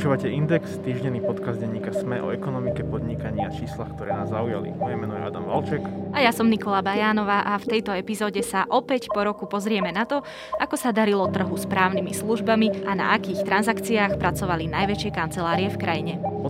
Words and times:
Počúvate 0.00 0.32
Index, 0.32 0.80
týždenný 0.80 1.20
podcast 1.20 1.60
denníka 1.60 1.92
Sme 1.92 2.24
o 2.24 2.32
ekonomike, 2.32 2.80
podnikaní 2.88 3.44
a 3.44 3.52
číslach, 3.52 3.92
ktoré 4.00 4.16
nás 4.16 4.32
zaujali. 4.32 4.72
Moje 4.72 4.96
meno 4.96 5.12
je 5.12 5.28
Adam 5.28 5.44
Valček. 5.44 5.84
A 6.16 6.24
ja 6.24 6.32
som 6.32 6.48
Nikola 6.48 6.80
Bajánová 6.80 7.44
a 7.44 7.60
v 7.60 7.68
tejto 7.68 7.92
epizóde 7.92 8.40
sa 8.40 8.64
opäť 8.72 9.12
po 9.12 9.20
roku 9.20 9.44
pozrieme 9.44 9.92
na 9.92 10.08
to, 10.08 10.24
ako 10.56 10.80
sa 10.80 10.96
darilo 10.96 11.28
trhu 11.28 11.52
s 11.52 11.68
právnymi 11.68 12.16
službami 12.16 12.88
a 12.88 12.96
na 12.96 13.12
akých 13.12 13.44
transakciách 13.44 14.16
pracovali 14.16 14.72
najväčšie 14.72 15.12
kancelárie 15.12 15.68
v 15.68 15.76
krajine. 15.76 16.29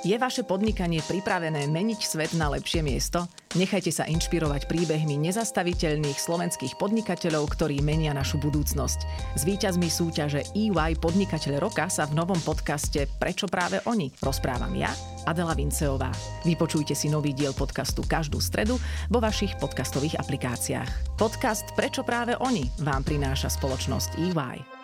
Je 0.00 0.16
vaše 0.16 0.48
podnikanie 0.48 1.04
pripravené 1.04 1.68
meniť 1.68 2.00
svet 2.00 2.32
na 2.32 2.48
lepšie 2.48 2.80
miesto? 2.80 3.28
Nechajte 3.52 3.92
sa 3.92 4.08
inšpirovať 4.08 4.64
príbehmi 4.64 5.20
nezastaviteľných 5.20 6.16
slovenských 6.16 6.80
podnikateľov, 6.80 7.44
ktorí 7.52 7.84
menia 7.84 8.16
našu 8.16 8.40
budúcnosť. 8.40 9.04
S 9.36 9.44
víťazmi 9.44 9.92
súťaže 9.92 10.48
EY 10.56 10.96
Podnikateľ 11.04 11.60
roka 11.60 11.84
sa 11.92 12.08
v 12.08 12.16
novom 12.16 12.40
podcaste 12.40 13.12
Prečo 13.20 13.44
práve 13.44 13.84
oni 13.84 14.08
rozprávam 14.24 14.72
ja, 14.72 14.88
Adela 15.28 15.52
Vinceová. 15.52 16.08
Vypočujte 16.48 16.96
si 16.96 17.12
nový 17.12 17.36
diel 17.36 17.52
podcastu 17.52 18.00
každú 18.00 18.40
stredu 18.40 18.80
vo 19.12 19.20
vašich 19.20 19.52
podcastových 19.60 20.16
aplikáciách. 20.16 21.20
Podcast 21.20 21.76
Prečo 21.76 22.08
práve 22.08 22.40
oni 22.40 22.64
vám 22.80 23.04
prináša 23.04 23.52
spoločnosť 23.52 24.16
EY. 24.16 24.79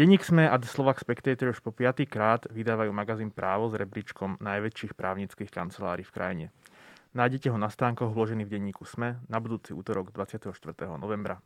Denník 0.00 0.24
Sme 0.24 0.48
a 0.48 0.56
The 0.56 0.64
Slovak 0.64 0.96
Spectator 0.96 1.52
už 1.52 1.60
po 1.60 1.76
piatý 1.76 2.08
krát 2.08 2.48
vydávajú 2.48 2.88
magazín 2.88 3.28
Právo 3.28 3.68
s 3.68 3.76
rebríčkom 3.76 4.40
najväčších 4.40 4.96
právnických 4.96 5.52
kancelárií 5.52 6.08
v 6.08 6.14
krajine. 6.16 6.46
Nájdete 7.12 7.52
ho 7.52 7.60
na 7.60 7.68
stánkoch 7.68 8.08
vložený 8.08 8.48
v 8.48 8.56
denníku 8.56 8.88
Sme 8.88 9.20
na 9.28 9.36
budúci 9.44 9.76
útorok 9.76 10.08
24. 10.16 10.56
novembra. 10.96 11.44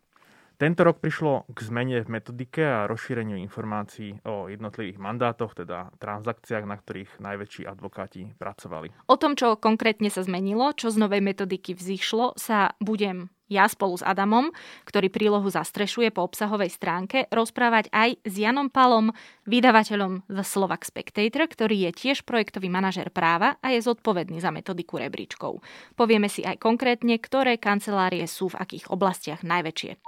Tento 0.55 0.87
rok 0.87 1.03
prišlo 1.03 1.51
k 1.51 1.59
zmene 1.67 2.07
v 2.07 2.15
metodike 2.15 2.63
a 2.63 2.87
rozšíreniu 2.87 3.43
informácií 3.43 4.23
o 4.23 4.47
jednotlivých 4.47 5.03
mandátoch, 5.03 5.59
teda 5.59 5.91
transakciách, 5.99 6.63
na 6.63 6.79
ktorých 6.79 7.19
najväčší 7.19 7.67
advokáti 7.67 8.39
pracovali. 8.39 9.11
O 9.11 9.19
tom, 9.19 9.35
čo 9.35 9.59
konkrétne 9.59 10.15
sa 10.15 10.23
zmenilo, 10.23 10.71
čo 10.79 10.95
z 10.95 11.03
novej 11.03 11.27
metodiky 11.27 11.75
vzýšlo, 11.75 12.39
sa 12.39 12.79
budem 12.79 13.35
ja 13.49 13.69
spolu 13.69 14.01
s 14.01 14.05
Adamom, 14.05 14.49
ktorý 14.89 15.13
prílohu 15.13 15.47
zastrešuje 15.49 16.09
po 16.11 16.25
obsahovej 16.25 16.73
stránke, 16.73 17.29
rozprávať 17.29 17.93
aj 17.93 18.21
s 18.25 18.35
Janom 18.41 18.73
Palom, 18.73 19.13
vydavateľom 19.45 20.25
The 20.27 20.45
Slovak 20.45 20.89
Spectator, 20.89 21.45
ktorý 21.45 21.89
je 21.89 21.91
tiež 21.93 22.25
projektový 22.25 22.73
manažer 22.73 23.13
práva 23.13 23.61
a 23.61 23.73
je 23.73 23.85
zodpovedný 23.85 24.41
za 24.41 24.49
metodiku 24.49 24.97
rebríčkov. 24.97 25.61
Povieme 25.93 26.33
si 26.33 26.41
aj 26.41 26.57
konkrétne, 26.57 27.21
ktoré 27.21 27.61
kancelárie 27.61 28.25
sú 28.25 28.49
v 28.49 28.61
akých 28.61 28.89
oblastiach 28.89 29.45
najväčšie. 29.45 30.01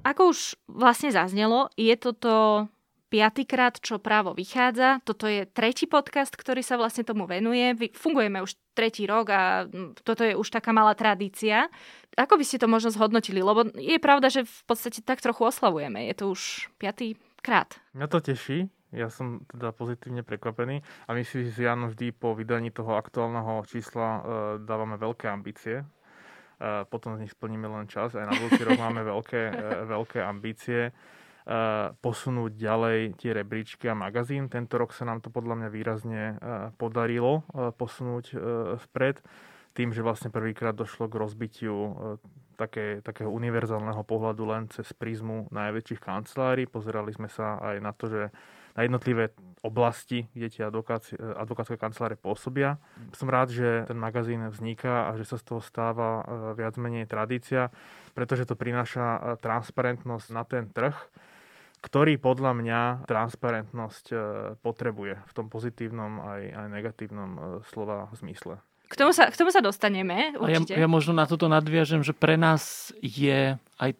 Ako 0.00 0.32
už 0.32 0.56
vlastne 0.66 1.12
zaznelo, 1.12 1.68
je 1.76 1.92
toto 1.94 2.66
piatýkrát, 3.10 3.82
čo 3.82 3.98
právo 3.98 4.32
vychádza. 4.32 5.02
Toto 5.02 5.26
je 5.26 5.44
tretí 5.44 5.90
podcast, 5.90 6.32
ktorý 6.38 6.62
sa 6.62 6.78
vlastne 6.78 7.02
tomu 7.02 7.26
venuje. 7.26 7.90
Fungujeme 7.98 8.38
už 8.38 8.54
tretí 8.72 9.04
rok 9.04 9.26
a 9.34 9.66
toto 10.06 10.22
je 10.22 10.38
už 10.38 10.48
taká 10.48 10.70
malá 10.70 10.94
tradícia. 10.94 11.66
Ako 12.14 12.38
by 12.38 12.44
ste 12.46 12.62
to 12.62 12.70
možno 12.70 12.94
zhodnotili? 12.94 13.42
Lebo 13.42 13.66
je 13.74 13.98
pravda, 13.98 14.30
že 14.30 14.46
v 14.46 14.62
podstate 14.64 15.02
tak 15.02 15.18
trochu 15.18 15.42
oslavujeme. 15.50 16.06
Je 16.06 16.14
to 16.14 16.30
už 16.30 16.70
piatý 16.78 17.18
krát. 17.42 17.76
Mňa 17.92 18.06
to 18.06 18.18
teší. 18.22 18.70
Ja 18.90 19.06
som 19.06 19.46
teda 19.46 19.70
pozitívne 19.70 20.26
prekvapený 20.26 20.82
a 21.06 21.10
my 21.14 21.22
si 21.22 21.46
s 21.46 21.54
Janom 21.62 21.94
vždy 21.94 22.10
po 22.10 22.34
vydaní 22.34 22.74
toho 22.74 22.98
aktuálneho 22.98 23.62
čísla 23.62 24.08
e, 24.10 24.20
dávame 24.66 24.98
veľké 24.98 25.30
ambície. 25.30 25.78
E, 25.78 25.84
potom 26.90 27.14
z 27.14 27.22
nich 27.22 27.30
splníme 27.30 27.70
len 27.70 27.86
čas. 27.86 28.18
Aj 28.18 28.26
na 28.26 28.34
budúci 28.34 28.66
rok 28.66 28.82
máme 28.90 29.06
veľké, 29.06 29.42
e, 29.46 29.62
veľké 29.94 30.18
ambície 30.26 30.90
posunúť 32.00 32.52
ďalej 32.54 33.16
tie 33.16 33.32
rebríčky 33.32 33.88
a 33.88 33.96
magazín. 33.96 34.52
Tento 34.52 34.76
rok 34.76 34.92
sa 34.92 35.08
nám 35.08 35.24
to 35.24 35.32
podľa 35.32 35.64
mňa 35.64 35.68
výrazne 35.72 36.22
podarilo 36.76 37.48
posunúť 37.80 38.36
vpred 38.90 39.24
tým, 39.70 39.94
že 39.94 40.02
vlastne 40.02 40.34
prvýkrát 40.34 40.74
došlo 40.74 41.06
k 41.06 41.14
rozbitiu 41.14 41.94
také, 42.58 43.00
takého 43.06 43.30
univerzálneho 43.30 44.02
pohľadu 44.02 44.42
len 44.50 44.66
cez 44.68 44.90
prízmu 44.92 45.46
najväčších 45.54 46.02
kancelárií. 46.02 46.66
Pozerali 46.66 47.14
sme 47.14 47.30
sa 47.30 47.56
aj 47.62 47.76
na 47.78 47.94
to, 47.94 48.10
že 48.10 48.22
na 48.70 48.86
jednotlivé 48.86 49.34
oblasti, 49.66 50.30
kde 50.30 50.46
tie 50.50 50.62
advokátske 50.66 51.74
kancelárie 51.74 52.18
pôsobia. 52.18 52.78
Som 53.14 53.30
rád, 53.30 53.50
že 53.50 53.86
ten 53.86 53.98
magazín 53.98 54.46
vzniká 54.46 55.10
a 55.10 55.18
že 55.18 55.26
sa 55.26 55.38
z 55.38 55.44
toho 55.46 55.62
stáva 55.62 56.22
viac 56.54 56.78
menej 56.78 57.06
tradícia, 57.10 57.70
pretože 58.14 58.46
to 58.46 58.54
prináša 58.54 59.38
transparentnosť 59.42 60.26
na 60.34 60.42
ten 60.46 60.70
trh 60.70 60.94
ktorý 61.80 62.20
podľa 62.20 62.52
mňa 62.56 62.80
transparentnosť 63.08 64.04
e, 64.12 64.16
potrebuje 64.60 65.14
v 65.24 65.32
tom 65.32 65.48
pozitívnom 65.48 66.20
aj, 66.20 66.42
aj 66.52 66.66
negatívnom 66.68 67.30
e, 67.32 67.40
slova 67.72 68.12
zmysle. 68.20 68.60
K 68.90 68.98
tomu 68.98 69.14
sa, 69.14 69.30
k 69.30 69.38
tomu 69.38 69.54
sa 69.54 69.62
dostaneme, 69.62 70.34
určite. 70.34 70.74
Ja, 70.74 70.82
ja 70.82 70.88
možno 70.90 71.14
na 71.14 71.22
toto 71.22 71.46
nadviažem, 71.46 72.02
že 72.02 72.10
pre 72.10 72.34
nás 72.34 72.90
je 72.98 73.54
aj 73.78 73.90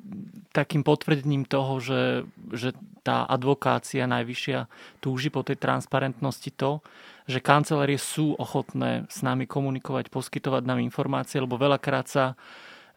takým 0.51 0.83
potvrdením 0.83 1.47
toho, 1.47 1.79
že, 1.79 2.27
že 2.51 2.75
tá 3.07 3.23
advokácia 3.23 4.11
najvyššia 4.11 4.67
túži 4.99 5.31
po 5.31 5.47
tej 5.47 5.63
transparentnosti 5.63 6.51
to, 6.59 6.83
že 7.31 7.39
kancelárie 7.39 8.03
sú 8.03 8.35
ochotné 8.35 9.07
s 9.07 9.23
nami 9.23 9.47
komunikovať, 9.47 10.11
poskytovať 10.11 10.67
nám 10.67 10.83
informácie, 10.83 11.39
lebo 11.39 11.55
veľakrát 11.55 12.11
sa 12.11 12.35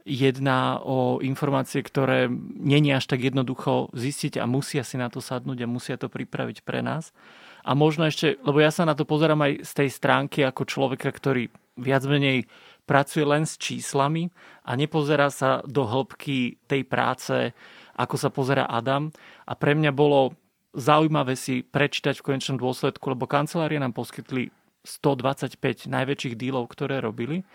jedná 0.03 0.84
o 0.84 1.24
informácie, 1.24 1.80
ktoré 1.80 2.28
není 2.59 2.91
až 2.91 3.08
tak 3.08 3.24
jednoducho 3.24 3.88
zistiť 3.96 4.40
a 4.40 4.46
musia 4.46 4.84
si 4.84 5.00
na 5.00 5.08
to 5.08 5.24
sadnúť 5.24 5.64
a 5.64 5.72
musia 5.72 5.96
to 5.96 6.12
pripraviť 6.12 6.68
pre 6.68 6.84
nás. 6.84 7.16
A 7.64 7.72
možno 7.72 8.03
ešte, 8.03 8.36
lebo 8.44 8.59
ja 8.59 8.75
sa 8.75 8.84
na 8.84 8.92
to 8.92 9.08
pozerám 9.08 9.40
aj 9.40 9.63
z 9.63 9.72
tej 9.72 9.90
stránky 9.90 10.40
ako 10.44 10.68
človeka, 10.68 11.08
ktorý 11.16 11.47
viac 11.80 12.03
menej 12.03 12.46
pracuje 12.84 13.24
len 13.24 13.47
s 13.47 13.56
číslami 13.56 14.28
a 14.68 14.75
nepozerá 14.75 15.31
sa 15.31 15.63
do 15.63 15.88
hĺbky 15.88 16.59
tej 16.68 16.84
práce, 16.84 17.56
ako 17.96 18.16
sa 18.19 18.28
pozera 18.28 18.68
Adam. 18.68 19.16
A 19.47 19.56
pre 19.56 19.72
mňa 19.72 19.96
bolo 19.96 20.36
zaujímavé 20.75 21.40
si 21.40 21.63
prečítať 21.63 22.19
v 22.19 22.36
konečnom 22.36 22.59
dôsledku, 22.59 23.16
lebo 23.16 23.30
kancelárie 23.30 23.80
nám 23.80 23.96
poskytli 23.96 24.52
125 24.84 25.88
najväčších 25.88 26.36
dílov, 26.36 26.68
ktoré 26.75 27.00
robili 27.00 27.47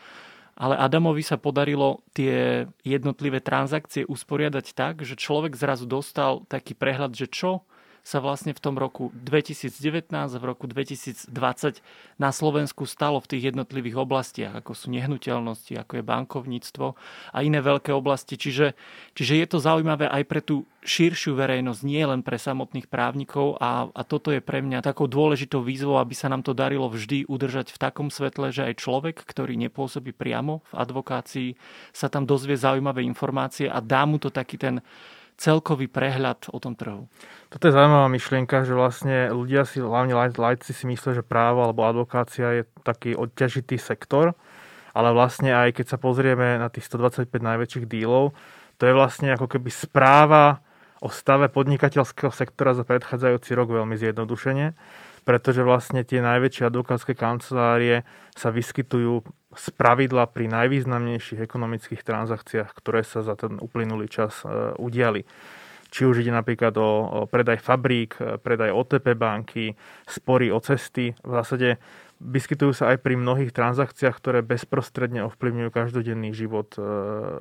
ale 0.58 0.74
Adamovi 0.74 1.22
sa 1.22 1.38
podarilo 1.38 2.02
tie 2.10 2.66
jednotlivé 2.82 3.38
transakcie 3.38 4.02
usporiadať 4.02 4.74
tak, 4.74 5.06
že 5.06 5.14
človek 5.14 5.54
zrazu 5.54 5.86
dostal 5.86 6.42
taký 6.50 6.74
prehľad, 6.74 7.14
že 7.14 7.30
čo 7.30 7.62
sa 8.06 8.18
vlastne 8.24 8.56
v 8.56 8.60
tom 8.62 8.80
roku 8.80 9.12
2019 9.14 10.08
a 10.10 10.38
v 10.38 10.44
roku 10.44 10.64
2020 10.64 11.30
na 12.16 12.30
Slovensku 12.32 12.88
stalo 12.88 13.20
v 13.20 13.30
tých 13.36 13.52
jednotlivých 13.52 14.00
oblastiach, 14.00 14.52
ako 14.56 14.72
sú 14.72 14.90
nehnuteľnosti, 14.94 15.76
ako 15.76 15.92
je 16.00 16.04
bankovníctvo 16.04 16.86
a 17.32 17.38
iné 17.44 17.60
veľké 17.60 17.92
oblasti. 17.92 18.40
Čiže, 18.40 18.72
čiže 19.12 19.34
je 19.38 19.46
to 19.46 19.58
zaujímavé 19.60 20.08
aj 20.08 20.22
pre 20.24 20.40
tú 20.40 20.64
širšiu 20.88 21.36
verejnosť, 21.36 21.80
nie 21.84 22.00
len 22.00 22.24
pre 22.24 22.40
samotných 22.40 22.88
právnikov 22.88 23.60
a, 23.60 23.92
a 23.92 24.02
toto 24.06 24.32
je 24.32 24.40
pre 24.40 24.64
mňa 24.64 24.80
takou 24.80 25.04
dôležitou 25.04 25.60
výzvou, 25.60 26.00
aby 26.00 26.16
sa 26.16 26.32
nám 26.32 26.40
to 26.40 26.56
darilo 26.56 26.88
vždy 26.88 27.28
udržať 27.28 27.74
v 27.74 27.78
takom 27.78 28.08
svetle, 28.08 28.48
že 28.54 28.64
aj 28.72 28.80
človek, 28.80 29.16
ktorý 29.20 29.58
nepôsobí 29.68 30.16
priamo 30.16 30.64
v 30.72 30.74
advokácii, 30.80 31.48
sa 31.92 32.08
tam 32.08 32.24
dozvie 32.24 32.56
zaujímavé 32.56 33.04
informácie 33.04 33.68
a 33.68 33.82
dá 33.84 34.08
mu 34.08 34.16
to 34.16 34.32
taký 34.32 34.56
ten 34.56 34.80
celkový 35.38 35.86
prehľad 35.86 36.50
o 36.50 36.58
tom 36.58 36.74
trhu. 36.74 37.06
Toto 37.48 37.70
je 37.70 37.72
zaujímavá 37.72 38.10
myšlienka, 38.10 38.66
že 38.66 38.74
vlastne 38.74 39.30
ľudia 39.30 39.62
si, 39.62 39.78
hlavne 39.78 40.12
lajci 40.12 40.74
si 40.74 40.84
myslia, 40.90 41.16
že 41.16 41.24
právo 41.24 41.62
alebo 41.62 41.86
advokácia 41.86 42.60
je 42.60 42.62
taký 42.82 43.14
odťažitý 43.14 43.78
sektor, 43.78 44.34
ale 44.92 45.14
vlastne 45.14 45.54
aj 45.54 45.78
keď 45.78 45.86
sa 45.94 45.98
pozrieme 46.02 46.58
na 46.58 46.66
tých 46.68 46.90
125 46.90 47.30
najväčších 47.30 47.86
dílov, 47.86 48.34
to 48.76 48.82
je 48.84 48.92
vlastne 48.92 49.30
ako 49.30 49.46
keby 49.46 49.70
správa 49.70 50.60
o 50.98 51.08
stave 51.08 51.46
podnikateľského 51.46 52.34
sektora 52.34 52.74
za 52.74 52.82
predchádzajúci 52.82 53.54
rok 53.54 53.70
veľmi 53.70 53.94
zjednodušene, 53.94 54.74
pretože 55.22 55.64
vlastne 55.64 56.02
tie 56.04 56.22
najväčšie 56.22 56.68
advokátske 56.68 57.14
kancelárie 57.14 58.06
sa 58.34 58.52
vyskytujú 58.54 59.22
z 59.56 59.66
pravidla 59.74 60.28
pri 60.28 60.46
najvýznamnejších 60.52 61.40
ekonomických 61.40 62.04
transakciách, 62.04 62.70
ktoré 62.76 63.00
sa 63.02 63.24
za 63.24 63.34
ten 63.34 63.56
uplynulý 63.56 64.06
čas 64.06 64.44
e, 64.44 64.76
udiali. 64.76 65.24
Či 65.88 66.04
už 66.04 66.20
ide 66.20 66.28
napríklad 66.36 66.76
o 66.76 67.24
predaj 67.24 67.64
fabrík, 67.64 68.20
e, 68.20 68.36
predaj 68.36 68.76
OTP 68.76 69.16
banky, 69.16 69.72
spory 70.04 70.52
o 70.52 70.60
cesty. 70.60 71.16
V 71.24 71.30
zásade 71.32 71.80
vyskytujú 72.18 72.74
sa 72.74 72.94
aj 72.94 72.98
pri 73.02 73.14
mnohých 73.14 73.54
transakciách, 73.54 74.14
ktoré 74.18 74.38
bezprostredne 74.42 75.22
ovplyvňujú 75.30 75.70
každodenný 75.70 76.34
život 76.34 76.74
e, 76.74 76.82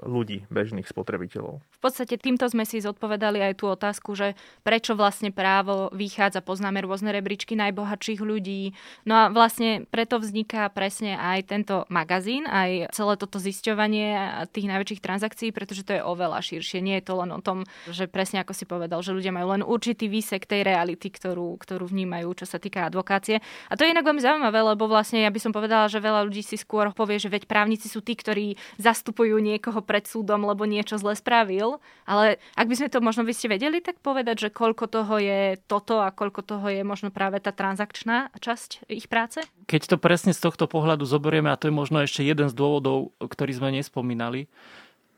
ľudí, 0.05 0.45
bežných 0.53 0.85
spotrebiteľov. 0.85 1.61
V 1.61 1.79
podstate 1.81 2.17
týmto 2.21 2.45
sme 2.45 2.63
si 2.63 2.77
zodpovedali 2.81 3.41
aj 3.41 3.53
tú 3.57 3.65
otázku, 3.73 4.13
že 4.13 4.37
prečo 4.61 4.93
vlastne 4.93 5.33
právo 5.33 5.89
vychádza, 5.93 6.45
poznáme 6.45 6.85
rôzne 6.85 7.09
rebríčky 7.09 7.57
najbohatších 7.57 8.21
ľudí. 8.21 8.77
No 9.09 9.17
a 9.17 9.23
vlastne 9.33 9.89
preto 9.89 10.21
vzniká 10.21 10.69
presne 10.69 11.17
aj 11.17 11.49
tento 11.49 11.75
magazín, 11.89 12.45
aj 12.45 12.93
celé 12.93 13.13
toto 13.17 13.41
zisťovanie 13.41 14.45
tých 14.53 14.69
najväčších 14.69 15.01
transakcií, 15.01 15.49
pretože 15.49 15.81
to 15.81 15.97
je 15.97 16.05
oveľa 16.05 16.37
širšie. 16.45 16.85
Nie 16.85 17.01
je 17.01 17.09
to 17.09 17.13
len 17.25 17.33
o 17.33 17.41
tom, 17.41 17.65
že 17.89 18.05
presne 18.05 18.45
ako 18.45 18.53
si 18.53 18.69
povedal, 18.69 19.01
že 19.01 19.15
ľudia 19.15 19.33
majú 19.33 19.57
len 19.57 19.65
určitý 19.65 20.05
výsek 20.05 20.45
tej 20.45 20.61
reality, 20.61 21.09
ktorú, 21.09 21.57
ktorú 21.57 21.89
vnímajú, 21.89 22.29
čo 22.37 22.45
sa 22.45 22.61
týka 22.61 22.85
advokácie. 22.85 23.41
A 23.69 23.73
to 23.73 23.81
je 23.81 23.93
inak 23.93 24.05
veľmi 24.05 24.21
zaujímavé, 24.21 24.66
lebo 24.73 24.91
vlastne 24.91 25.23
ja 25.23 25.31
by 25.31 25.39
som 25.39 25.55
povedala, 25.55 25.87
že 25.87 26.03
veľa 26.03 26.27
ľudí 26.27 26.43
si 26.43 26.59
skôr 26.59 26.91
povie, 26.91 27.17
že 27.17 27.31
veď 27.31 27.47
právnici 27.47 27.87
sú 27.87 28.03
tí, 28.03 28.19
ktorí 28.19 28.59
zastupujú 28.77 29.39
niekoho 29.39 29.79
pred 29.79 30.03
súdom, 30.03 30.43
lebo 30.43 30.67
niečo 30.67 30.99
zle 30.99 31.15
spravil. 31.15 31.79
Ale 32.03 32.41
ak 32.59 32.67
by 32.67 32.75
sme 32.75 32.87
to 32.91 32.99
možno 32.99 33.23
vy 33.23 33.31
ste 33.31 33.47
vedeli, 33.47 33.79
tak 33.79 34.03
povedať, 34.03 34.47
že 34.47 34.49
koľko 34.51 34.85
toho 34.91 35.15
je 35.17 35.55
toto 35.65 36.03
a 36.03 36.11
koľko 36.11 36.41
toho 36.43 36.67
je 36.67 36.83
možno 36.83 37.09
práve 37.09 37.39
tá 37.39 37.55
transakčná 37.55 38.29
časť 38.37 38.91
ich 38.91 39.07
práce? 39.07 39.41
Keď 39.71 39.95
to 39.95 39.97
presne 39.97 40.35
z 40.35 40.43
tohto 40.43 40.67
pohľadu 40.67 41.07
zoberieme, 41.07 41.47
a 41.47 41.59
to 41.59 41.71
je 41.71 41.75
možno 41.75 42.03
ešte 42.03 42.21
jeden 42.21 42.51
z 42.51 42.55
dôvodov, 42.55 43.15
ktorý 43.23 43.51
sme 43.55 43.69
nespomínali, 43.71 44.51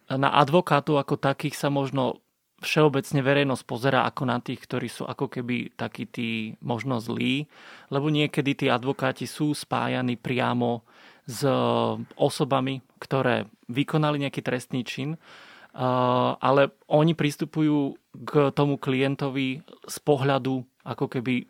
na 0.10 0.34
advokátov 0.34 0.98
ako 0.98 1.22
takých 1.22 1.54
sa 1.54 1.70
možno 1.70 2.18
všeobecne 2.60 3.24
verejnosť 3.24 3.64
pozera 3.64 4.04
ako 4.04 4.24
na 4.28 4.38
tých, 4.44 4.60
ktorí 4.64 4.88
sú 4.92 5.08
ako 5.08 5.32
keby 5.32 5.76
takí 5.80 6.06
tí 6.08 6.60
možno 6.60 7.00
zlí, 7.00 7.48
lebo 7.92 8.12
niekedy 8.12 8.56
tí 8.56 8.66
advokáti 8.68 9.26
sú 9.28 9.56
spájani 9.56 10.20
priamo 10.20 10.84
s 11.30 11.46
osobami, 12.18 12.82
ktoré 12.98 13.46
vykonali 13.70 14.22
nejaký 14.26 14.42
trestný 14.42 14.82
čin, 14.82 15.16
ale 15.78 16.74
oni 16.90 17.14
pristupujú 17.14 17.96
k 18.26 18.50
tomu 18.58 18.82
klientovi 18.82 19.62
z 19.86 19.98
pohľadu 20.02 20.66
ako 20.84 21.06
keby 21.06 21.46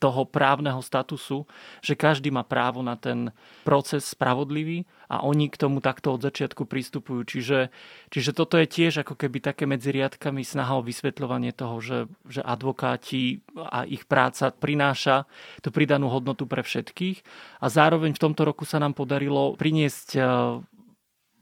toho 0.00 0.24
právneho 0.24 0.80
statusu, 0.80 1.44
že 1.84 1.92
každý 1.92 2.32
má 2.32 2.40
právo 2.40 2.80
na 2.80 2.96
ten 2.96 3.30
proces 3.62 4.08
spravodlivý 4.08 4.88
a 5.12 5.20
oni 5.20 5.52
k 5.52 5.60
tomu 5.60 5.84
takto 5.84 6.16
od 6.16 6.24
začiatku 6.24 6.64
pristupujú. 6.64 7.24
Čiže, 7.28 7.68
čiže 8.08 8.30
toto 8.32 8.56
je 8.56 8.64
tiež 8.64 9.04
ako 9.04 9.14
keby 9.14 9.44
také 9.44 9.68
medzi 9.68 9.92
riadkami 9.92 10.40
snaha 10.40 10.80
o 10.80 10.86
vysvetľovanie 10.86 11.52
toho, 11.52 11.76
že, 11.84 11.98
že 12.24 12.40
advokáti 12.40 13.44
a 13.56 13.84
ich 13.84 14.08
práca 14.08 14.50
prináša 14.50 15.28
tú 15.60 15.68
pridanú 15.68 16.08
hodnotu 16.08 16.48
pre 16.48 16.64
všetkých 16.64 17.20
a 17.60 17.66
zároveň 17.68 18.16
v 18.16 18.22
tomto 18.22 18.48
roku 18.48 18.64
sa 18.64 18.80
nám 18.80 18.96
podarilo 18.96 19.52
priniesť 19.60 20.08
e, 20.16 20.20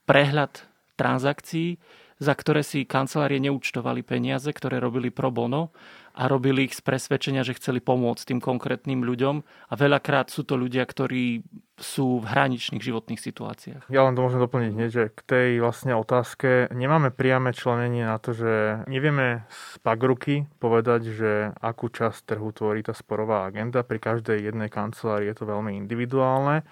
prehľad 0.05 0.67
transakcií, 0.99 1.79
za 2.23 2.39
ktoré 2.39 2.63
si 2.63 2.87
kancelárie 2.87 3.43
neúčtovali 3.43 4.07
peniaze, 4.07 4.47
ktoré 4.47 4.79
robili 4.79 5.11
pro 5.11 5.35
bono 5.35 5.75
a 6.15 6.31
robili 6.31 6.71
ich 6.71 6.79
z 6.79 6.85
presvedčenia, 6.85 7.43
že 7.43 7.59
chceli 7.59 7.83
pomôcť 7.83 8.31
tým 8.31 8.39
konkrétnym 8.39 9.03
ľuďom 9.03 9.43
a 9.43 9.75
veľakrát 9.75 10.31
sú 10.31 10.47
to 10.47 10.55
ľudia, 10.55 10.87
ktorí 10.87 11.43
sú 11.83 12.23
v 12.23 12.27
hraničných 12.31 12.85
životných 12.85 13.19
situáciách. 13.19 13.83
Ja 13.91 14.07
len 14.07 14.15
to 14.15 14.23
môžem 14.23 14.39
doplniť 14.39 14.71
hneď, 14.71 14.91
že 14.93 15.05
k 15.11 15.21
tej 15.27 15.49
vlastne 15.59 15.99
otázke 15.99 16.71
nemáme 16.71 17.11
priame 17.11 17.51
členenie 17.51 18.07
na 18.07 18.23
to, 18.23 18.37
že 18.37 18.85
nevieme 18.87 19.43
z 19.51 19.83
pagruky 19.83 20.47
povedať, 20.63 21.11
že 21.11 21.31
akú 21.59 21.91
časť 21.91 22.23
trhu 22.29 22.55
tvorí 22.55 22.87
tá 22.87 22.95
sporová 22.95 23.51
agenda. 23.51 23.83
Pri 23.83 23.99
každej 23.99 24.53
jednej 24.53 24.71
kancelárii 24.71 25.33
je 25.33 25.43
to 25.43 25.49
veľmi 25.49 25.75
individuálne 25.75 26.63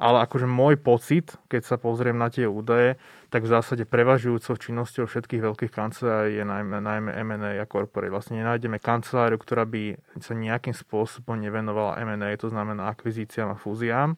ale 0.00 0.24
akože 0.24 0.48
môj 0.48 0.80
pocit, 0.80 1.36
keď 1.52 1.62
sa 1.68 1.76
pozriem 1.76 2.16
na 2.16 2.32
tie 2.32 2.48
údaje, 2.48 2.96
tak 3.28 3.44
v 3.44 3.52
zásade 3.52 3.84
prevažujúcou 3.84 4.56
činnosťou 4.56 5.04
všetkých 5.04 5.44
veľkých 5.44 5.72
kancelárií 5.72 6.40
je 6.40 6.44
najmä, 6.48 6.80
najmä 6.80 7.10
M&A 7.20 7.60
a 7.60 7.68
corporate. 7.68 8.08
Vlastne 8.08 8.40
nenájdeme 8.40 8.80
kanceláriu, 8.80 9.36
ktorá 9.36 9.68
by 9.68 10.00
sa 10.24 10.32
nejakým 10.32 10.72
spôsobom 10.72 11.36
nevenovala 11.36 12.00
M&A, 12.00 12.32
to 12.40 12.48
znamená 12.48 12.88
akvizíciám 12.88 13.52
a 13.52 13.60
fúziám. 13.60 14.16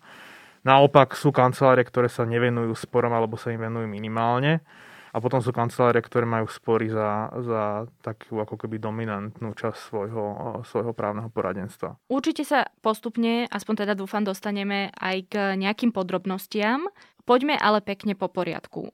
Naopak 0.63 1.19
sú 1.19 1.35
kancelárie, 1.35 1.83
ktoré 1.83 2.07
sa 2.07 2.23
nevenujú 2.23 2.79
sporom 2.79 3.11
alebo 3.11 3.35
sa 3.35 3.51
im 3.51 3.59
venujú 3.59 3.91
minimálne 3.91 4.63
a 5.13 5.17
potom 5.21 5.45
sú 5.45 5.53
kancelárie, 5.53 6.01
ktoré 6.01 6.25
majú 6.25 6.49
spory 6.49 6.89
za, 6.89 7.29
za 7.45 7.63
takú 8.01 8.41
ako 8.41 8.57
keby 8.57 8.81
dominantnú 8.81 9.53
časť 9.53 9.79
svojho, 9.93 10.25
svojho 10.65 10.97
právneho 10.97 11.29
poradenstva. 11.29 12.01
Určite 12.09 12.49
sa 12.49 12.65
postupne, 12.81 13.45
aspoň 13.53 13.85
teda 13.85 13.93
dúfam, 13.93 14.25
dostaneme 14.25 14.89
aj 14.97 15.17
k 15.29 15.35
nejakým 15.61 15.93
podrobnostiam. 15.93 16.89
Poďme 17.29 17.61
ale 17.61 17.85
pekne 17.85 18.17
po 18.17 18.33
poriadku. 18.33 18.89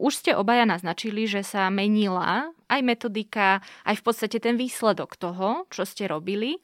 Už 0.00 0.24
ste 0.24 0.32
obaja 0.32 0.64
naznačili, 0.64 1.28
že 1.28 1.44
sa 1.44 1.68
menila 1.68 2.48
aj 2.72 2.80
metodika, 2.80 3.60
aj 3.84 4.00
v 4.00 4.04
podstate 4.08 4.40
ten 4.40 4.56
výsledok 4.56 5.20
toho, 5.20 5.68
čo 5.68 5.84
ste 5.84 6.08
robili. 6.08 6.56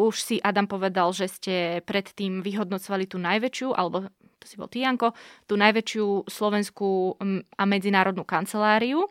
Už 0.00 0.16
si 0.16 0.36
Adam 0.40 0.64
povedal, 0.64 1.12
že 1.12 1.28
ste 1.28 1.56
predtým 1.84 2.40
vyhodnocovali 2.40 3.04
tú 3.04 3.20
najväčšiu, 3.20 3.68
alebo 3.76 4.08
to 4.44 4.52
si 4.52 4.60
bol 4.60 4.68
Tijanko, 4.68 5.16
tú 5.48 5.56
najväčšiu 5.56 6.28
slovenskú 6.28 7.16
a 7.56 7.64
medzinárodnú 7.64 8.28
kanceláriu. 8.28 9.08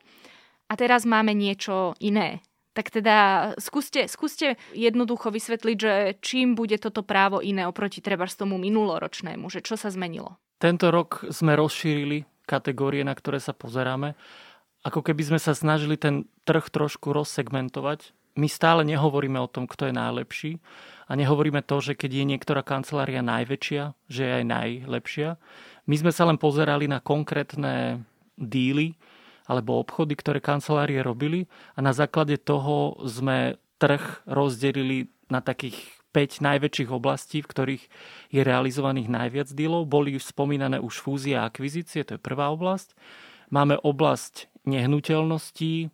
A 0.69 0.77
teraz 0.77 1.09
máme 1.09 1.33
niečo 1.33 1.97
iné. 1.97 2.45
Tak 2.77 2.89
teda 2.93 3.17
skúste, 3.57 4.05
skúste 4.05 4.61
jednoducho 4.73 5.33
vysvetliť, 5.33 5.77
že 5.77 5.93
čím 6.21 6.53
bude 6.53 6.77
toto 6.77 7.01
právo 7.01 7.41
iné 7.41 7.65
oproti 7.65 8.01
treba 8.01 8.29
z 8.29 8.45
tomu 8.45 8.61
minuloročnému, 8.61 9.49
že 9.49 9.65
čo 9.65 9.73
sa 9.77 9.89
zmenilo? 9.93 10.37
Tento 10.61 10.93
rok 10.93 11.25
sme 11.29 11.57
rozšírili 11.57 12.25
kategórie, 12.45 13.01
na 13.01 13.13
ktoré 13.13 13.41
sa 13.41 13.53
pozeráme. 13.57 14.13
Ako 14.85 15.01
keby 15.01 15.33
sme 15.33 15.39
sa 15.41 15.53
snažili 15.57 15.97
ten 15.97 16.29
trh 16.45 16.65
trošku 16.69 17.13
rozsegmentovať. 17.13 18.13
My 18.33 18.49
stále 18.49 18.81
nehovoríme 18.81 19.37
o 19.37 19.51
tom, 19.51 19.69
kto 19.69 19.89
je 19.89 19.93
najlepší, 19.93 20.51
a 21.07 21.11
nehovoríme 21.13 21.61
to, 21.61 21.83
že 21.83 21.93
keď 21.99 22.11
je 22.23 22.25
niektorá 22.25 22.61
kancelária 22.63 23.19
najväčšia, 23.21 23.93
že 24.07 24.21
je 24.23 24.31
aj 24.41 24.45
najlepšia. 24.47 25.29
My 25.85 25.95
sme 25.99 26.11
sa 26.15 26.23
len 26.25 26.39
pozerali 26.39 26.87
na 26.87 27.03
konkrétne 27.03 28.07
díly 28.39 28.95
alebo 29.43 29.77
obchody, 29.77 30.15
ktoré 30.15 30.39
kancelárie 30.39 31.03
robili 31.03 31.51
a 31.75 31.83
na 31.83 31.91
základe 31.91 32.39
toho 32.39 32.95
sme 33.03 33.59
trh 33.77 34.23
rozdelili 34.23 35.11
na 35.27 35.43
takých 35.43 35.75
5 36.15 36.45
najväčších 36.45 36.89
oblastí, 36.93 37.41
v 37.43 37.51
ktorých 37.51 37.83
je 38.31 38.41
realizovaných 38.45 39.09
najviac 39.09 39.49
dílov. 39.51 39.89
Boli 39.89 40.15
spomínané 40.15 40.79
už 40.79 41.03
fúzie 41.03 41.35
a 41.35 41.49
akvizície, 41.49 42.05
to 42.05 42.15
je 42.15 42.21
prvá 42.21 42.53
oblasť. 42.53 42.95
Máme 43.51 43.75
oblasť 43.81 44.47
nehnuteľností, 44.63 45.91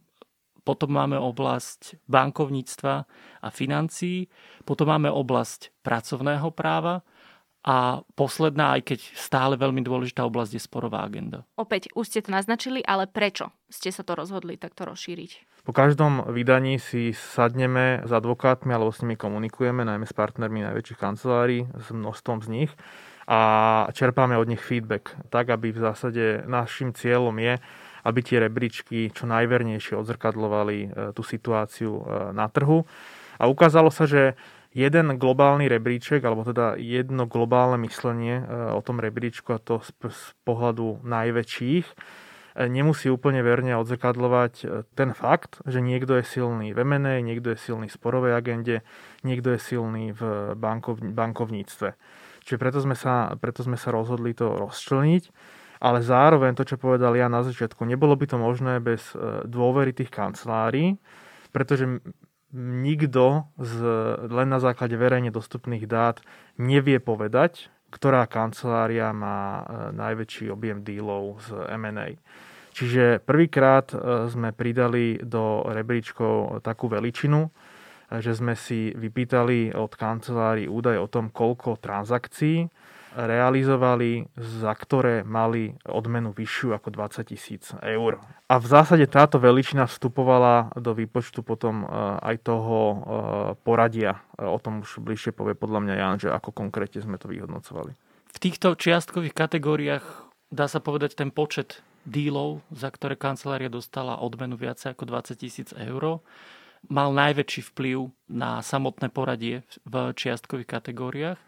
potom 0.70 0.94
máme 0.94 1.18
oblasť 1.18 1.98
bankovníctva 2.06 2.94
a 3.42 3.48
financií, 3.50 4.30
potom 4.70 4.94
máme 4.94 5.10
oblasť 5.10 5.74
pracovného 5.82 6.54
práva 6.54 7.02
a 7.66 8.06
posledná, 8.14 8.78
aj 8.78 8.94
keď 8.94 9.00
stále 9.18 9.58
veľmi 9.58 9.82
dôležitá 9.82 10.22
oblasť 10.30 10.52
je 10.56 10.62
sporová 10.62 11.02
agenda. 11.02 11.42
Opäť, 11.58 11.90
už 11.98 12.06
ste 12.06 12.22
to 12.22 12.30
naznačili, 12.30 12.86
ale 12.86 13.10
prečo 13.10 13.50
ste 13.66 13.90
sa 13.90 14.06
to 14.06 14.14
rozhodli 14.14 14.62
takto 14.62 14.86
rozšíriť? 14.86 15.66
Po 15.66 15.74
každom 15.74 16.30
vydaní 16.30 16.78
si 16.78 17.18
sadneme 17.18 18.06
s 18.06 18.12
advokátmi 18.14 18.70
alebo 18.70 18.94
s 18.94 19.02
nimi 19.02 19.18
komunikujeme, 19.18 19.82
najmä 19.82 20.06
s 20.06 20.14
partnermi 20.14 20.70
najväčších 20.70 21.02
kancelárií, 21.02 21.66
s 21.66 21.90
množstvom 21.90 22.46
z 22.46 22.48
nich 22.48 22.72
a 23.26 23.42
čerpáme 23.92 24.38
od 24.38 24.48
nich 24.48 24.62
feedback, 24.62 25.18
tak 25.34 25.50
aby 25.50 25.74
v 25.74 25.82
zásade 25.82 26.26
našim 26.46 26.94
cieľom 26.94 27.34
je, 27.42 27.58
aby 28.04 28.20
tie 28.24 28.38
rebríčky 28.40 29.12
čo 29.12 29.28
najvernejšie 29.28 29.98
odzrkadlovali 30.00 30.78
e, 30.80 30.88
tú 31.12 31.22
situáciu 31.26 32.00
e, 32.00 32.04
na 32.32 32.48
trhu. 32.48 32.88
A 33.40 33.48
ukázalo 33.48 33.92
sa, 33.92 34.08
že 34.08 34.36
jeden 34.76 35.18
globálny 35.18 35.68
rebríček, 35.72 36.22
alebo 36.24 36.46
teda 36.46 36.78
jedno 36.78 37.26
globálne 37.26 37.82
myslenie 37.88 38.44
e, 38.44 38.44
o 38.76 38.82
tom 38.84 39.02
rebríčku, 39.02 39.56
a 39.56 39.60
to 39.60 39.82
z, 39.84 39.92
pohľadu 40.44 41.04
najväčších, 41.04 41.88
nemusí 42.60 43.08
úplne 43.08 43.40
verne 43.40 43.78
odzrkadlovať 43.80 44.54
ten 44.92 45.16
fakt, 45.16 45.64
že 45.64 45.80
niekto 45.80 46.20
je 46.20 46.28
silný 46.28 46.76
v 46.76 46.84
M&A, 46.84 47.24
niekto 47.24 47.56
je 47.56 47.62
silný 47.62 47.88
v 47.88 47.96
sporovej 47.96 48.36
agende, 48.36 48.84
niekto 49.24 49.56
je 49.56 49.60
silný 49.64 50.12
v 50.12 50.52
bankov, 50.60 51.00
bankovníctve. 51.00 51.96
Čiže 52.44 52.58
preto 52.60 52.84
sme, 52.84 52.98
sa, 52.98 53.32
preto 53.40 53.64
sme 53.64 53.80
sa 53.80 53.94
rozhodli 53.94 54.34
to 54.36 54.60
rozčleniť 54.60 55.24
ale 55.80 56.04
zároveň 56.04 56.60
to, 56.60 56.68
čo 56.68 56.76
povedal 56.76 57.16
ja 57.16 57.32
na 57.32 57.40
začiatku, 57.40 57.88
nebolo 57.88 58.14
by 58.20 58.26
to 58.28 58.38
možné 58.38 58.84
bez 58.84 59.16
e, 59.16 59.48
dôvery 59.48 59.96
tých 59.96 60.12
kancelárií, 60.12 61.00
pretože 61.56 61.88
nikto 62.60 63.48
z, 63.56 63.76
len 64.28 64.48
na 64.52 64.60
základe 64.60 65.00
verejne 65.00 65.32
dostupných 65.32 65.88
dát 65.88 66.20
nevie 66.60 67.00
povedať, 67.00 67.72
ktorá 67.96 68.28
kancelária 68.28 69.16
má 69.16 69.40
e, 69.40 69.64
najväčší 69.96 70.52
objem 70.52 70.84
dílov 70.84 71.48
z 71.48 71.50
M&A. 71.80 72.20
Čiže 72.76 73.24
prvýkrát 73.24 73.88
e, 73.96 74.28
sme 74.28 74.52
pridali 74.52 75.16
do 75.24 75.64
rebríčkov 75.64 76.60
takú 76.60 76.92
veličinu, 76.92 77.48
že 78.10 78.34
sme 78.36 78.58
si 78.58 78.92
vypýtali 78.98 79.78
od 79.78 79.94
kancelárií 79.96 80.66
údaj 80.68 80.98
o 80.98 81.08
tom, 81.08 81.30
koľko 81.32 81.78
transakcií 81.80 82.68
realizovali, 83.16 84.30
za 84.38 84.74
ktoré 84.74 85.26
mali 85.26 85.78
odmenu 85.86 86.34
vyššiu 86.34 86.78
ako 86.78 86.90
20 86.94 87.32
tisíc 87.32 87.74
eur. 87.82 88.22
A 88.50 88.56
v 88.58 88.66
zásade 88.66 89.06
táto 89.10 89.38
veličina 89.38 89.86
vstupovala 89.86 90.74
do 90.78 90.94
výpočtu 90.94 91.46
potom 91.46 91.86
e, 91.86 91.86
aj 92.22 92.36
toho 92.46 92.78
e, 92.78 92.98
poradia. 93.62 94.22
E, 94.38 94.46
o 94.46 94.58
tom 94.58 94.82
už 94.86 95.02
bližšie 95.02 95.34
povie 95.34 95.54
podľa 95.54 95.80
mňa 95.86 95.94
Jan, 95.98 96.18
že 96.18 96.30
ako 96.34 96.54
konkrétne 96.54 97.02
sme 97.02 97.22
to 97.22 97.30
vyhodnocovali. 97.30 97.94
V 98.30 98.38
týchto 98.38 98.78
čiastkových 98.78 99.34
kategóriách 99.34 100.06
dá 100.50 100.66
sa 100.70 100.82
povedať 100.82 101.18
ten 101.18 101.30
počet 101.34 101.82
dílov, 102.10 102.66
za 102.74 102.90
ktoré 102.90 103.14
kancelária 103.14 103.70
dostala 103.70 104.22
odmenu 104.22 104.58
viac 104.58 104.82
ako 104.82 105.06
20 105.06 105.38
tisíc 105.38 105.70
eur, 105.78 106.22
mal 106.88 107.12
najväčší 107.12 107.76
vplyv 107.76 108.10
na 108.32 108.64
samotné 108.64 109.12
poradie 109.12 109.68
v 109.84 110.16
čiastkových 110.16 110.80
kategóriách. 110.80 111.40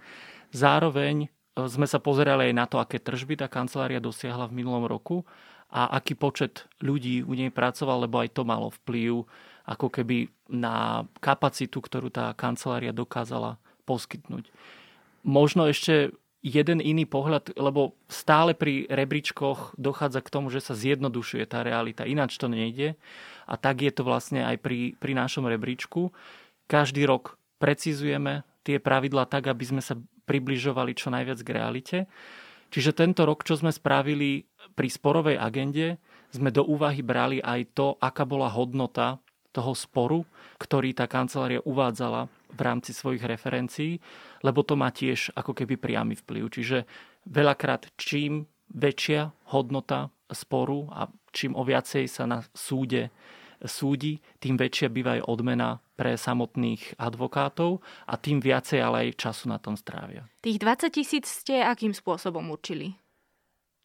Zároveň 0.51 1.31
sme 1.67 1.89
sa 1.89 1.99
pozerali 1.99 2.49
aj 2.49 2.55
na 2.55 2.65
to, 2.65 2.77
aké 2.79 2.97
tržby 3.01 3.37
tá 3.37 3.51
kancelária 3.51 3.99
dosiahla 3.99 4.47
v 4.47 4.61
minulom 4.63 4.85
roku 4.87 5.27
a 5.71 5.97
aký 5.97 6.15
počet 6.15 6.67
ľudí 6.79 7.25
u 7.25 7.33
nej 7.33 7.49
pracoval, 7.49 8.05
lebo 8.05 8.21
aj 8.21 8.29
to 8.35 8.43
malo 8.47 8.69
vplyv 8.83 9.25
ako 9.65 9.87
keby 9.93 10.31
na 10.49 11.05
kapacitu, 11.21 11.79
ktorú 11.79 12.09
tá 12.09 12.33
kancelária 12.33 12.91
dokázala 12.91 13.61
poskytnúť. 13.85 14.49
Možno 15.21 15.69
ešte 15.69 16.11
jeden 16.41 16.81
iný 16.81 17.05
pohľad, 17.05 17.53
lebo 17.53 17.93
stále 18.09 18.57
pri 18.57 18.89
rebríčkoch 18.89 19.77
dochádza 19.77 20.25
k 20.25 20.33
tomu, 20.33 20.49
že 20.49 20.59
sa 20.59 20.73
zjednodušuje 20.73 21.45
tá 21.45 21.61
realita. 21.61 22.09
Ináč 22.09 22.41
to 22.41 22.49
nejde. 22.49 22.97
A 23.45 23.53
tak 23.61 23.85
je 23.85 23.93
to 23.93 24.01
vlastne 24.01 24.41
aj 24.41 24.57
pri, 24.57 24.97
pri 24.97 25.13
našom 25.13 25.45
rebríčku. 25.45 26.09
Každý 26.65 27.05
rok 27.05 27.37
precizujeme 27.61 28.41
tie 28.65 28.81
pravidlá 28.81 29.29
tak, 29.29 29.53
aby 29.53 29.61
sme 29.61 29.81
sa 29.85 30.01
približovali 30.31 30.95
čo 30.95 31.11
najviac 31.11 31.43
k 31.43 31.49
realite. 31.51 31.97
Čiže 32.71 32.95
tento 32.95 33.27
rok, 33.27 33.43
čo 33.43 33.59
sme 33.59 33.67
spravili 33.67 34.47
pri 34.71 34.87
sporovej 34.87 35.35
agende, 35.35 35.99
sme 36.31 36.55
do 36.55 36.63
úvahy 36.63 37.03
brali 37.03 37.43
aj 37.43 37.75
to, 37.75 37.99
aká 37.99 38.23
bola 38.23 38.47
hodnota 38.47 39.19
toho 39.51 39.75
sporu, 39.75 40.23
ktorý 40.55 40.95
tá 40.95 41.03
kancelária 41.11 41.59
uvádzala 41.67 42.31
v 42.55 42.61
rámci 42.63 42.95
svojich 42.95 43.27
referencií, 43.27 43.99
lebo 44.39 44.63
to 44.63 44.79
má 44.79 44.87
tiež 44.95 45.35
ako 45.35 45.51
keby 45.51 45.75
priamy 45.75 46.15
vplyv. 46.15 46.47
Čiže 46.47 46.77
veľakrát 47.27 47.91
čím 47.99 48.47
väčšia 48.71 49.51
hodnota 49.51 50.07
sporu 50.31 50.87
a 50.95 51.11
čím 51.35 51.59
o 51.59 51.67
viacej 51.67 52.07
sa 52.07 52.23
na 52.23 52.39
súde 52.55 53.11
súdi, 53.65 54.21
tým 54.41 54.57
väčšia 54.57 54.87
býva 54.89 55.17
aj 55.19 55.25
odmena 55.27 55.81
pre 55.97 56.17
samotných 56.17 56.97
advokátov 56.97 57.81
a 58.09 58.17
tým 58.17 58.41
viacej 58.41 58.79
ale 58.81 58.97
aj 59.09 59.21
času 59.21 59.53
na 59.53 59.61
tom 59.61 59.77
strávia. 59.77 60.25
Tých 60.41 60.57
20 60.57 60.89
tisíc 60.89 61.25
ste 61.29 61.61
akým 61.61 61.93
spôsobom 61.93 62.49
určili? 62.49 62.97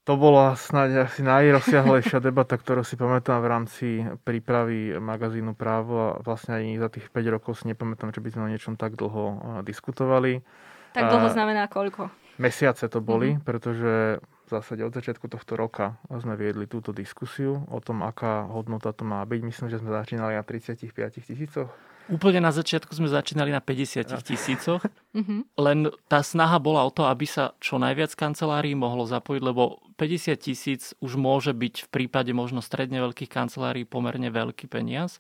To 0.06 0.14
bola 0.14 0.54
snáď 0.54 1.10
asi 1.10 1.26
najrozsiahlejšia 1.26 2.22
debata, 2.22 2.54
ktorú 2.54 2.86
si 2.86 2.94
pamätám 2.94 3.42
v 3.42 3.50
rámci 3.50 3.86
prípravy 4.22 4.94
magazínu 5.02 5.58
Právo 5.58 5.98
a 5.98 6.10
vlastne 6.22 6.62
aj 6.62 6.64
za 6.78 6.88
tých 6.94 7.06
5 7.10 7.34
rokov 7.34 7.58
si 7.58 7.66
nepamätám, 7.66 8.14
že 8.14 8.22
by 8.22 8.28
sme 8.30 8.42
o 8.46 8.52
niečom 8.54 8.78
tak 8.78 8.94
dlho 8.94 9.24
diskutovali. 9.66 10.46
Tak 10.94 11.10
dlho 11.10 11.26
znamená 11.34 11.66
koľko? 11.66 12.06
Mesiace 12.38 12.86
to 12.86 13.02
boli, 13.02 13.34
mm-hmm. 13.34 13.44
pretože 13.44 14.22
v 14.46 14.48
zásade 14.48 14.86
od 14.86 14.94
začiatku 14.94 15.26
tohto 15.26 15.58
roka 15.58 15.98
sme 16.06 16.38
viedli 16.38 16.70
túto 16.70 16.94
diskusiu 16.94 17.66
o 17.66 17.78
tom, 17.82 18.06
aká 18.06 18.46
hodnota 18.46 18.94
to 18.94 19.02
má 19.02 19.20
byť. 19.26 19.40
Myslím, 19.42 19.66
že 19.68 19.82
sme 19.82 19.90
začínali 19.90 20.38
na 20.38 20.46
35 20.46 20.94
tisícoch 21.18 21.70
Úplne 22.06 22.38
na 22.38 22.54
začiatku 22.54 22.94
sme 22.94 23.10
začínali 23.10 23.50
na 23.50 23.58
50 23.58 24.06
tisícoch, 24.30 24.82
mhm. 25.10 25.50
len 25.58 25.90
tá 26.06 26.22
snaha 26.22 26.62
bola 26.62 26.86
o 26.86 26.94
to, 26.94 27.02
aby 27.10 27.26
sa 27.26 27.58
čo 27.58 27.82
najviac 27.82 28.14
kancelárií 28.14 28.78
mohlo 28.78 29.02
zapojiť, 29.10 29.42
lebo 29.42 29.82
50 29.98 30.38
tisíc 30.38 30.94
už 31.02 31.18
môže 31.18 31.50
byť 31.50 31.74
v 31.86 31.88
prípade 31.90 32.30
možno 32.30 32.62
stredne 32.62 33.02
veľkých 33.02 33.30
kancelárií 33.30 33.82
pomerne 33.82 34.30
veľký 34.30 34.70
peniaz. 34.70 35.18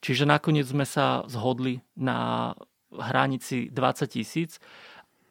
Čiže 0.00 0.24
nakoniec 0.24 0.64
sme 0.64 0.88
sa 0.88 1.26
zhodli 1.28 1.84
na 1.98 2.54
hranici 2.88 3.68
20 3.68 4.08
tisíc, 4.08 4.62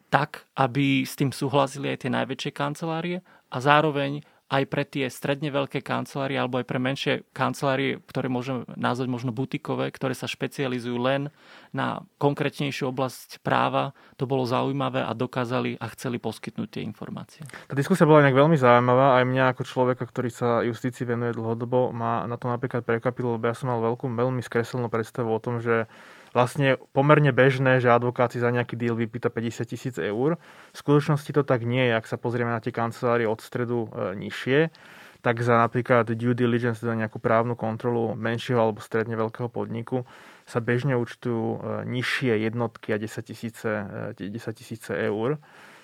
tak, 0.08 0.48
aby 0.56 1.04
s 1.04 1.16
tým 1.16 1.32
súhlasili 1.32 1.92
aj 1.92 2.04
tie 2.04 2.10
najväčšie 2.12 2.52
kancelárie 2.52 3.20
a 3.52 3.56
zároveň 3.60 4.24
aj 4.48 4.64
pre 4.64 4.80
tie 4.88 5.12
stredne 5.12 5.52
veľké 5.52 5.84
kancelárie 5.84 6.40
alebo 6.40 6.56
aj 6.56 6.66
pre 6.66 6.80
menšie 6.80 7.28
kancelárie, 7.36 8.00
ktoré 8.08 8.32
môžeme 8.32 8.64
nazvať 8.80 9.08
možno 9.12 9.30
butikové, 9.30 9.92
ktoré 9.92 10.16
sa 10.16 10.24
špecializujú 10.24 10.96
len 10.96 11.28
na 11.76 12.00
konkrétnejšiu 12.16 12.88
oblasť 12.88 13.44
práva, 13.44 13.92
to 14.16 14.24
bolo 14.24 14.48
zaujímavé 14.48 15.04
a 15.04 15.12
dokázali 15.12 15.76
a 15.76 15.92
chceli 15.92 16.16
poskytnúť 16.16 16.68
tie 16.80 16.82
informácie. 16.82 17.44
Tá 17.68 17.76
diskusia 17.76 18.08
bola 18.08 18.24
inak 18.24 18.40
veľmi 18.40 18.56
zaujímavá. 18.56 19.20
Aj 19.20 19.24
mňa 19.28 19.52
ako 19.52 19.62
človeka, 19.68 20.08
ktorý 20.08 20.32
sa 20.32 20.64
justícii 20.64 21.04
venuje 21.04 21.36
dlhodobo, 21.36 21.92
ma 21.92 22.24
na 22.24 22.40
to 22.40 22.48
napríklad 22.48 22.88
prekvapilo, 22.88 23.36
lebo 23.36 23.52
ja 23.52 23.54
som 23.54 23.68
mal 23.68 23.84
veľkú, 23.84 24.08
veľmi 24.08 24.40
skreslenú 24.40 24.88
predstavu 24.88 25.28
o 25.28 25.42
tom, 25.44 25.60
že 25.60 25.84
vlastne 26.32 26.80
pomerne 26.92 27.32
bežné, 27.32 27.80
že 27.80 27.92
advokát 27.92 28.32
si 28.32 28.42
za 28.42 28.52
nejaký 28.52 28.74
deal 28.74 28.96
vypýta 28.96 29.28
50 29.32 29.64
tisíc 29.68 29.94
eur. 29.96 30.40
V 30.72 30.76
skutočnosti 30.76 31.30
to 31.32 31.42
tak 31.44 31.64
nie 31.64 31.88
je, 31.88 31.92
ak 31.96 32.06
sa 32.08 32.16
pozrieme 32.20 32.52
na 32.52 32.60
tie 32.60 32.72
kancelárie 32.72 33.28
od 33.28 33.40
stredu 33.40 33.88
e, 33.88 34.16
nižšie 34.16 34.72
tak 35.18 35.42
za 35.42 35.58
napríklad 35.58 36.06
due 36.14 36.34
diligence, 36.34 36.78
za 36.78 36.94
nejakú 36.94 37.18
právnu 37.18 37.58
kontrolu 37.58 38.14
menšieho 38.14 38.62
alebo 38.62 38.78
stredne 38.78 39.18
veľkého 39.18 39.50
podniku 39.50 40.06
sa 40.46 40.62
bežne 40.62 40.94
účtujú 40.94 41.44
e, 41.44 41.58
nižšie 41.90 42.38
jednotky 42.48 42.94
a 42.94 42.98
10 43.02 43.20
tisíce, 43.26 43.70
10 44.14 44.24
e, 44.24 44.52
tisíce 44.54 44.92
eur. 44.94 45.36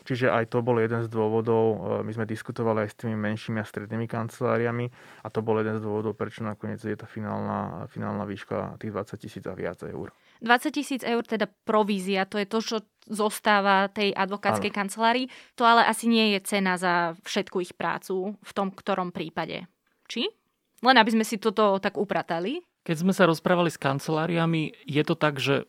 Čiže 0.05 0.29
aj 0.29 0.53
to 0.53 0.61
bol 0.61 0.77
jeden 0.81 1.01
z 1.05 1.09
dôvodov, 1.11 1.65
e, 1.65 1.77
my 2.07 2.13
sme 2.15 2.25
diskutovali 2.31 2.87
aj 2.87 2.95
s 2.95 2.99
tými 3.05 3.17
menšími 3.19 3.59
a 3.59 3.67
strednými 3.67 4.07
kanceláriami 4.07 4.87
a 5.21 5.29
to 5.29 5.43
bol 5.43 5.59
jeden 5.59 5.77
z 5.77 5.85
dôvodov, 5.85 6.15
prečo 6.15 6.47
nakoniec 6.47 6.79
je 6.81 6.95
tá 6.95 7.05
finálna, 7.05 7.91
finálna 7.91 8.25
výška 8.25 8.79
tých 8.79 8.95
20 8.95 9.19
tisíc 9.19 9.45
a 9.45 9.53
viac 9.53 9.83
eur. 9.83 10.15
20 10.45 10.77
tisíc 10.77 11.01
eur 11.01 11.25
teda 11.25 11.49
provízia, 11.65 12.29
to 12.29 12.37
je 12.37 12.45
to, 12.45 12.61
čo 12.61 12.77
zostáva 13.09 13.89
tej 13.89 14.13
advokátskej 14.13 14.73
ano. 14.73 14.79
kancelárii. 14.85 15.27
To 15.57 15.65
ale 15.65 15.89
asi 15.89 16.09
nie 16.09 16.37
je 16.37 16.41
cena 16.45 16.77
za 16.77 17.17
všetku 17.25 17.65
ich 17.65 17.73
prácu 17.73 18.37
v 18.37 18.53
tom 18.53 18.69
ktorom 18.73 19.13
prípade. 19.13 19.69
Či? 20.09 20.29
Len 20.85 20.97
aby 21.01 21.11
sme 21.17 21.25
si 21.25 21.41
toto 21.41 21.81
tak 21.81 21.97
upratali. 21.97 22.61
Keď 22.85 22.97
sme 23.01 23.17
sa 23.17 23.25
rozprávali 23.25 23.73
s 23.73 23.81
kanceláriami, 23.81 24.77
je 24.85 25.03
to 25.05 25.17
tak, 25.17 25.41
že 25.41 25.65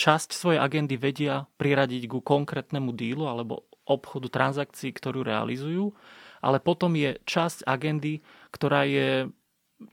časť 0.00 0.32
svojej 0.32 0.60
agendy 0.60 0.96
vedia 0.96 1.44
priradiť 1.60 2.08
ku 2.08 2.24
konkrétnemu 2.24 2.96
dílu 2.96 3.28
alebo 3.28 3.68
obchodu 3.84 4.32
transakcií, 4.32 4.96
ktorú 4.96 5.22
realizujú, 5.22 5.92
ale 6.40 6.58
potom 6.58 6.96
je 6.96 7.20
časť 7.28 7.68
agendy, 7.68 8.24
ktorá 8.48 8.88
je 8.88 9.28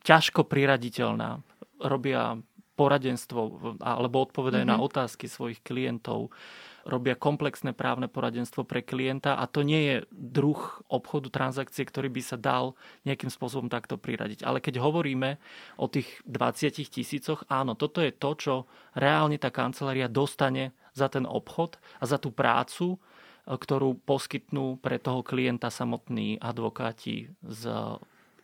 ťažko 0.07 0.47
priraditeľná. 0.47 1.43
Robia 1.81 2.39
poradenstvo 2.81 3.77
alebo 3.77 4.25
odpovedajú 4.25 4.65
mm-hmm. 4.65 4.73
na 4.73 4.81
mhm. 4.81 4.87
otázky 4.89 5.29
svojich 5.29 5.61
klientov, 5.61 6.33
robia 6.81 7.13
komplexné 7.13 7.77
právne 7.77 8.09
poradenstvo 8.09 8.65
pre 8.65 8.81
klienta 8.81 9.37
a 9.37 9.45
to 9.45 9.61
nie 9.61 9.81
je 9.85 9.95
druh 10.09 10.57
obchodu 10.89 11.29
transakcie, 11.29 11.85
ktorý 11.85 12.09
by 12.09 12.21
sa 12.25 12.41
dal 12.41 12.73
nejakým 13.05 13.29
spôsobom 13.29 13.69
takto 13.69 14.01
priradiť. 14.01 14.41
Ale 14.41 14.57
keď 14.57 14.81
hovoríme 14.81 15.37
o 15.77 15.85
tých 15.85 16.09
20 16.25 16.89
tisícoch, 16.89 17.45
áno, 17.53 17.77
toto 17.77 18.01
je 18.01 18.09
to, 18.09 18.33
čo 18.33 18.53
reálne 18.97 19.37
tá 19.37 19.53
kancelária 19.53 20.09
dostane 20.09 20.73
za 20.97 21.05
ten 21.05 21.29
obchod 21.29 21.77
a 22.01 22.09
za 22.09 22.17
tú 22.17 22.33
prácu, 22.33 22.97
ktorú 23.45 24.01
poskytnú 24.01 24.81
pre 24.81 24.97
toho 24.97 25.21
klienta 25.21 25.69
samotní 25.69 26.41
advokáti 26.41 27.29
z 27.45 27.63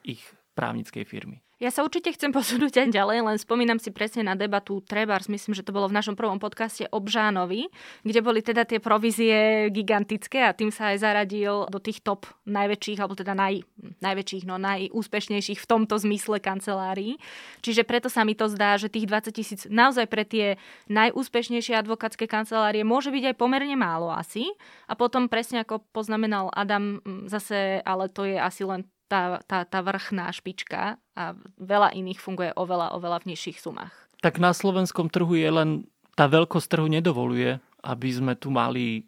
ich 0.05 0.21
právnickej 0.53 1.05
firmy. 1.05 1.46
Ja 1.57 1.73
sa 1.73 1.81
určite 1.81 2.13
chcem 2.13 2.29
posunúť 2.37 2.85
aj 2.85 2.93
ďalej, 2.93 3.17
len 3.25 3.37
spomínam 3.41 3.81
si 3.81 3.89
presne 3.89 4.21
na 4.21 4.37
debatu 4.37 4.77
Trebars, 4.85 5.25
myslím, 5.25 5.57
že 5.57 5.65
to 5.65 5.73
bolo 5.73 5.89
v 5.89 5.97
našom 5.97 6.13
prvom 6.13 6.37
podcaste 6.37 6.85
o 6.93 7.01
Bžánovi, 7.01 7.73
kde 8.05 8.19
boli 8.21 8.45
teda 8.45 8.61
tie 8.61 8.77
provízie 8.77 9.67
gigantické 9.73 10.45
a 10.45 10.53
tým 10.53 10.69
sa 10.69 10.93
aj 10.93 11.01
zaradil 11.01 11.65
do 11.73 11.81
tých 11.81 12.05
top 12.05 12.29
najväčších, 12.45 13.01
alebo 13.01 13.17
teda 13.17 13.33
naj, 13.33 13.65
najväčších, 14.05 14.45
no 14.45 14.61
najúspešnejších 14.61 15.57
v 15.57 15.69
tomto 15.69 15.97
zmysle 15.97 16.37
kancelárií. 16.37 17.17
Čiže 17.65 17.81
preto 17.89 18.13
sa 18.13 18.21
mi 18.21 18.37
to 18.37 18.45
zdá, 18.53 18.77
že 18.77 18.93
tých 18.93 19.09
20 19.09 19.33
tisíc 19.33 19.61
naozaj 19.65 20.05
pre 20.05 20.29
tie 20.29 20.61
najúspešnejšie 20.93 21.73
advokátske 21.73 22.29
kancelárie 22.29 22.85
môže 22.85 23.09
byť 23.09 23.33
aj 23.33 23.35
pomerne 23.35 23.73
málo 23.73 24.13
asi. 24.13 24.45
A 24.85 24.93
potom 24.93 25.25
presne 25.25 25.65
ako 25.65 25.81
poznamenal 25.89 26.53
Adam, 26.53 27.01
zase, 27.25 27.81
ale 27.81 28.13
to 28.13 28.29
je 28.29 28.37
asi 28.37 28.61
len 28.61 28.85
tá, 29.07 29.39
tá, 29.47 29.63
tá 29.63 29.79
vrchná 29.81 30.29
špička 30.35 30.99
a 31.15 31.23
veľa 31.57 31.95
iných 31.95 32.19
funguje 32.19 32.51
oveľa, 32.53 32.93
oveľa 32.93 33.23
v 33.23 33.33
nižších 33.33 33.57
sumách. 33.63 33.95
Tak 34.19 34.37
na 34.37 34.51
slovenskom 34.51 35.07
trhu 35.07 35.33
je 35.39 35.49
len, 35.49 35.69
tá 36.13 36.27
veľkosť 36.27 36.67
trhu 36.67 36.87
nedovoluje, 36.91 37.57
aby 37.83 38.09
sme 38.11 38.33
tu 38.35 38.51
mali 38.51 38.85
e, 38.99 39.01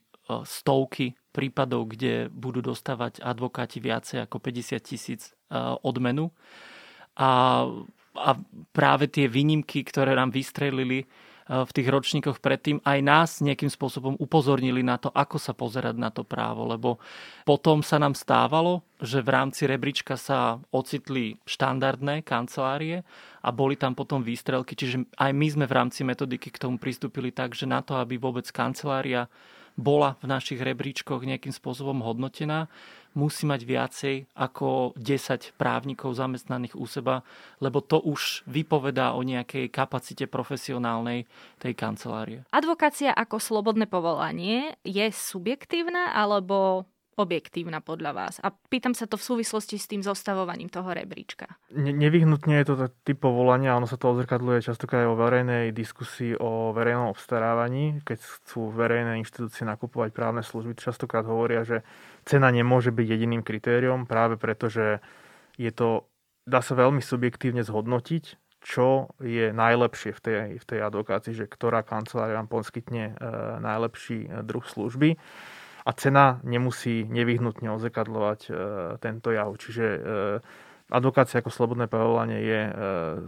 stovky 0.48 1.18
prípadov, 1.36 1.94
kde 1.94 2.32
budú 2.32 2.64
dostávať 2.64 3.20
advokáti 3.22 3.84
viacej 3.84 4.26
ako 4.26 4.40
50 4.40 4.80
tisíc 4.82 5.22
e, 5.30 5.58
odmenu. 5.84 6.32
A, 7.20 7.64
a 8.16 8.30
práve 8.72 9.12
tie 9.12 9.28
výnimky, 9.28 9.84
ktoré 9.84 10.16
nám 10.16 10.32
vystrelili, 10.32 11.04
v 11.50 11.72
tých 11.74 11.90
ročníkoch 11.90 12.38
predtým 12.46 12.78
aj 12.86 13.00
nás 13.02 13.30
nejakým 13.42 13.74
spôsobom 13.74 14.14
upozornili 14.22 14.86
na 14.86 15.02
to, 15.02 15.10
ako 15.10 15.42
sa 15.42 15.58
pozerať 15.58 15.98
na 15.98 16.14
to 16.14 16.22
právo, 16.22 16.70
lebo 16.70 17.02
potom 17.42 17.82
sa 17.82 17.98
nám 17.98 18.14
stávalo, 18.14 18.86
že 19.02 19.26
v 19.26 19.34
rámci 19.34 19.66
rebríčka 19.66 20.14
sa 20.14 20.62
ocitli 20.70 21.42
štandardné 21.50 22.22
kancelárie 22.22 23.02
a 23.42 23.50
boli 23.50 23.74
tam 23.74 23.98
potom 23.98 24.22
výstrelky, 24.22 24.78
čiže 24.78 25.10
aj 25.18 25.32
my 25.34 25.48
sme 25.50 25.66
v 25.66 25.74
rámci 25.74 26.06
metodiky 26.06 26.54
k 26.54 26.62
tomu 26.62 26.78
pristúpili 26.78 27.34
tak, 27.34 27.58
že 27.58 27.66
na 27.66 27.82
to, 27.82 27.98
aby 27.98 28.22
vôbec 28.22 28.46
kancelária 28.54 29.26
bola 29.80 30.20
v 30.20 30.30
našich 30.30 30.60
rebríčkoch 30.60 31.24
nejakým 31.24 31.56
spôsobom 31.56 32.04
hodnotená, 32.04 32.68
musí 33.18 33.50
mať 33.50 33.62
viacej 33.66 34.16
ako 34.38 34.94
10 34.98 35.58
právnikov 35.58 36.14
zamestnaných 36.14 36.78
u 36.78 36.86
seba, 36.86 37.26
lebo 37.58 37.82
to 37.82 37.98
už 38.02 38.46
vypovedá 38.46 39.18
o 39.18 39.26
nejakej 39.26 39.72
kapacite 39.74 40.26
profesionálnej 40.30 41.26
tej 41.58 41.74
kancelárie. 41.74 42.40
Advokácia 42.54 43.16
ako 43.16 43.42
slobodné 43.42 43.90
povolanie 43.90 44.78
je 44.86 45.10
subjektívna 45.10 46.14
alebo 46.14 46.86
objektívna 47.20 47.84
podľa 47.84 48.12
vás? 48.16 48.36
A 48.40 48.56
pýtam 48.72 48.96
sa 48.96 49.04
to 49.04 49.20
v 49.20 49.28
súvislosti 49.28 49.76
s 49.76 49.92
tým 49.92 50.00
zostavovaním 50.00 50.72
toho 50.72 50.88
rebríčka. 50.96 51.60
Ne, 51.76 51.92
nevyhnutne 51.92 52.56
je 52.64 52.66
to 52.66 52.74
typ 53.04 53.20
povolania, 53.20 53.76
ono 53.76 53.84
sa 53.86 54.00
to 54.00 54.16
odzrkadluje 54.16 54.64
častokrát 54.64 55.04
aj 55.04 55.12
o 55.12 55.20
verejnej 55.20 55.66
diskusii 55.76 56.40
o 56.40 56.72
verejnom 56.72 57.12
obstarávaní, 57.12 58.00
keď 58.08 58.24
chcú 58.24 58.72
verejné 58.72 59.20
inštitúcie 59.20 59.68
nakupovať 59.68 60.16
právne 60.16 60.42
služby. 60.42 60.80
Častokrát 60.80 61.28
hovoria, 61.28 61.68
že 61.68 61.84
cena 62.24 62.48
nemôže 62.48 62.96
byť 62.96 63.08
jediným 63.12 63.44
kritériom 63.44 64.08
práve 64.08 64.40
preto, 64.40 64.72
že 64.72 65.04
je 65.60 65.76
to, 65.76 66.08
dá 66.48 66.64
sa 66.64 66.80
veľmi 66.80 67.04
subjektívne 67.04 67.68
zhodnotiť, 67.68 68.40
čo 68.60 69.12
je 69.24 69.56
najlepšie 69.56 70.12
v 70.12 70.20
tej, 70.20 70.38
v 70.60 70.66
tej 70.68 70.80
advokácii, 70.84 71.32
že 71.36 71.48
ktorá 71.48 71.84
kancelária 71.84 72.40
vám 72.40 72.52
poskytne 72.52 73.16
e, 73.16 73.24
najlepší 73.64 74.44
druh 74.44 74.64
služby 74.68 75.16
a 75.86 75.92
cena 75.96 76.44
nemusí 76.44 77.08
nevyhnutne 77.08 77.72
ozekadlovať 77.76 78.40
e, 78.48 78.52
tento 79.00 79.32
jav. 79.32 79.52
Čiže 79.56 79.86
e, 79.86 80.00
advokácia 80.90 81.40
ako 81.40 81.54
slobodné 81.54 81.86
povolanie 81.86 82.42
je 82.42 82.62
e, 82.66 82.72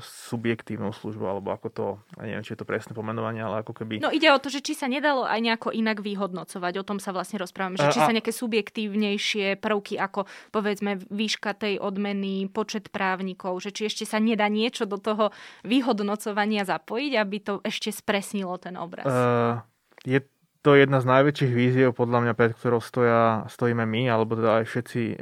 subjektívnou 0.01 0.91
službou, 0.91 1.29
alebo 1.29 1.53
ako 1.53 1.67
to, 1.69 1.85
neviem, 2.17 2.41
či 2.41 2.57
je 2.57 2.59
to 2.59 2.67
presné 2.67 2.91
pomenovanie, 2.97 3.45
ale 3.45 3.61
ako 3.61 3.77
keby... 3.77 4.01
No 4.01 4.09
ide 4.09 4.33
o 4.33 4.41
to, 4.41 4.49
že 4.49 4.65
či 4.65 4.73
sa 4.73 4.89
nedalo 4.89 5.23
aj 5.23 5.39
nejako 5.39 5.69
inak 5.69 6.01
vyhodnocovať, 6.01 6.73
o 6.81 6.87
tom 6.87 6.97
sa 6.97 7.13
vlastne 7.13 7.37
rozprávame, 7.37 7.77
že 7.77 7.93
či 7.93 8.01
sa 8.01 8.11
nejaké 8.11 8.33
subjektívnejšie 8.33 9.61
prvky, 9.61 10.01
ako 10.01 10.25
povedzme 10.49 10.97
výška 11.13 11.53
tej 11.53 11.77
odmeny, 11.77 12.49
počet 12.49 12.89
právnikov, 12.89 13.61
že 13.61 13.69
či 13.69 13.87
ešte 13.87 14.03
sa 14.09 14.17
nedá 14.17 14.49
niečo 14.49 14.89
do 14.89 14.97
toho 14.97 15.29
vyhodnocovania 15.61 16.65
zapojiť, 16.65 17.11
aby 17.13 17.37
to 17.45 17.53
ešte 17.61 17.93
spresnilo 17.93 18.57
ten 18.57 18.73
obraz. 18.73 19.05
Uh, 19.05 19.61
je 20.01 20.17
to 20.61 20.77
je 20.77 20.85
jedna 20.85 21.01
z 21.01 21.09
najväčších 21.09 21.53
víziev, 21.57 21.89
podľa 21.97 22.21
mňa, 22.21 22.33
pred 22.37 22.53
ktorou 22.53 22.85
stoja, 22.85 23.49
stojíme 23.49 23.81
my, 23.81 24.13
alebo 24.13 24.37
teda 24.37 24.61
aj 24.61 24.65
všetci 24.69 25.01
e, 25.01 25.15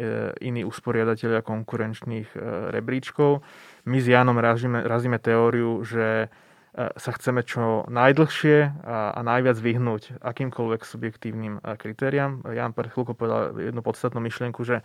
iní 0.43 0.67
usporiadatelia 0.67 1.39
konkurenčných 1.39 2.27
e, 2.35 2.37
rebríčkov. 2.75 3.39
My 3.87 4.03
s 4.03 4.07
Janom 4.11 4.35
razíme, 4.35 4.83
razíme 4.83 5.15
teóriu, 5.15 5.79
že 5.87 6.27
e, 6.75 6.91
sa 6.91 7.11
chceme 7.15 7.47
čo 7.47 7.87
najdlhšie 7.87 8.83
a, 8.83 9.15
a 9.15 9.19
najviac 9.23 9.55
vyhnúť 9.55 10.19
akýmkoľvek 10.19 10.81
subjektívnym 10.83 11.63
kritériám. 11.63 12.43
Jan 12.43 12.75
pred 12.75 12.91
chvíľkou 12.91 13.15
povedal 13.15 13.55
jednu 13.55 13.79
podstatnú 13.79 14.19
myšlienku, 14.19 14.59
že 14.67 14.83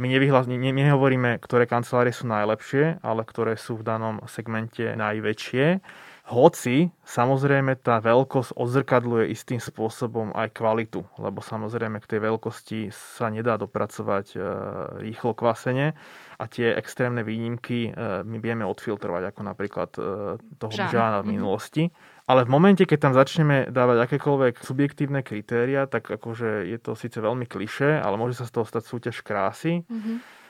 my 0.00 0.08
nevyhlas, 0.08 0.48
ne, 0.48 0.56
nehovoríme, 0.56 1.36
ktoré 1.36 1.68
kancelárie 1.68 2.16
sú 2.16 2.24
najlepšie, 2.32 3.04
ale 3.04 3.28
ktoré 3.28 3.60
sú 3.60 3.76
v 3.76 3.84
danom 3.84 4.24
segmente 4.24 4.96
najväčšie 4.96 5.84
hoci 6.22 6.94
samozrejme 7.02 7.82
tá 7.82 7.98
veľkosť 7.98 8.54
odzrkadluje 8.54 9.34
istým 9.34 9.58
spôsobom 9.58 10.30
aj 10.38 10.54
kvalitu, 10.54 11.02
lebo 11.18 11.42
samozrejme 11.42 11.98
k 11.98 12.10
tej 12.14 12.20
veľkosti 12.22 12.80
sa 12.94 13.26
nedá 13.26 13.58
dopracovať 13.58 14.26
e, 14.32 14.38
rýchlo 15.02 15.34
kvasene 15.34 15.98
a 16.38 16.44
tie 16.46 16.70
extrémne 16.78 17.26
výnimky 17.26 17.90
e, 17.90 18.22
my 18.22 18.38
vieme 18.38 18.62
odfiltrovať, 18.62 19.34
ako 19.34 19.40
napríklad 19.42 19.90
e, 19.98 20.00
toho 20.62 20.70
Žána, 20.70 20.92
Žána 20.94 21.18
v 21.20 21.26
mhm. 21.26 21.32
minulosti. 21.34 21.84
Ale 22.30 22.46
v 22.46 22.54
momente, 22.54 22.86
keď 22.86 22.98
tam 23.10 23.14
začneme 23.18 23.74
dávať 23.74 24.06
akékoľvek 24.06 24.62
subjektívne 24.62 25.26
kritéria, 25.26 25.90
tak 25.90 26.06
akože 26.06 26.70
je 26.70 26.78
to 26.78 26.94
síce 26.94 27.18
veľmi 27.18 27.50
kliše, 27.50 27.98
ale 27.98 28.14
môže 28.14 28.38
sa 28.38 28.46
z 28.46 28.62
toho 28.62 28.64
stať 28.64 28.86
súťaž 28.86 29.26
krásy. 29.26 29.82
Mm-hmm 29.90 30.41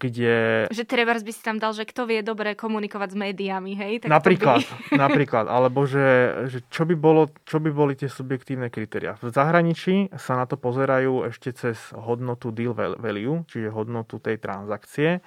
kde... 0.00 0.66
Že 0.72 0.84
Trebars 0.88 1.20
by 1.20 1.32
si 1.36 1.42
tam 1.44 1.60
dal, 1.60 1.76
že 1.76 1.84
kto 1.84 2.08
vie 2.08 2.24
dobre 2.24 2.56
komunikovať 2.56 3.12
s 3.12 3.16
médiami, 3.16 3.76
hej? 3.76 3.92
Tak 4.00 4.08
napríklad, 4.08 4.64
by... 4.64 4.96
napríklad, 5.04 5.44
alebo 5.52 5.84
že, 5.84 6.08
že 6.48 6.58
čo, 6.72 6.88
by 6.88 6.96
bolo, 6.96 7.28
čo 7.44 7.60
by 7.60 7.68
boli 7.68 7.92
tie 7.92 8.08
subjektívne 8.08 8.72
kritéria. 8.72 9.20
V 9.20 9.28
zahraničí 9.28 10.16
sa 10.16 10.40
na 10.40 10.48
to 10.48 10.56
pozerajú 10.56 11.28
ešte 11.28 11.52
cez 11.52 11.76
hodnotu 11.92 12.48
deal 12.56 12.72
value, 12.72 13.44
čiže 13.52 13.68
hodnotu 13.68 14.16
tej 14.16 14.40
transakcie. 14.40 15.20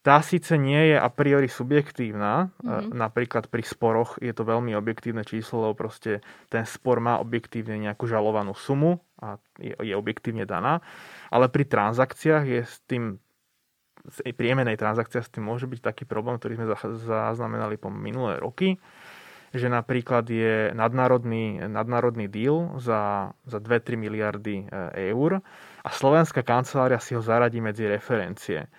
Tá 0.00 0.24
síce 0.24 0.56
nie 0.56 0.96
je 0.96 0.96
a 0.96 1.12
priori 1.12 1.44
subjektívna, 1.44 2.48
mm-hmm. 2.64 2.96
napríklad 2.96 3.52
pri 3.52 3.60
sporoch 3.60 4.16
je 4.24 4.32
to 4.32 4.48
veľmi 4.48 4.72
objektívne 4.72 5.20
číslo, 5.28 5.68
lebo 5.68 5.76
proste 5.76 6.24
ten 6.48 6.64
spor 6.64 7.04
má 7.04 7.20
objektívne 7.20 7.76
nejakú 7.76 8.08
žalovanú 8.08 8.56
sumu 8.56 9.04
a 9.20 9.36
je, 9.60 9.76
je 9.76 9.92
objektívne 9.92 10.48
daná, 10.48 10.80
ale 11.28 11.52
pri 11.52 11.68
transakciách 11.68 12.44
je 12.48 12.60
s 12.64 12.80
tým 12.88 13.20
priemenej 14.34 14.80
transakcia 14.80 15.20
s 15.20 15.32
tým 15.32 15.46
môže 15.46 15.68
byť 15.68 15.80
taký 15.80 16.04
problém, 16.08 16.40
ktorý 16.40 16.60
sme 16.60 16.66
zaznamenali 17.00 17.76
po 17.76 17.92
minulé 17.92 18.40
roky, 18.40 18.80
že 19.50 19.66
napríklad 19.66 20.30
je 20.30 20.70
nadnárodný, 20.72 21.58
nadnárodný 21.66 22.30
deal 22.30 22.78
za, 22.78 23.34
za 23.42 23.58
2-3 23.58 23.98
miliardy 23.98 24.56
e, 24.62 24.64
eur 25.10 25.42
a 25.82 25.90
slovenská 25.90 26.46
kancelária 26.46 27.02
si 27.02 27.18
ho 27.18 27.22
zaradí 27.22 27.58
medzi 27.58 27.90
referencie. 27.90 28.70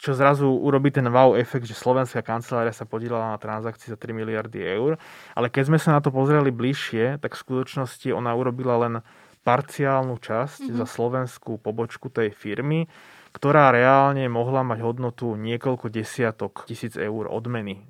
Čo 0.00 0.16
zrazu 0.16 0.48
urobí 0.48 0.88
ten 0.88 1.08
wow 1.12 1.36
efekt, 1.36 1.68
že 1.68 1.76
slovenská 1.76 2.24
kancelária 2.24 2.72
sa 2.72 2.88
podielala 2.88 3.36
na 3.36 3.38
transakcii 3.40 3.92
za 3.92 4.00
3 4.00 4.16
miliardy 4.16 4.64
eur. 4.64 4.96
Ale 5.36 5.52
keď 5.52 5.68
sme 5.68 5.76
sa 5.76 5.92
na 5.92 6.00
to 6.00 6.08
pozreli 6.08 6.48
bližšie, 6.48 7.20
tak 7.20 7.36
v 7.36 7.42
skutočnosti 7.44 8.08
ona 8.08 8.32
urobila 8.32 8.80
len 8.80 9.04
parciálnu 9.44 10.16
časť 10.16 10.68
mm-hmm. 10.68 10.78
za 10.80 10.86
slovenskú 10.88 11.60
pobočku 11.60 12.08
tej 12.08 12.32
firmy 12.32 12.88
ktorá 13.30 13.70
reálne 13.70 14.26
mohla 14.26 14.66
mať 14.66 14.82
hodnotu 14.82 15.38
niekoľko 15.38 15.86
desiatok 15.88 16.66
tisíc 16.66 16.98
eur 16.98 17.30
odmeny. 17.30 17.86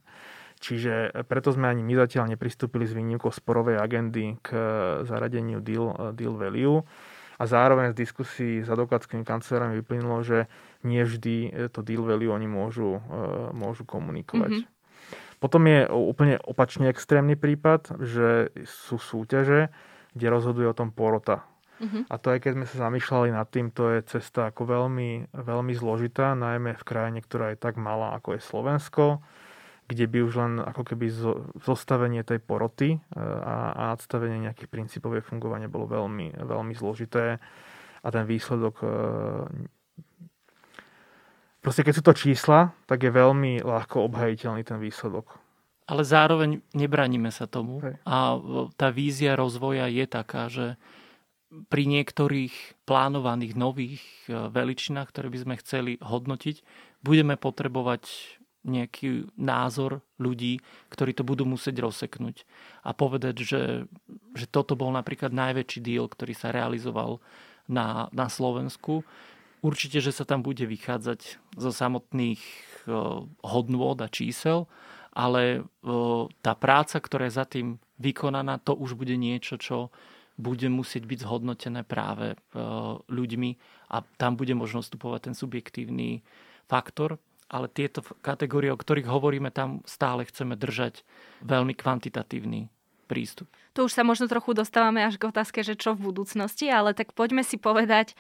Čiže 0.61 1.25
preto 1.25 1.57
sme 1.57 1.73
ani 1.73 1.81
my 1.81 1.97
zatiaľ 1.97 2.37
nepristúpili 2.37 2.85
s 2.85 2.93
výnimkou 2.93 3.33
sporovej 3.33 3.81
agendy 3.81 4.37
k 4.45 4.53
zaradeniu 5.09 5.65
deal, 5.65 6.13
deal 6.13 6.37
value. 6.37 6.85
A 7.41 7.49
zároveň 7.49 7.97
z 7.97 8.05
diskusí 8.05 8.61
s 8.61 8.69
advokátskými 8.69 9.25
kancelárami 9.25 9.81
vyplynulo, 9.81 10.21
že 10.21 10.53
nie 10.85 11.01
vždy 11.01 11.69
to 11.73 11.81
deal 11.81 12.05
value 12.05 12.29
oni 12.29 12.45
môžu, 12.45 13.01
môžu 13.57 13.89
komunikovať. 13.89 14.61
Mm-hmm. 14.61 15.41
Potom 15.41 15.65
je 15.65 15.89
úplne 15.89 16.37
opačne 16.45 16.93
extrémny 16.93 17.41
prípad, 17.41 17.97
že 18.05 18.53
sú 18.69 19.01
súťaže, 19.01 19.73
kde 20.13 20.27
rozhoduje 20.29 20.69
o 20.69 20.77
tom 20.77 20.93
porota 20.93 21.49
Uh-huh. 21.81 22.05
A 22.13 22.15
to 22.21 22.37
aj 22.37 22.45
keď 22.45 22.53
sme 22.61 22.67
sa 22.69 22.77
zamýšľali 22.89 23.33
nad 23.33 23.49
tým, 23.49 23.73
to 23.73 23.89
je 23.97 24.05
cesta 24.05 24.53
ako 24.53 24.69
veľmi, 24.69 25.33
veľmi 25.33 25.73
zložitá, 25.73 26.37
najmä 26.37 26.77
v 26.77 26.85
krajine, 26.85 27.25
ktorá 27.25 27.57
je 27.57 27.59
tak 27.59 27.81
malá 27.81 28.13
ako 28.21 28.37
je 28.37 28.41
Slovensko, 28.45 29.05
kde 29.89 30.05
by 30.05 30.19
už 30.23 30.35
len 30.37 30.53
ako 30.61 30.83
keby 30.93 31.09
zostavenie 31.65 32.21
tej 32.21 32.39
poroty 32.45 32.95
e, 32.95 32.99
a, 33.19 33.73
a 33.73 33.83
nadstavenie 33.97 34.45
nejakých 34.45 34.69
princípov 34.71 35.17
jej 35.17 35.25
fungovania 35.25 35.73
bolo 35.73 35.89
veľmi, 35.89 36.37
veľmi 36.37 36.77
zložité 36.77 37.41
a 38.05 38.09
ten 38.13 38.29
výsledok 38.29 38.75
e, 38.85 38.87
proste 41.65 41.81
keď 41.81 41.93
sú 41.97 42.03
to 42.05 42.13
čísla, 42.13 42.77
tak 42.85 43.05
je 43.05 43.13
veľmi 43.13 43.65
ľahko 43.65 44.05
obhajiteľný 44.05 44.63
ten 44.69 44.77
výsledok. 44.77 45.41
Ale 45.91 46.07
zároveň 46.07 46.63
nebraníme 46.71 47.35
sa 47.35 47.51
tomu 47.51 47.83
a 48.07 48.17
tá 48.79 48.89
vízia 48.95 49.35
rozvoja 49.35 49.91
je 49.91 50.05
taká, 50.07 50.47
že 50.47 50.79
pri 51.51 51.83
niektorých 51.87 52.87
plánovaných 52.87 53.55
nových 53.59 54.03
e, 54.27 54.51
veličinách, 54.51 55.11
ktoré 55.11 55.29
by 55.35 55.39
sme 55.43 55.55
chceli 55.59 55.93
hodnotiť, 55.99 56.63
budeme 57.03 57.35
potrebovať 57.35 58.07
nejaký 58.61 59.33
názor 59.41 60.05
ľudí, 60.21 60.61
ktorí 60.93 61.17
to 61.17 61.25
budú 61.25 61.49
musieť 61.49 61.81
rozseknúť 61.81 62.45
a 62.85 62.93
povedať, 62.93 63.41
že, 63.41 63.63
že 64.37 64.47
toto 64.47 64.77
bol 64.77 64.93
napríklad 64.93 65.33
najväčší 65.33 65.81
deal, 65.81 66.05
ktorý 66.07 66.37
sa 66.37 66.53
realizoval 66.53 67.25
na, 67.65 68.13
na 68.13 68.29
Slovensku. 68.29 69.01
Určite, 69.65 70.05
že 70.05 70.13
sa 70.13 70.29
tam 70.29 70.45
bude 70.45 70.69
vychádzať 70.69 71.41
zo 71.57 71.73
samotných 71.73 72.41
uh, 72.41 73.25
hodnôt 73.45 73.97
a 73.97 74.13
čísel, 74.13 74.69
ale 75.17 75.65
uh, 75.65 76.29
tá 76.45 76.53
práca, 76.53 77.01
ktorá 77.01 77.33
je 77.33 77.39
za 77.41 77.49
tým 77.49 77.81
vykonaná, 77.97 78.61
to 78.61 78.77
už 78.77 78.93
bude 78.93 79.17
niečo, 79.17 79.57
čo 79.57 79.89
bude 80.41 80.67
musieť 80.73 81.05
byť 81.05 81.19
zhodnotené 81.23 81.85
práve 81.85 82.35
e, 82.35 82.37
ľuďmi 83.07 83.51
a 83.93 84.03
tam 84.17 84.41
bude 84.41 84.57
možno 84.57 84.81
vstupovať 84.81 85.31
ten 85.31 85.35
subjektívny 85.37 86.25
faktor, 86.65 87.21
ale 87.51 87.69
tieto 87.69 88.01
kategórie, 88.25 88.73
o 88.73 88.81
ktorých 88.81 89.11
hovoríme, 89.11 89.53
tam 89.53 89.85
stále 89.85 90.25
chceme 90.25 90.57
držať 90.57 91.05
veľmi 91.45 91.77
kvantitatívny 91.77 92.73
prístup. 93.11 93.51
Tu 93.75 93.83
už 93.83 93.91
sa 93.91 94.07
možno 94.07 94.31
trochu 94.31 94.55
dostávame 94.55 95.03
až 95.03 95.19
k 95.19 95.27
otázke, 95.29 95.67
že 95.67 95.75
čo 95.75 95.99
v 95.99 96.15
budúcnosti, 96.15 96.71
ale 96.71 96.95
tak 96.95 97.11
poďme 97.11 97.43
si 97.43 97.59
povedať 97.59 98.15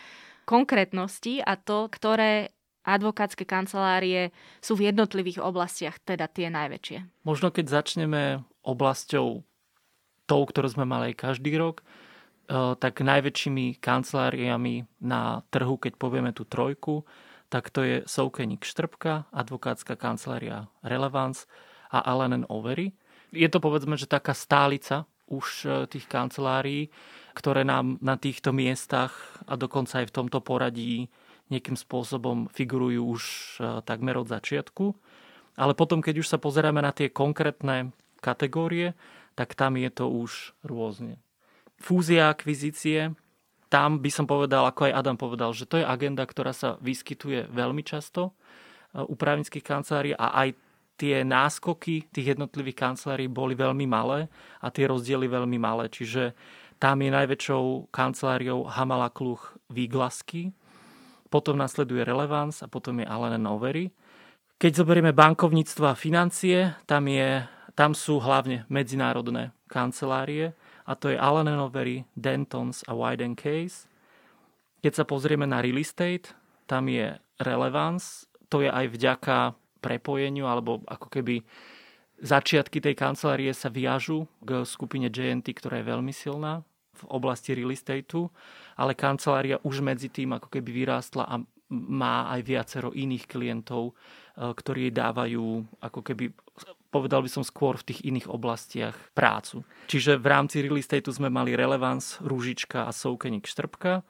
konkrétnosti 0.50 1.38
a 1.46 1.54
to, 1.54 1.86
ktoré 1.86 2.50
advokátske 2.82 3.46
kancelárie 3.46 4.34
sú 4.58 4.74
v 4.74 4.90
jednotlivých 4.90 5.38
oblastiach, 5.38 6.02
teda 6.02 6.26
tie 6.26 6.50
najväčšie. 6.50 7.22
Možno 7.22 7.54
keď 7.54 7.70
začneme 7.70 8.42
oblasťou 8.66 9.46
tou, 10.26 10.42
ktorú 10.42 10.68
sme 10.70 10.86
mali 10.86 11.14
aj 11.14 11.22
každý 11.22 11.54
rok, 11.54 11.86
tak 12.50 13.06
najväčšími 13.06 13.78
kanceláriami 13.78 14.82
na 15.06 15.46
trhu, 15.54 15.78
keď 15.78 15.92
povieme 15.94 16.34
tú 16.34 16.42
trojku, 16.42 17.06
tak 17.50 17.70
to 17.70 17.82
je 17.82 17.96
Soukenik 18.06 18.66
Štrbka, 18.66 19.30
advokátska 19.30 19.94
kancelária 19.94 20.66
Relevance 20.82 21.46
a 21.90 22.02
Allen 22.02 22.46
Overy. 22.46 22.94
Je 23.30 23.46
to 23.50 23.62
povedzme, 23.62 23.94
že 23.94 24.10
taká 24.10 24.34
stálica 24.34 25.06
už 25.30 25.46
e, 25.62 25.68
tých 25.86 26.10
kancelárií, 26.10 26.90
ktoré 27.34 27.62
nám 27.62 27.98
na 28.02 28.18
týchto 28.18 28.50
miestach 28.50 29.14
a 29.46 29.54
dokonca 29.54 30.02
aj 30.02 30.10
v 30.10 30.16
tomto 30.22 30.42
poradí 30.42 31.06
nejakým 31.50 31.78
spôsobom 31.78 32.50
figurujú 32.50 33.18
už 33.18 33.22
e, 33.58 33.82
takmer 33.86 34.18
od 34.18 34.30
začiatku. 34.30 34.94
Ale 35.54 35.74
potom, 35.74 36.02
keď 36.02 36.22
už 36.22 36.30
sa 36.30 36.38
pozeráme 36.38 36.82
na 36.82 36.90
tie 36.90 37.10
konkrétne 37.10 37.94
kategórie, 38.22 38.94
tak 39.34 39.54
tam 39.54 39.78
je 39.78 39.90
to 39.90 40.06
už 40.10 40.54
rôzne. 40.66 41.18
Fúzia, 41.80 42.28
akvizície, 42.28 43.16
tam 43.72 44.02
by 44.02 44.10
som 44.12 44.26
povedal, 44.28 44.68
ako 44.68 44.90
aj 44.90 44.96
Adam 44.98 45.16
povedal, 45.16 45.50
že 45.56 45.64
to 45.64 45.80
je 45.80 45.86
agenda, 45.86 46.26
ktorá 46.26 46.52
sa 46.52 46.76
vyskytuje 46.84 47.48
veľmi 47.48 47.80
často 47.86 48.30
uh, 48.30 49.06
u 49.06 49.14
právnických 49.16 49.64
kancelárií 49.64 50.12
a 50.12 50.44
aj 50.44 50.58
tie 51.00 51.24
náskoky 51.24 52.12
tých 52.12 52.36
jednotlivých 52.36 52.76
kancelárií 52.76 53.24
boli 53.30 53.56
veľmi 53.56 53.88
malé 53.88 54.28
a 54.60 54.68
tie 54.68 54.84
rozdiely 54.84 55.32
veľmi 55.32 55.56
malé. 55.56 55.88
Čiže 55.88 56.36
tam 56.76 57.00
je 57.00 57.08
najväčšou 57.08 57.88
kanceláriou 57.88 58.68
Hamala 58.68 59.08
Kluch 59.08 59.56
Výglasky, 59.72 60.52
potom 61.32 61.56
nasleduje 61.56 62.04
Relevance 62.04 62.60
a 62.60 62.68
potom 62.68 63.00
je 63.00 63.06
Allen 63.08 63.48
Overy. 63.48 63.88
Keď 64.60 64.84
zoberieme 64.84 65.16
bankovníctvo 65.16 65.88
a 65.88 65.96
financie, 65.96 66.76
tam, 66.84 67.08
je, 67.08 67.48
tam 67.72 67.96
sú 67.96 68.20
hlavne 68.20 68.68
medzinárodné 68.68 69.56
kancelárie 69.72 70.52
a 70.90 70.98
to 70.98 71.14
je 71.14 71.18
Allen 71.22 71.46
Overy, 71.46 72.02
Dentons 72.18 72.82
a 72.90 72.92
White 72.98 73.22
Case. 73.38 73.86
Keď 74.82 74.92
sa 74.98 75.04
pozrieme 75.06 75.46
na 75.46 75.62
real 75.62 75.78
estate, 75.78 76.34
tam 76.66 76.90
je 76.90 77.14
relevance, 77.38 78.26
to 78.50 78.66
je 78.66 78.70
aj 78.70 78.90
vďaka 78.90 79.54
prepojeniu, 79.78 80.50
alebo 80.50 80.82
ako 80.90 81.06
keby 81.06 81.46
začiatky 82.18 82.82
tej 82.82 82.98
kancelárie 82.98 83.54
sa 83.54 83.70
viažu 83.70 84.26
k 84.42 84.66
skupine 84.66 85.06
JNT, 85.06 85.54
ktorá 85.62 85.78
je 85.78 85.90
veľmi 85.94 86.10
silná 86.10 86.66
v 86.98 87.02
oblasti 87.06 87.54
real 87.54 87.70
estateu, 87.70 88.28
ale 88.74 88.98
kancelária 88.98 89.62
už 89.62 89.80
medzi 89.80 90.10
tým 90.10 90.36
ako 90.36 90.50
keby 90.50 90.74
vyrástla 90.74 91.24
a 91.24 91.38
má 91.70 92.28
aj 92.34 92.40
viacero 92.42 92.90
iných 92.90 93.30
klientov, 93.30 93.94
e, 93.94 94.52
ktorí 94.52 94.90
dávajú 94.90 95.64
ako 95.80 96.00
keby 96.02 96.34
povedal 96.90 97.22
by 97.22 97.30
som 97.30 97.46
skôr 97.46 97.78
v 97.78 97.94
tých 97.94 98.00
iných 98.02 98.26
oblastiach 98.26 98.98
prácu. 99.14 99.62
Čiže 99.86 100.18
v 100.18 100.26
rámci 100.26 100.60
real 100.60 100.76
estateu 100.76 101.14
sme 101.14 101.30
mali 101.30 101.54
Relevance, 101.54 102.18
Rúžička 102.20 102.84
a 102.84 102.92
Soukenik 102.92 103.46
Štrbka. 103.46 104.02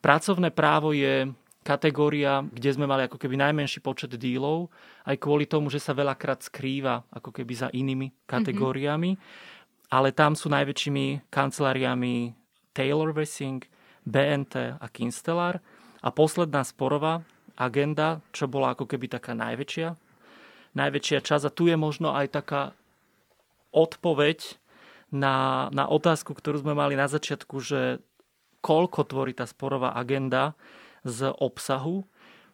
Pracovné 0.00 0.54
právo 0.54 0.94
je 0.94 1.28
kategória, 1.60 2.40
kde 2.40 2.70
sme 2.72 2.88
mali 2.88 3.04
ako 3.04 3.20
keby 3.20 3.36
najmenší 3.36 3.84
počet 3.84 4.16
dílov, 4.16 4.72
aj 5.04 5.20
kvôli 5.20 5.44
tomu, 5.44 5.68
že 5.68 5.82
sa 5.82 5.92
veľakrát 5.92 6.40
skrýva 6.40 7.04
ako 7.12 7.36
keby 7.36 7.52
za 7.52 7.68
inými 7.68 8.14
kategóriami. 8.24 9.18
Mm-hmm. 9.18 9.88
Ale 9.90 10.14
tam 10.14 10.38
sú 10.38 10.48
najväčšími 10.48 11.28
kanceláriami 11.34 12.32
Taylor 12.70 13.10
Wessing, 13.10 13.66
BNT 14.06 14.78
a 14.78 14.86
Kinstellar. 14.88 15.58
A 16.00 16.08
posledná 16.14 16.64
sporová 16.64 17.20
agenda, 17.58 18.24
čo 18.32 18.48
bola 18.48 18.72
ako 18.72 18.88
keby 18.88 19.10
taká 19.10 19.36
najväčšia 19.36 20.09
najväčšia 20.74 21.20
časť. 21.24 21.44
A 21.48 21.54
tu 21.54 21.66
je 21.66 21.76
možno 21.76 22.14
aj 22.14 22.34
taká 22.34 22.62
odpoveď 23.70 24.58
na, 25.10 25.68
na 25.74 25.90
otázku, 25.90 26.34
ktorú 26.34 26.62
sme 26.62 26.74
mali 26.74 26.94
na 26.94 27.10
začiatku, 27.10 27.56
že 27.62 28.02
koľko 28.60 29.08
tvorí 29.08 29.32
tá 29.34 29.48
sporová 29.48 29.96
agenda 29.96 30.54
z 31.02 31.32
obsahu, 31.32 32.04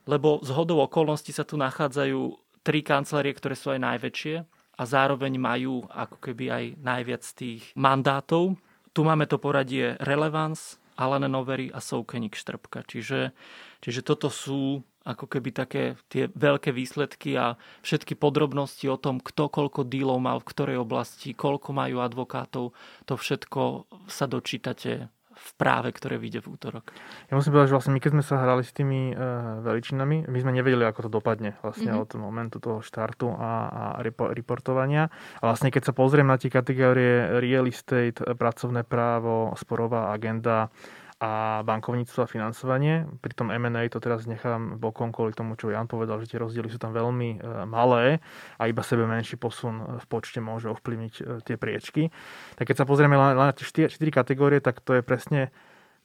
lebo 0.07 0.39
z 0.47 0.55
hodou 0.55 0.81
okolností 0.87 1.35
sa 1.35 1.43
tu 1.43 1.59
nachádzajú 1.59 2.39
tri 2.63 2.83
kancelárie, 2.83 3.35
ktoré 3.35 3.59
sú 3.59 3.75
aj 3.75 3.81
najväčšie 3.83 4.35
a 4.77 4.83
zároveň 4.85 5.35
majú 5.41 5.83
ako 5.91 6.17
keby 6.21 6.45
aj 6.53 6.65
najviac 6.79 7.25
tých 7.35 7.63
mandátov. 7.75 8.55
Tu 8.95 9.01
máme 9.03 9.27
to 9.27 9.37
poradie 9.37 9.99
Relevance, 10.01 10.79
Alane 10.97 11.29
Novery 11.29 11.69
a 11.69 11.83
Soukenik 11.85 12.39
Štrbka. 12.39 12.87
Čiže, 12.89 13.37
čiže 13.85 14.01
toto 14.01 14.33
sú 14.33 14.81
ako 15.07 15.31
keby 15.31 15.55
také 15.55 15.83
tie 16.11 16.27
veľké 16.35 16.75
výsledky 16.75 17.39
a 17.39 17.55
všetky 17.87 18.19
podrobnosti 18.19 18.91
o 18.91 18.99
tom, 18.99 19.23
kto 19.23 19.47
koľko 19.47 19.87
dílov 19.87 20.19
mal 20.19 20.43
v 20.43 20.51
ktorej 20.51 20.83
oblasti, 20.83 21.31
koľko 21.31 21.71
majú 21.71 22.03
advokátov, 22.03 22.75
to 23.07 23.15
všetko 23.15 23.87
sa 24.11 24.27
dočítate 24.27 25.07
v 25.37 25.51
práve, 25.61 25.93
ktoré 25.93 26.17
vyjde 26.17 26.41
v 26.43 26.57
útorok. 26.57 26.97
Ja 27.29 27.37
musím 27.37 27.53
povedať, 27.53 27.69
že 27.71 27.77
vlastne 27.77 27.95
my 27.95 28.01
keď 28.01 28.13
sme 28.17 28.25
sa 28.25 28.41
hrali 28.41 28.63
s 28.65 28.73
tými 28.73 29.13
e, 29.13 29.15
veličinami, 29.63 30.17
my 30.27 30.39
sme 30.41 30.53
nevedeli, 30.57 30.85
ako 30.89 31.07
to 31.07 31.11
dopadne 31.13 31.55
vlastne 31.61 31.93
mm-hmm. 31.93 32.05
od 32.09 32.11
momentu 32.17 32.57
toho 32.57 32.81
štartu 32.81 33.37
a, 33.37 33.53
a 33.69 33.85
reportovania. 34.33 35.13
A 35.39 35.43
vlastne 35.45 35.69
keď 35.69 35.93
sa 35.93 35.95
pozriem 35.95 36.27
na 36.27 36.41
tie 36.41 36.49
kategórie 36.49 37.37
real 37.39 37.69
estate, 37.69 38.17
pracovné 38.17 38.83
právo, 38.89 39.53
sporová 39.61 40.17
agenda, 40.17 40.73
a 41.17 41.65
bankovníctvo 41.65 42.21
a 42.25 42.29
financovanie. 42.29 43.09
Pri 43.25 43.33
tom 43.33 43.49
M&A 43.49 43.89
to 43.89 43.97
teraz 44.05 44.29
nechám 44.29 44.77
bokom 44.77 45.17
kvôli 45.17 45.33
tomu, 45.33 45.57
čo 45.57 45.73
Jan 45.73 45.89
povedal, 45.89 46.21
že 46.21 46.37
tie 46.37 46.43
rozdiely 46.45 46.69
sú 46.69 46.77
tam 46.77 46.93
veľmi 46.93 47.41
e, 47.41 47.65
malé 47.65 48.21
a 48.61 48.69
iba 48.69 48.85
sebe 48.85 49.09
menší 49.09 49.41
posun 49.41 49.97
v 49.97 50.07
počte 50.13 50.45
môže 50.45 50.69
ovplyvniť 50.69 51.15
e, 51.17 51.23
tie 51.41 51.57
priečky. 51.57 52.13
Tak 52.61 52.69
keď 52.69 52.85
sa 52.85 52.89
pozrieme 52.89 53.17
na 53.17 53.49
tie 53.57 53.89
4 53.89 53.97
kategórie, 54.13 54.61
tak 54.61 54.85
to 54.85 54.93
je 54.93 55.01
presne 55.01 55.49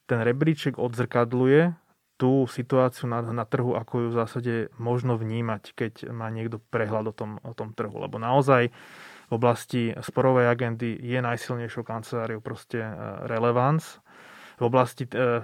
ten 0.07 0.23
rebríček 0.23 0.79
odzrkadluje 0.79 1.75
tú 2.15 2.47
situáciu 2.47 3.11
na, 3.11 3.19
na 3.19 3.43
trhu, 3.43 3.75
ako 3.75 3.93
ju 4.05 4.07
v 4.13 4.19
zásade 4.19 4.53
možno 4.77 5.17
vnímať, 5.17 5.73
keď 5.75 5.93
má 6.13 6.31
niekto 6.31 6.61
prehľad 6.71 7.11
o 7.11 7.13
tom, 7.17 7.31
o 7.43 7.51
tom 7.51 7.75
trhu. 7.75 7.99
Lebo 7.99 8.21
naozaj 8.21 8.69
v 9.27 9.31
oblasti 9.31 9.95
sporovej 9.95 10.51
agendy 10.51 10.99
je 10.99 11.19
najsilnejšou 11.23 11.87
kanceláriou 11.87 12.43
proste 12.43 12.79
e, 12.79 12.91
relevance 13.27 14.00
v 14.61 14.63
oblasti 14.69 15.09
eh, 15.09 15.41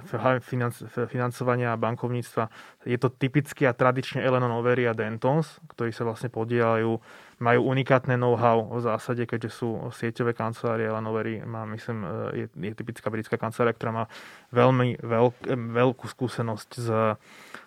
financovania 1.10 1.74
bankovníctva 1.74 2.46
je 2.86 2.98
to 3.02 3.10
typicky 3.10 3.66
a 3.66 3.74
tradične 3.74 4.22
Elenon 4.22 4.62
Overy 4.62 4.86
a 4.86 4.94
Dentons, 4.94 5.58
ktorí 5.74 5.90
sa 5.90 6.06
vlastne 6.06 6.30
podielajú, 6.30 7.02
majú 7.42 7.60
unikátne 7.66 8.14
know-how 8.14 8.78
v 8.78 8.80
zásade, 8.86 9.26
keďže 9.26 9.50
sú 9.58 9.90
sieťové 9.90 10.38
kancelárie. 10.38 10.86
Elenon 10.86 11.10
Overy 11.10 11.42
má, 11.42 11.66
myslím, 11.66 12.06
eh, 12.06 12.46
je, 12.46 12.70
je 12.70 12.74
typická 12.78 13.10
britská 13.10 13.42
kancelária, 13.42 13.74
ktorá 13.74 13.92
má 13.92 14.06
veľmi 14.54 15.02
veľk, 15.02 15.50
veľkú 15.50 16.06
skúsenosť 16.06 16.70
s 16.78 16.88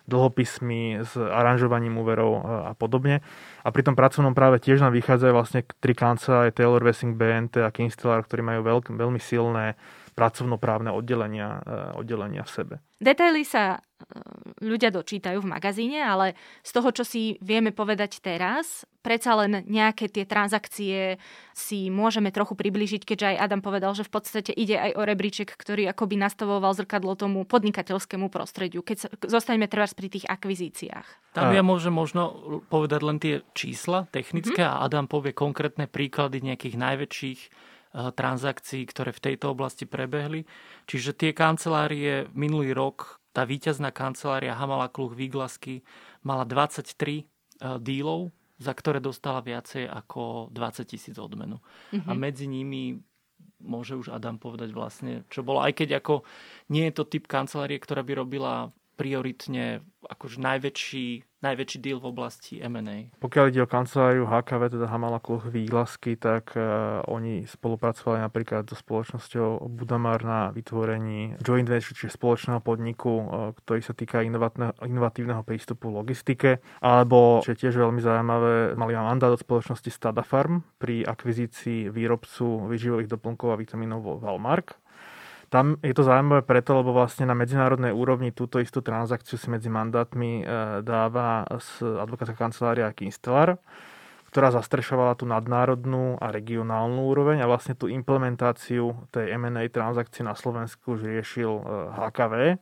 dlhopismi, 0.07 1.03
s 1.03 1.13
aranžovaním 1.19 1.99
úverov 1.99 2.31
eh, 2.31 2.41
a 2.71 2.73
podobne. 2.79 3.19
A 3.61 3.69
pri 3.75 3.83
tom 3.83 3.99
pracovnom 3.99 4.31
práve 4.31 4.63
tiež 4.63 4.79
nám 4.79 4.95
vychádzajú 4.95 5.33
vlastne 5.35 5.67
tri 5.83 5.91
kancelárie 5.91 6.55
Taylor 6.55 6.79
Wessing, 6.79 7.19
BNT 7.19 7.59
a 7.59 7.75
Kinstellar, 7.75 8.23
ktorí 8.23 8.39
majú 8.39 8.63
veľk, 8.63 8.95
veľmi 8.95 9.19
silné 9.19 9.75
pracovnoprávne 10.11 10.91
oddelenia, 10.91 11.63
eh, 11.63 11.99
oddelenia 11.99 12.43
v 12.43 12.51
sebe. 12.51 12.75
Detaily 13.01 13.47
sa 13.47 13.79
eh, 13.79 13.81
ľudia 14.61 14.91
dočítajú 14.91 15.39
v 15.41 15.51
magazíne, 15.51 16.03
ale 16.03 16.35
z 16.61 16.71
toho, 16.75 16.89
čo 16.91 17.03
si 17.07 17.39
vieme 17.39 17.71
povedať 17.71 18.19
teraz, 18.19 18.83
predsa 19.01 19.33
len 19.39 19.65
nejaké 19.65 20.11
tie 20.11 20.27
transakcie 20.27 21.17
si 21.55 21.89
môžeme 21.89 22.29
trochu 22.29 22.53
približiť, 22.53 23.01
keďže 23.01 23.35
aj 23.35 23.41
Adam 23.41 23.61
povedal, 23.63 23.95
že 23.97 24.05
v 24.05 24.13
podstate 24.13 24.51
ide 24.53 24.77
aj 24.77 24.91
o 24.93 25.01
rebríček, 25.01 25.49
ktorý 25.57 25.89
akoby 25.89 26.21
nastavoval 26.21 26.77
zrkadlo 26.77 27.17
tomu 27.17 27.47
podnikateľskému 27.47 28.29
prostrediu, 28.29 28.85
keď 28.85 28.97
sa, 29.01 29.07
zostaneme 29.25 29.65
teraz 29.65 29.97
pri 29.97 30.11
tých 30.11 30.29
akvizíciách. 30.29 31.33
Tam 31.33 31.49
ja 31.55 31.63
môžem 31.65 31.95
možno 31.95 32.61
povedať 32.69 33.01
len 33.01 33.17
tie 33.17 33.41
čísla 33.55 34.05
technické 34.13 34.61
mm-hmm. 34.61 34.77
a 34.77 34.85
Adam 34.85 35.07
povie 35.09 35.33
konkrétne 35.33 35.87
príklady 35.89 36.43
nejakých 36.43 36.75
najväčších 36.77 37.41
Eh, 37.51 37.70
transakcií, 37.91 38.87
ktoré 38.87 39.11
v 39.11 39.23
tejto 39.31 39.51
oblasti 39.51 39.83
prebehli. 39.83 40.47
Čiže 40.87 41.11
tie 41.11 41.31
kancelárie 41.35 42.31
minulý 42.31 42.71
rok, 42.71 43.19
tá 43.35 43.43
víťazná 43.43 43.91
kancelária 43.91 44.55
Hamala 44.55 44.91
Kluch 44.91 45.15
Výglasky 45.15 45.83
mala 46.23 46.47
23 46.47 46.87
eh, 46.87 47.23
dílov, 47.79 48.31
za 48.61 48.71
ktoré 48.71 49.01
dostala 49.01 49.41
viacej 49.41 49.89
ako 49.89 50.53
20 50.53 50.85
tisíc 50.85 51.15
odmenu. 51.17 51.57
Mm-hmm. 51.91 52.07
A 52.07 52.11
medzi 52.13 52.45
nimi 52.45 53.01
môže 53.61 53.97
už 53.97 54.13
Adam 54.13 54.37
povedať 54.37 54.69
vlastne, 54.73 55.25
čo 55.29 55.41
bolo. 55.41 55.61
Aj 55.61 55.73
keď 55.73 56.01
ako 56.01 56.25
nie 56.69 56.89
je 56.89 56.93
to 56.93 57.03
typ 57.09 57.25
kancelárie, 57.25 57.77
ktorá 57.81 58.05
by 58.05 58.13
robila 58.17 58.53
prioritne 58.97 59.81
akože 60.05 60.37
najväčší 60.37 61.07
najväčší 61.41 61.77
deal 61.81 61.97
v 61.97 62.09
oblasti 62.13 62.61
M&A? 62.61 63.09
Pokiaľ 63.17 63.45
ide 63.49 63.61
o 63.65 63.69
kanceláriu 63.69 64.29
HKV, 64.29 64.77
teda 64.77 64.87
Hamala 64.87 65.17
Kluch 65.17 65.49
výhlasky, 65.49 66.15
tak 66.15 66.53
uh, 66.53 67.01
oni 67.09 67.49
spolupracovali 67.49 68.21
napríklad 68.21 68.69
so 68.69 68.77
spoločnosťou 68.77 69.65
Budamar 69.73 70.21
na 70.21 70.39
vytvorení 70.53 71.41
joint 71.41 71.67
venture, 71.67 71.93
čiže 71.93 72.13
spoločného 72.13 72.61
podniku, 72.61 73.11
uh, 73.11 73.25
ktorý 73.57 73.81
sa 73.81 73.97
týka 73.97 74.21
inovatívneho 74.21 75.41
prístupu 75.41 75.89
logistike, 75.89 76.61
alebo, 76.79 77.41
čo 77.41 77.57
je 77.57 77.61
tiež 77.67 77.75
veľmi 77.81 77.99
zaujímavé, 77.99 78.77
mali 78.77 78.93
mandát 78.93 79.33
od 79.33 79.41
spoločnosti 79.41 79.89
Stadafarm 79.89 80.61
pri 80.77 81.03
akvizícii 81.03 81.89
výrobcu 81.89 82.69
výživových 82.69 83.09
doplnkov 83.09 83.57
a 83.57 83.59
vitamínov 83.59 83.99
vo 84.05 84.13
Valmark 84.21 84.77
tam 85.51 85.75
je 85.83 85.91
to 85.91 86.07
zaujímavé 86.07 86.47
preto, 86.47 86.79
lebo 86.79 86.95
vlastne 86.95 87.27
na 87.27 87.35
medzinárodnej 87.35 87.91
úrovni 87.91 88.31
túto 88.31 88.63
istú 88.63 88.79
transakciu 88.79 89.35
si 89.35 89.51
medzi 89.51 89.67
mandátmi 89.67 90.41
e, 90.41 90.43
dáva 90.79 91.43
advokátska 91.83 92.39
kancelária 92.39 92.87
Kinstelar, 92.95 93.59
ktorá 94.31 94.55
zastrešovala 94.55 95.19
tú 95.19 95.27
nadnárodnú 95.27 96.15
a 96.23 96.31
regionálnu 96.31 97.03
úroveň 97.03 97.43
a 97.43 97.51
vlastne 97.51 97.75
tú 97.75 97.91
implementáciu 97.91 98.95
tej 99.11 99.35
M&A 99.35 99.67
transakcie 99.67 100.23
na 100.23 100.39
Slovensku 100.39 100.95
už 100.95 101.03
riešil 101.03 101.51
HKV 101.99 102.33
e, 102.39 102.55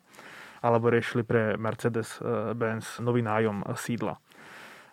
alebo 0.66 0.90
riešili 0.90 1.22
pre 1.22 1.62
Mercedes-Benz 1.62 3.06
nový 3.06 3.22
nájom 3.22 3.70
sídla. 3.78 4.18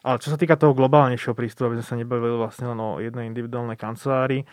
Ale 0.05 0.21
čo 0.21 0.31
sa 0.31 0.37
týka 0.37 0.61
toho 0.61 0.77
globálnejšieho 0.77 1.33
prístupu, 1.33 1.73
aby 1.73 1.81
sme 1.81 1.89
sa 1.89 1.97
nebavili 1.97 2.37
vlastne 2.37 2.71
len 2.71 2.79
o 2.79 3.01
jednej 3.01 3.25
individuálnej 3.27 3.81
kancelárii, 3.81 4.45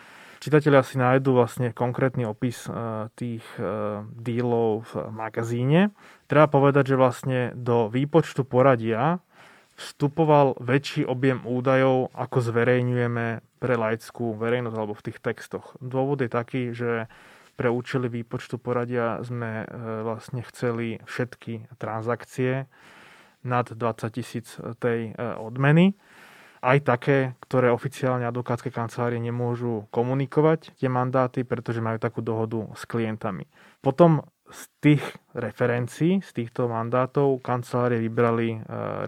čitatelia 0.44 0.84
si 0.84 1.00
nájdú 1.00 1.40
vlastne 1.40 1.72
konkrétny 1.72 2.28
opis 2.28 2.68
e, 2.68 3.08
tých 3.16 3.40
e, 3.56 3.64
dílov 4.04 4.84
v 4.92 5.08
magazíne. 5.08 5.96
Treba 6.28 6.52
povedať, 6.52 6.92
že 6.92 7.00
vlastne 7.00 7.40
do 7.56 7.88
výpočtu 7.88 8.44
poradia 8.44 9.24
vstupoval 9.80 10.60
väčší 10.60 11.08
objem 11.08 11.40
údajov, 11.48 12.12
ako 12.12 12.44
zverejňujeme 12.44 13.40
pre 13.56 13.74
laickú 13.80 14.36
verejnosť 14.36 14.76
alebo 14.76 14.92
v 14.92 15.04
tých 15.08 15.18
textoch. 15.24 15.72
Dôvod 15.80 16.20
je 16.20 16.28
taký, 16.28 16.76
že 16.76 17.08
pre 17.56 17.72
účely 17.72 18.12
výpočtu 18.12 18.60
poradia 18.60 19.24
sme 19.24 19.64
e, 19.64 19.66
vlastne 20.04 20.44
chceli 20.44 21.00
všetky 21.08 21.72
transakcie 21.80 22.68
nad 23.48 23.64
20 23.64 23.80
tisíc 24.12 24.56
tej 24.80 25.12
odmeny 25.36 25.92
aj 26.64 26.78
také, 26.80 27.18
ktoré 27.44 27.68
oficiálne 27.68 28.24
advokátske 28.24 28.72
kancelárie 28.72 29.20
nemôžu 29.20 29.84
komunikovať 29.92 30.72
tie 30.80 30.88
mandáty, 30.88 31.44
pretože 31.44 31.84
majú 31.84 32.00
takú 32.00 32.24
dohodu 32.24 32.64
s 32.72 32.88
klientami. 32.88 33.44
Potom 33.84 34.24
z 34.48 34.62
tých 34.80 35.04
referencií, 35.32 36.20
z 36.20 36.30
týchto 36.32 36.68
mandátov 36.68 37.40
kancelárie 37.40 37.96
vybrali 38.00 38.54
e, 38.54 38.58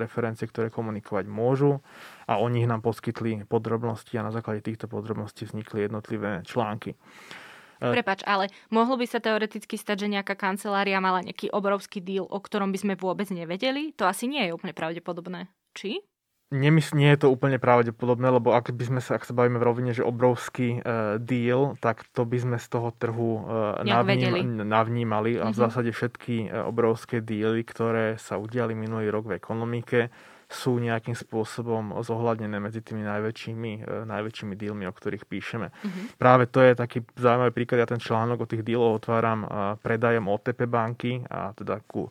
referencie, 0.01 0.49
ktoré 0.49 0.73
komunikovať 0.73 1.29
môžu 1.29 1.85
a 2.25 2.41
oni 2.41 2.65
ich 2.65 2.71
nám 2.71 2.81
poskytli 2.81 3.45
podrobnosti 3.45 4.17
a 4.17 4.27
na 4.27 4.33
základe 4.33 4.65
týchto 4.65 4.89
podrobností 4.89 5.45
vznikli 5.45 5.85
jednotlivé 5.85 6.41
články. 6.49 6.97
E, 6.97 7.85
Prepač, 7.85 8.25
ale 8.25 8.49
mohlo 8.73 8.97
by 8.97 9.05
sa 9.05 9.21
teoreticky 9.21 9.77
stať, 9.77 10.09
že 10.09 10.13
nejaká 10.17 10.41
kancelária 10.41 10.97
mala 11.05 11.21
nejaký 11.21 11.53
obrovský 11.53 12.01
deal, 12.01 12.25
o 12.25 12.41
ktorom 12.41 12.73
by 12.73 12.79
sme 12.81 12.95
vôbec 12.97 13.29
nevedeli? 13.29 13.93
To 14.01 14.09
asi 14.09 14.25
nie 14.27 14.41
je 14.49 14.57
úplne 14.57 14.73
pravdepodobné. 14.73 15.53
Či? 15.77 16.01
Nemysl, 16.47 16.95
nie 16.95 17.11
je 17.11 17.27
to 17.27 17.35
úplne 17.35 17.59
pravdepodobné, 17.59 18.31
lebo 18.31 18.55
ak 18.55 18.71
by 18.71 18.85
sme 18.87 19.01
sa, 19.03 19.19
ak 19.19 19.27
sa 19.27 19.35
bavíme 19.35 19.59
v 19.59 19.67
rovine, 19.67 19.91
že 19.91 20.07
obrovský 20.07 20.79
uh, 20.79 21.19
deal, 21.19 21.75
tak 21.83 22.07
to 22.15 22.23
by 22.23 22.39
sme 22.39 22.57
z 22.63 22.67
toho 22.71 22.95
trhu 22.95 23.43
uh, 23.43 23.83
navním, 23.83 24.63
navnímali 24.63 25.43
a 25.43 25.51
v 25.51 25.55
mhm. 25.55 25.59
zásade 25.59 25.91
všetky 25.91 26.47
uh, 26.47 26.71
obrovské 26.71 27.19
díly, 27.19 27.67
ktoré 27.67 28.15
sa 28.23 28.39
udiali 28.39 28.79
minulý 28.79 29.11
rok 29.11 29.27
v 29.27 29.43
ekonomike, 29.43 30.07
sú 30.47 30.79
nejakým 30.79 31.19
spôsobom 31.19 31.99
zohľadnené 32.07 32.63
medzi 32.63 32.79
tými 32.79 33.03
najväčšími, 33.03 33.73
uh, 33.83 34.07
najväčšími 34.07 34.55
dílmi, 34.55 34.87
o 34.87 34.95
ktorých 34.95 35.27
píšeme. 35.27 35.75
Mm-hmm. 35.75 36.05
Práve 36.15 36.47
to 36.47 36.63
je 36.63 36.79
taký 36.79 37.03
zaujímavý 37.19 37.59
príklad. 37.59 37.83
Ja 37.83 37.91
ten 37.91 37.99
článok 37.99 38.47
o 38.47 38.51
tých 38.51 38.63
díloch 38.63 39.03
otváram 39.03 39.43
uh, 39.43 39.75
predajom 39.83 40.31
OTP 40.31 40.71
banky 40.71 41.27
a 41.27 41.51
teda 41.59 41.83
ku 41.91 42.07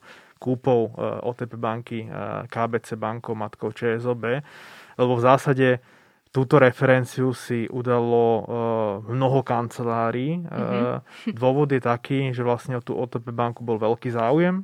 kúpou 0.46 0.94
eh, 0.94 1.26
OTP 1.26 1.58
banky 1.58 2.06
eh, 2.06 2.46
KBC 2.46 3.02
bankou, 3.02 3.34
matkou 3.34 3.74
ČSOB, 3.74 4.46
lebo 5.02 5.14
v 5.18 5.26
zásade 5.26 5.68
túto 6.30 6.62
referenciu 6.62 7.34
si 7.34 7.66
udalo 7.74 8.26
eh, 8.30 8.46
mnoho 9.10 9.42
kancelárií. 9.42 10.46
Mm-hmm. 10.46 11.34
Dôvod 11.42 11.74
je 11.74 11.82
taký, 11.82 12.30
že 12.30 12.46
vlastne 12.46 12.78
o 12.78 12.86
tú 12.86 12.94
OTP 12.94 13.34
banku 13.34 13.66
bol 13.66 13.82
veľký 13.82 14.14
záujem 14.14 14.62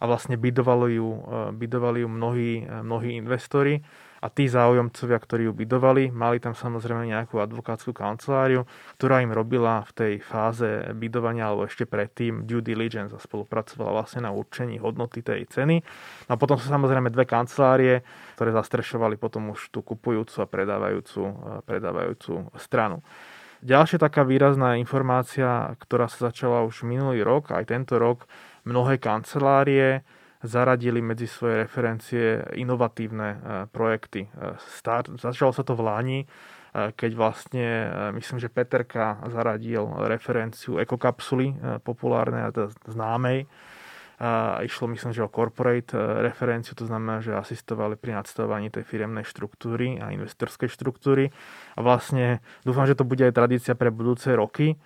a 0.00 0.04
vlastne 0.08 0.34
bydovali 0.40 0.96
ju, 0.96 1.12
bydovali 1.60 2.00
ju 2.00 2.08
mnohí, 2.08 2.64
mnohí 2.64 3.20
investori 3.20 3.84
a 4.20 4.28
tí 4.28 4.44
záujomcovia, 4.52 5.16
ktorí 5.16 5.48
ju 5.48 5.52
bydovali, 5.56 6.12
mali 6.12 6.36
tam 6.36 6.52
samozrejme 6.52 7.08
nejakú 7.08 7.40
advokátsku 7.40 7.96
kanceláriu, 7.96 8.68
ktorá 9.00 9.24
im 9.24 9.32
robila 9.32 9.80
v 9.88 9.92
tej 9.96 10.12
fáze 10.20 10.92
bydovania 10.92 11.48
alebo 11.48 11.64
ešte 11.64 11.88
predtým 11.88 12.44
due 12.44 12.60
diligence 12.60 13.16
a 13.16 13.20
spolupracovala 13.20 13.96
vlastne 13.96 14.28
na 14.28 14.30
určení 14.36 14.76
hodnoty 14.76 15.24
tej 15.24 15.48
ceny. 15.48 15.80
No 16.28 16.36
a 16.36 16.38
potom 16.38 16.60
sú 16.60 16.68
samozrejme 16.68 17.08
dve 17.08 17.24
kancelárie, 17.24 18.04
ktoré 18.36 18.52
zastrešovali 18.52 19.16
potom 19.16 19.56
už 19.56 19.72
tú 19.72 19.80
kupujúcu 19.80 20.36
a 20.44 20.46
predávajúcu, 20.46 21.20
predávajúcu 21.64 22.52
stranu. 22.60 23.00
Ďalšia 23.60 24.00
taká 24.00 24.24
výrazná 24.24 24.80
informácia, 24.80 25.76
ktorá 25.80 26.08
sa 26.08 26.32
začala 26.32 26.64
už 26.64 26.84
minulý 26.84 27.20
rok, 27.20 27.52
aj 27.52 27.68
tento 27.68 28.00
rok, 28.00 28.24
mnohé 28.64 28.96
kancelárie 28.96 30.00
zaradili 30.42 31.04
medzi 31.04 31.28
svoje 31.28 31.68
referencie 31.68 32.40
inovatívne 32.56 33.28
e, 33.28 33.38
projekty. 33.68 34.24
E, 34.24 34.56
start, 34.80 35.12
začalo 35.20 35.52
sa 35.52 35.60
to 35.60 35.76
v 35.76 35.84
Láni, 35.84 36.20
e, 36.24 36.26
keď 36.96 37.10
vlastne, 37.12 37.66
myslím, 38.16 38.40
že 38.40 38.48
Peterka 38.48 39.20
zaradil 39.28 39.84
referenciu 40.08 40.80
ekokapsuly 40.80 41.80
populárnej 41.84 42.48
a 42.48 42.50
známej. 42.88 43.44
Išlo, 44.60 44.84
myslím, 44.92 45.16
že 45.16 45.24
o 45.24 45.32
corporate 45.32 45.96
referenciu, 45.96 46.76
to 46.76 46.84
znamená, 46.84 47.24
že 47.24 47.32
asistovali 47.32 47.96
pri 47.96 48.20
nadstavovaní 48.20 48.68
tej 48.68 48.84
firemnej 48.84 49.24
štruktúry 49.24 49.96
a 49.96 50.12
investorskej 50.12 50.68
štruktúry. 50.68 51.32
A 51.72 51.80
vlastne 51.80 52.44
dúfam, 52.60 52.84
že 52.84 52.92
to 52.92 53.08
bude 53.08 53.24
aj 53.24 53.32
tradícia 53.32 53.72
pre 53.72 53.88
budúce 53.88 54.28
roky, 54.36 54.76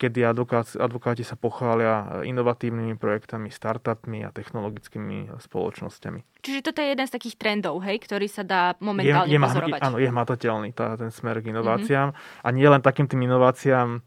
kedy 0.00 0.24
advokáti, 0.24 0.80
advokáti 0.80 1.20
sa 1.28 1.36
pochvália 1.36 2.24
inovatívnymi 2.24 2.96
projektami, 2.96 3.52
startupmi 3.52 4.24
a 4.24 4.32
technologickými 4.32 5.36
spoločnosťami. 5.36 6.40
Čiže 6.40 6.60
toto 6.64 6.80
je 6.80 6.88
jeden 6.96 7.04
z 7.04 7.12
takých 7.12 7.36
trendov, 7.36 7.84
hej, 7.84 8.00
ktorý 8.00 8.24
sa 8.24 8.40
dá 8.40 8.72
momentálne 8.80 9.28
je, 9.28 9.36
je, 9.36 9.44
pozorovať. 9.44 9.80
Áno, 9.84 10.00
je 10.00 10.08
hmatateľný 10.08 10.72
tá, 10.72 10.96
ten 10.96 11.12
smer 11.12 11.44
k 11.44 11.52
inováciám. 11.52 12.16
Mm-hmm. 12.16 12.44
A 12.44 12.48
nie 12.56 12.64
len 12.64 12.80
takým 12.80 13.04
tým 13.04 13.28
inováciám, 13.28 14.00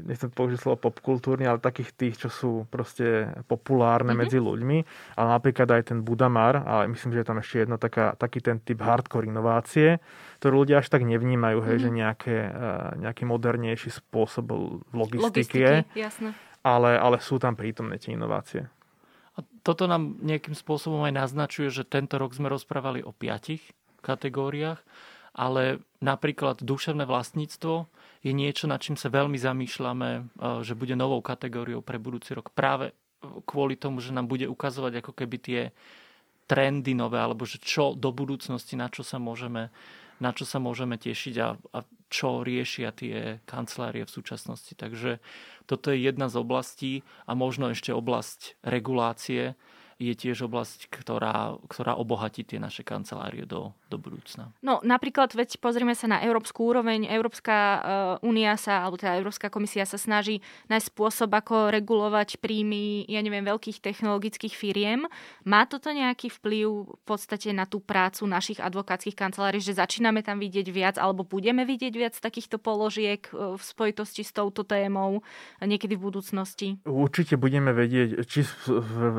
nechcem 0.00 0.32
použiť 0.32 0.58
slovo 0.58 0.88
popkultúrne, 0.88 1.44
ale 1.44 1.60
takých 1.60 1.92
tých, 1.92 2.14
čo 2.26 2.28
sú 2.32 2.50
proste 2.72 3.28
populárne 3.44 4.16
mm-hmm. 4.16 4.22
medzi 4.24 4.38
ľuďmi. 4.40 4.78
Ale 5.20 5.28
napríklad 5.36 5.68
aj 5.68 5.82
ten 5.92 5.98
Budamar, 6.00 6.64
ale 6.64 6.88
myslím, 6.92 7.12
že 7.12 7.20
je 7.20 7.28
tam 7.28 7.38
ešte 7.38 7.56
jedno 7.68 7.76
taká, 7.76 8.16
taký 8.16 8.40
ten 8.40 8.56
typ 8.58 8.80
hardcore 8.80 9.28
inovácie, 9.28 10.00
ktorú 10.40 10.64
ľudia 10.64 10.80
až 10.80 10.88
tak 10.88 11.04
nevnímajú, 11.04 11.58
hej, 11.60 11.76
mm-hmm. 11.76 11.84
že 11.84 11.90
nejaké, 11.90 12.36
eh, 12.48 12.90
nejaký 13.04 13.22
modernejší 13.28 13.90
spôsob 13.92 14.48
logistiky, 14.96 15.58
je. 15.60 15.74
Jasné. 16.08 16.32
Ale, 16.62 16.94
ale 16.94 17.18
sú 17.18 17.42
tam 17.42 17.58
prítomné 17.58 17.98
tie 17.98 18.14
inovácie. 18.14 18.70
A 19.32 19.40
toto 19.64 19.88
nám 19.88 20.20
nejakým 20.20 20.52
spôsobom 20.52 21.02
aj 21.08 21.14
naznačuje, 21.26 21.72
že 21.72 21.88
tento 21.88 22.20
rok 22.20 22.36
sme 22.36 22.52
rozprávali 22.52 23.00
o 23.00 23.10
piatich 23.16 23.64
kategóriách, 24.04 24.78
ale 25.32 25.80
napríklad 26.04 26.60
duševné 26.60 27.08
vlastníctvo, 27.08 27.88
je 28.22 28.32
niečo, 28.32 28.70
nad 28.70 28.78
čím 28.78 28.94
sa 28.94 29.10
veľmi 29.10 29.36
zamýšľame, 29.36 30.10
e, 30.14 30.20
že 30.62 30.78
bude 30.78 30.94
novou 30.94 31.18
kategóriou 31.18 31.82
pre 31.82 31.98
budúci 31.98 32.38
rok. 32.38 32.54
Práve 32.54 32.94
kvôli 33.46 33.74
tomu, 33.78 34.02
že 34.02 34.14
nám 34.14 34.30
bude 34.30 34.46
ukazovať 34.46 35.02
ako 35.02 35.12
keby 35.14 35.36
tie 35.38 35.60
trendy 36.46 36.94
nové, 36.94 37.18
alebo 37.22 37.46
že 37.46 37.62
čo 37.62 37.94
do 37.94 38.10
budúcnosti, 38.10 38.74
na 38.74 38.90
čo 38.90 39.06
sa 39.06 39.22
môžeme, 39.22 39.70
na 40.18 40.30
čo 40.34 40.42
sa 40.46 40.58
môžeme 40.58 40.98
tešiť 40.98 41.34
a, 41.38 41.54
a 41.54 41.78
čo 42.12 42.44
riešia 42.44 42.92
tie 42.92 43.40
kancelárie 43.46 44.04
v 44.04 44.14
súčasnosti. 44.14 44.74
Takže 44.74 45.22
toto 45.64 45.94
je 45.94 46.02
jedna 46.02 46.28
z 46.28 46.38
oblastí 46.38 46.92
a 47.24 47.32
možno 47.32 47.70
ešte 47.72 47.94
oblasť 47.94 48.60
regulácie 48.66 49.54
je 50.02 50.14
tiež 50.18 50.50
oblasť, 50.50 50.90
ktorá, 50.90 51.56
ktorá 51.70 51.94
obohatí 51.94 52.42
tie 52.42 52.58
naše 52.58 52.82
kancelárie 52.82 53.46
do, 53.46 53.70
do 53.92 54.00
budúcna. 54.00 54.48
No 54.64 54.80
napríklad, 54.80 55.36
veď 55.36 55.60
pozrieme 55.60 55.92
sa 55.92 56.08
na 56.08 56.24
európsku 56.24 56.64
úroveň. 56.64 57.04
Európska 57.12 57.84
únia 58.24 58.56
sa, 58.56 58.88
alebo 58.88 58.96
teda 58.96 59.20
Európska 59.20 59.52
komisia 59.52 59.84
sa 59.84 60.00
snaží 60.00 60.40
nájsť 60.72 60.88
spôsob, 60.88 61.28
ako 61.28 61.68
regulovať 61.68 62.40
príjmy, 62.40 63.04
ja 63.04 63.20
neviem, 63.20 63.44
veľkých 63.44 63.84
technologických 63.84 64.56
firiem. 64.56 65.04
Má 65.44 65.68
toto 65.68 65.92
nejaký 65.92 66.32
vplyv 66.32 66.96
v 66.96 67.04
podstate 67.04 67.52
na 67.52 67.68
tú 67.68 67.84
prácu 67.84 68.24
našich 68.24 68.56
advokátskych 68.62 69.12
kancelárií, 69.12 69.60
že 69.60 69.76
začíname 69.76 70.24
tam 70.24 70.40
vidieť 70.40 70.68
viac, 70.72 70.96
alebo 70.96 71.28
budeme 71.28 71.68
vidieť 71.68 71.92
viac 71.92 72.14
takýchto 72.16 72.56
položiek 72.56 73.20
v 73.32 73.60
spojitosti 73.60 74.24
s 74.24 74.32
touto 74.32 74.64
témou 74.64 75.20
niekedy 75.60 75.98
v 75.98 76.08
budúcnosti? 76.08 76.68
Určite 76.86 77.36
budeme 77.36 77.74
vedieť, 77.74 78.24
či 78.24 78.46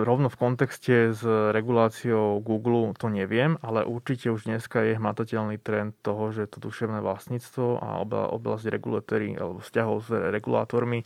rovno 0.07 0.31
v 0.31 0.39
kontexte 0.39 1.11
s 1.11 1.21
reguláciou 1.27 2.39
Google, 2.39 2.95
to 2.95 3.11
neviem, 3.11 3.59
ale 3.59 3.83
určite 3.83 4.31
už 4.31 4.47
dneska 4.63 4.79
je 4.79 4.95
hmatateľný 4.95 5.59
trend 5.59 5.91
toho, 5.99 6.31
že 6.31 6.47
to 6.47 6.63
duševné 6.63 7.03
vlastníctvo 7.03 7.83
a 7.83 7.99
oblasť 8.31 8.71
regulatory 8.71 9.35
alebo 9.35 9.59
vzťahov 9.59 10.07
s 10.07 10.09
regulátormi 10.31 11.03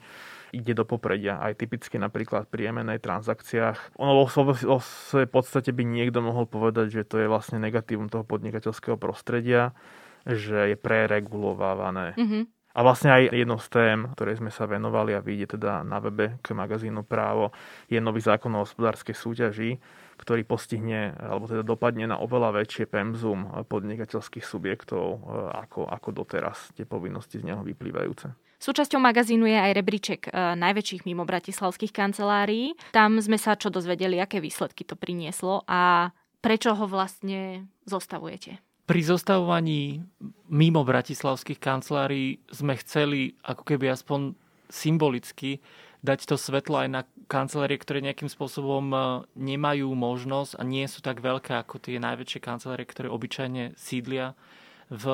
ide 0.54 0.78
do 0.78 0.86
popredia. 0.86 1.42
Aj 1.42 1.58
typicky 1.58 1.98
napríklad 1.98 2.46
pri 2.54 2.70
M&A 2.70 3.02
transakciách. 3.02 3.98
Ono 3.98 4.30
vo 4.30 4.78
svojej 4.78 5.26
podstate 5.26 5.74
by 5.74 5.90
niekto 5.90 6.22
mohol 6.22 6.46
povedať, 6.46 7.02
že 7.02 7.10
to 7.10 7.18
je 7.18 7.26
vlastne 7.26 7.58
negatívum 7.58 8.14
toho 8.14 8.22
podnikateľského 8.22 8.94
prostredia, 9.02 9.74
že 10.22 10.72
je 10.72 10.78
preregulovávané. 10.78 12.14
Mm-hmm. 12.14 12.44
A 12.78 12.86
vlastne 12.86 13.10
aj 13.10 13.34
jednou 13.34 13.58
z 13.58 13.74
tém, 13.74 14.06
ktoré 14.14 14.38
sme 14.38 14.54
sa 14.54 14.70
venovali 14.70 15.18
a 15.18 15.26
vidíte 15.26 15.58
teda 15.58 15.82
na 15.82 15.98
webe 15.98 16.38
k 16.46 16.54
magazínu 16.54 17.02
Právo, 17.10 17.50
je 17.90 17.98
nový 17.98 18.22
zákon 18.22 18.54
o 18.54 18.62
hospodárskej 18.62 19.18
súťaži, 19.18 19.82
ktorý 20.22 20.46
postihne, 20.46 21.18
alebo 21.18 21.50
teda 21.50 21.66
dopadne 21.66 22.06
na 22.06 22.22
oveľa 22.22 22.62
väčšie 22.62 22.86
pemzum 22.86 23.50
podnikateľských 23.66 24.46
subjektov 24.46 25.06
e, 25.10 25.20
ako, 25.58 25.90
ako 25.90 26.10
doteraz 26.14 26.70
tie 26.78 26.86
povinnosti 26.86 27.42
z 27.42 27.50
neho 27.50 27.66
vyplývajúce. 27.66 28.30
Súčasťou 28.62 29.02
magazínu 29.02 29.50
je 29.50 29.58
aj 29.58 29.72
rebríček 29.74 30.22
e, 30.30 30.32
najväčších 30.58 31.06
mimo 31.10 31.26
bratislavských 31.26 31.90
kancelárií. 31.90 32.78
Tam 32.94 33.18
sme 33.18 33.42
sa 33.42 33.58
čo 33.58 33.74
dozvedeli, 33.74 34.22
aké 34.22 34.38
výsledky 34.38 34.86
to 34.86 34.94
prinieslo 34.94 35.66
a 35.66 36.14
prečo 36.46 36.78
ho 36.78 36.86
vlastne 36.86 37.70
zostavujete. 37.90 38.67
Pri 38.88 39.04
zostavovaní 39.04 40.00
mimo 40.48 40.82
bratislavských 40.88 41.60
kancelárií 41.60 42.40
sme 42.48 42.80
chceli 42.80 43.36
ako 43.44 43.68
keby 43.68 43.92
aspoň 43.92 44.32
symbolicky 44.72 45.60
dať 46.00 46.24
to 46.24 46.40
svetlo 46.40 46.88
aj 46.88 46.90
na 46.90 47.02
kancelárie, 47.28 47.76
ktoré 47.76 48.00
nejakým 48.00 48.32
spôsobom 48.32 48.86
e, 48.96 48.98
nemajú 49.36 49.92
možnosť 49.92 50.56
a 50.56 50.64
nie 50.64 50.88
sú 50.88 51.04
tak 51.04 51.20
veľké 51.20 51.60
ako 51.60 51.84
tie 51.84 52.00
najväčšie 52.00 52.40
kancelárie, 52.40 52.88
ktoré 52.88 53.12
obyčajne 53.12 53.76
sídlia 53.76 54.40
v 54.88 55.06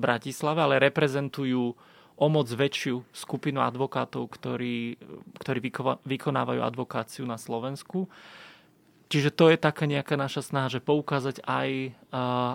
Bratislave, 0.00 0.64
ale 0.64 0.80
reprezentujú 0.80 1.76
o 2.20 2.26
moc 2.32 2.48
väčšiu 2.48 3.04
skupinu 3.12 3.60
advokátov, 3.60 4.24
ktorí, 4.28 4.96
ktorí 5.36 5.58
vykonávajú 6.04 6.60
advokáciu 6.64 7.24
na 7.28 7.36
Slovensku. 7.36 8.08
Čiže 9.10 9.34
to 9.34 9.50
je 9.50 9.58
taká 9.58 9.90
nejaká 9.90 10.14
naša 10.14 10.46
snaha, 10.46 10.70
že 10.70 10.78
poukázať 10.78 11.42
aj, 11.42 11.98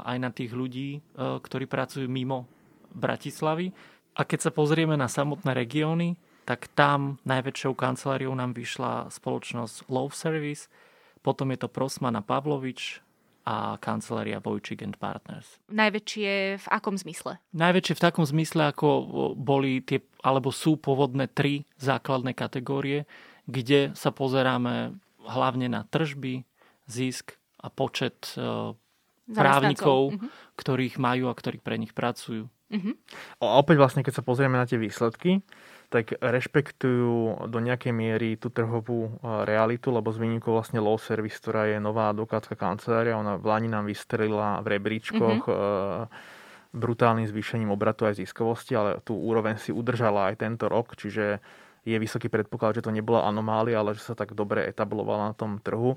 aj 0.08 0.18
na 0.24 0.32
tých 0.32 0.56
ľudí, 0.56 1.04
ktorí 1.20 1.68
pracujú 1.68 2.08
mimo 2.08 2.48
Bratislavy. 2.96 3.76
A 4.15 4.24
keď 4.24 4.48
sa 4.48 4.52
pozrieme 4.56 4.96
na 4.96 5.12
samotné 5.12 5.52
regióny, 5.52 6.15
tak 6.48 6.72
tam 6.72 7.20
najväčšou 7.28 7.76
kanceláriou 7.76 8.32
nám 8.32 8.56
vyšla 8.56 9.12
spoločnosť 9.12 9.91
Love 9.91 10.15
Service, 10.15 10.72
potom 11.20 11.52
je 11.52 11.60
to 11.60 11.68
Prosmana 11.68 12.24
Pavlovič 12.24 13.04
a 13.44 13.76
kancelária 13.76 14.39
Vojčik 14.39 14.80
and 14.80 14.96
Partners. 14.96 15.60
Najväčšie 15.68 16.62
v 16.62 16.68
akom 16.72 16.96
zmysle? 16.96 17.38
Najväčšie 17.52 17.94
v 18.00 18.04
takom 18.08 18.24
zmysle, 18.24 18.72
ako 18.72 18.88
boli 19.36 19.84
tie, 19.84 20.00
alebo 20.24 20.56
sú 20.56 20.80
pôvodné 20.80 21.28
tri 21.28 21.68
základné 21.84 22.32
kategórie, 22.32 23.04
kde 23.46 23.91
sa 23.94 24.10
pozeráme 24.15 24.98
hlavne 25.26 25.68
na 25.68 25.84
tržby, 25.90 26.46
zisk 26.86 27.36
a 27.62 27.68
počet 27.74 28.38
e, 28.38 28.74
právnikov, 29.34 30.14
uh-huh. 30.14 30.30
ktorých 30.54 31.02
majú 31.02 31.34
a 31.34 31.38
ktorí 31.38 31.58
pre 31.58 31.82
nich 31.82 31.98
pracujú. 31.98 32.46
Uh-huh. 32.50 32.94
A 33.42 33.62
opäť 33.62 33.78
vlastne, 33.78 34.02
keď 34.06 34.22
sa 34.22 34.24
pozrieme 34.26 34.58
na 34.58 34.70
tie 34.70 34.78
výsledky, 34.78 35.42
tak 35.94 36.18
rešpektujú 36.18 37.46
do 37.46 37.60
nejakej 37.62 37.94
miery 37.94 38.30
tú 38.38 38.50
trhovú 38.50 39.10
e, 39.10 39.10
realitu, 39.46 39.94
lebo 39.94 40.10
z 40.14 40.22
výnimkou 40.22 40.54
vlastne 40.54 40.82
Law 40.82 40.98
Service, 40.98 41.38
ktorá 41.42 41.70
je 41.70 41.78
nová 41.82 42.10
advokátska 42.14 42.58
kancelária, 42.58 43.18
ona 43.18 43.38
v 43.38 43.46
Lani 43.50 43.70
nám 43.70 43.90
vystrelila 43.90 44.62
v 44.62 44.78
rebríčkoch 44.78 45.42
uh-huh. 45.46 46.10
brutálnym 46.74 47.30
zvýšením 47.30 47.70
obratu 47.74 48.10
aj 48.10 48.22
ziskovosti, 48.22 48.74
ale 48.78 49.02
tú 49.02 49.18
úroveň 49.18 49.62
si 49.62 49.70
udržala 49.74 50.34
aj 50.34 50.42
tento 50.42 50.66
rok, 50.70 50.98
čiže 50.98 51.42
je 51.86 51.95
vysoký 52.02 52.34
predpoklad, 52.34 52.82
že 52.82 52.86
to 52.86 52.91
nebola 52.91 53.30
anomália, 53.30 53.80
ale 53.80 53.93
že 53.93 54.02
sa 54.02 54.17
tak 54.17 54.34
dobre 54.34 54.65
etablovala 54.65 55.32
na 55.32 55.36
tom 55.38 55.62
trhu. 55.62 55.95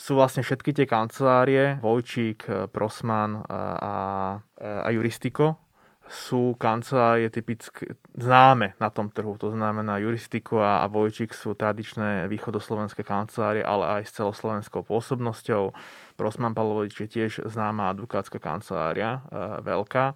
Sú 0.00 0.16
vlastne 0.16 0.40
všetky 0.40 0.72
tie 0.72 0.88
kancelárie, 0.88 1.76
Vojčík, 1.84 2.72
Prosman 2.72 3.44
a, 3.44 4.40
a 4.60 4.88
Juristiko, 4.88 5.60
sú 6.06 6.54
kancelárie 6.54 7.26
typicky 7.34 7.98
známe 8.14 8.78
na 8.78 8.88
tom 8.94 9.10
trhu. 9.10 9.34
To 9.42 9.50
znamená, 9.50 9.98
Juristiko 9.98 10.62
a, 10.62 10.82
a 10.82 10.86
Vojčík 10.86 11.34
sú 11.34 11.58
tradičné 11.58 12.30
východoslovenské 12.30 13.02
kancelárie, 13.02 13.66
ale 13.66 14.00
aj 14.00 14.02
s 14.06 14.14
celoslovenskou 14.22 14.86
pôsobnosťou. 14.86 15.74
Prosman 16.14 16.54
Pavlovič 16.54 16.94
je 17.02 17.08
tiež 17.10 17.32
známa 17.50 17.90
advokátska 17.92 18.38
kancelária, 18.38 19.20
e, 19.28 19.60
veľká. 19.66 20.14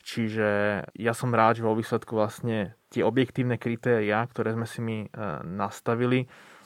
Čiže 0.00 0.48
ja 0.96 1.12
som 1.12 1.30
rád, 1.30 1.60
že 1.60 1.66
vo 1.66 1.76
výsledku 1.76 2.16
vlastne 2.16 2.74
tie 2.88 3.04
objektívne 3.04 3.60
kritéria, 3.60 4.24
ktoré 4.24 4.56
sme 4.56 4.66
si 4.66 4.80
my 4.80 4.96
e, 5.04 5.08
nastavili, 5.44 6.24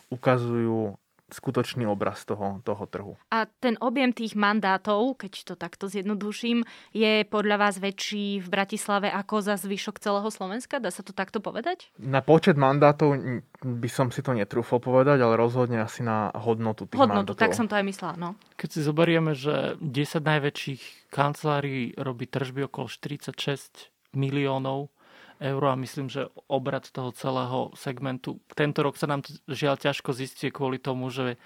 ukazujú 0.09 0.95
skutočný 1.35 1.83
obraz 1.91 2.23
toho, 2.23 2.63
toho 2.63 2.85
trhu. 2.87 3.15
A 3.35 3.51
ten 3.59 3.75
objem 3.83 4.15
tých 4.15 4.39
mandátov, 4.39 5.19
keď 5.19 5.33
to 5.51 5.55
takto 5.59 5.91
zjednoduším, 5.91 6.63
je 6.95 7.27
podľa 7.27 7.57
vás 7.59 7.83
väčší 7.83 8.39
v 8.39 8.49
Bratislave 8.49 9.11
ako 9.11 9.43
za 9.43 9.59
zvyšok 9.59 9.99
celého 9.99 10.31
Slovenska? 10.31 10.79
Dá 10.79 10.95
sa 10.95 11.03
to 11.03 11.11
takto 11.11 11.43
povedať? 11.43 11.91
Na 11.99 12.23
počet 12.23 12.55
mandátov 12.55 13.43
by 13.61 13.89
som 13.91 14.15
si 14.15 14.23
to 14.23 14.31
netrúfol 14.31 14.79
povedať, 14.79 15.19
ale 15.19 15.35
rozhodne 15.35 15.83
asi 15.83 16.07
na 16.07 16.31
hodnotu 16.39 16.87
tých 16.87 17.03
hodnotu, 17.03 17.35
mandátov. 17.35 17.43
tak 17.43 17.59
som 17.59 17.67
to 17.67 17.75
aj 17.75 17.85
myslela. 17.85 18.15
No. 18.15 18.31
Keď 18.55 18.69
si 18.71 18.81
zoberieme, 18.87 19.35
že 19.35 19.75
10 19.83 20.23
najväčších 20.23 21.11
kancelárií 21.11 21.99
robí 21.99 22.31
tržby 22.31 22.71
okolo 22.71 22.87
46 22.87 23.91
miliónov, 24.15 24.94
eur 25.41 25.63
a 25.65 25.75
myslím, 25.79 26.11
že 26.11 26.31
obrad 26.47 26.87
toho 26.91 27.11
celého 27.15 27.71
segmentu. 27.75 28.39
Tento 28.55 28.83
rok 28.83 28.99
sa 28.99 29.11
nám 29.11 29.27
žiaľ 29.51 29.79
ťažko 29.81 30.11
zistie 30.15 30.49
kvôli 30.55 30.79
tomu, 30.79 31.11
že 31.11 31.41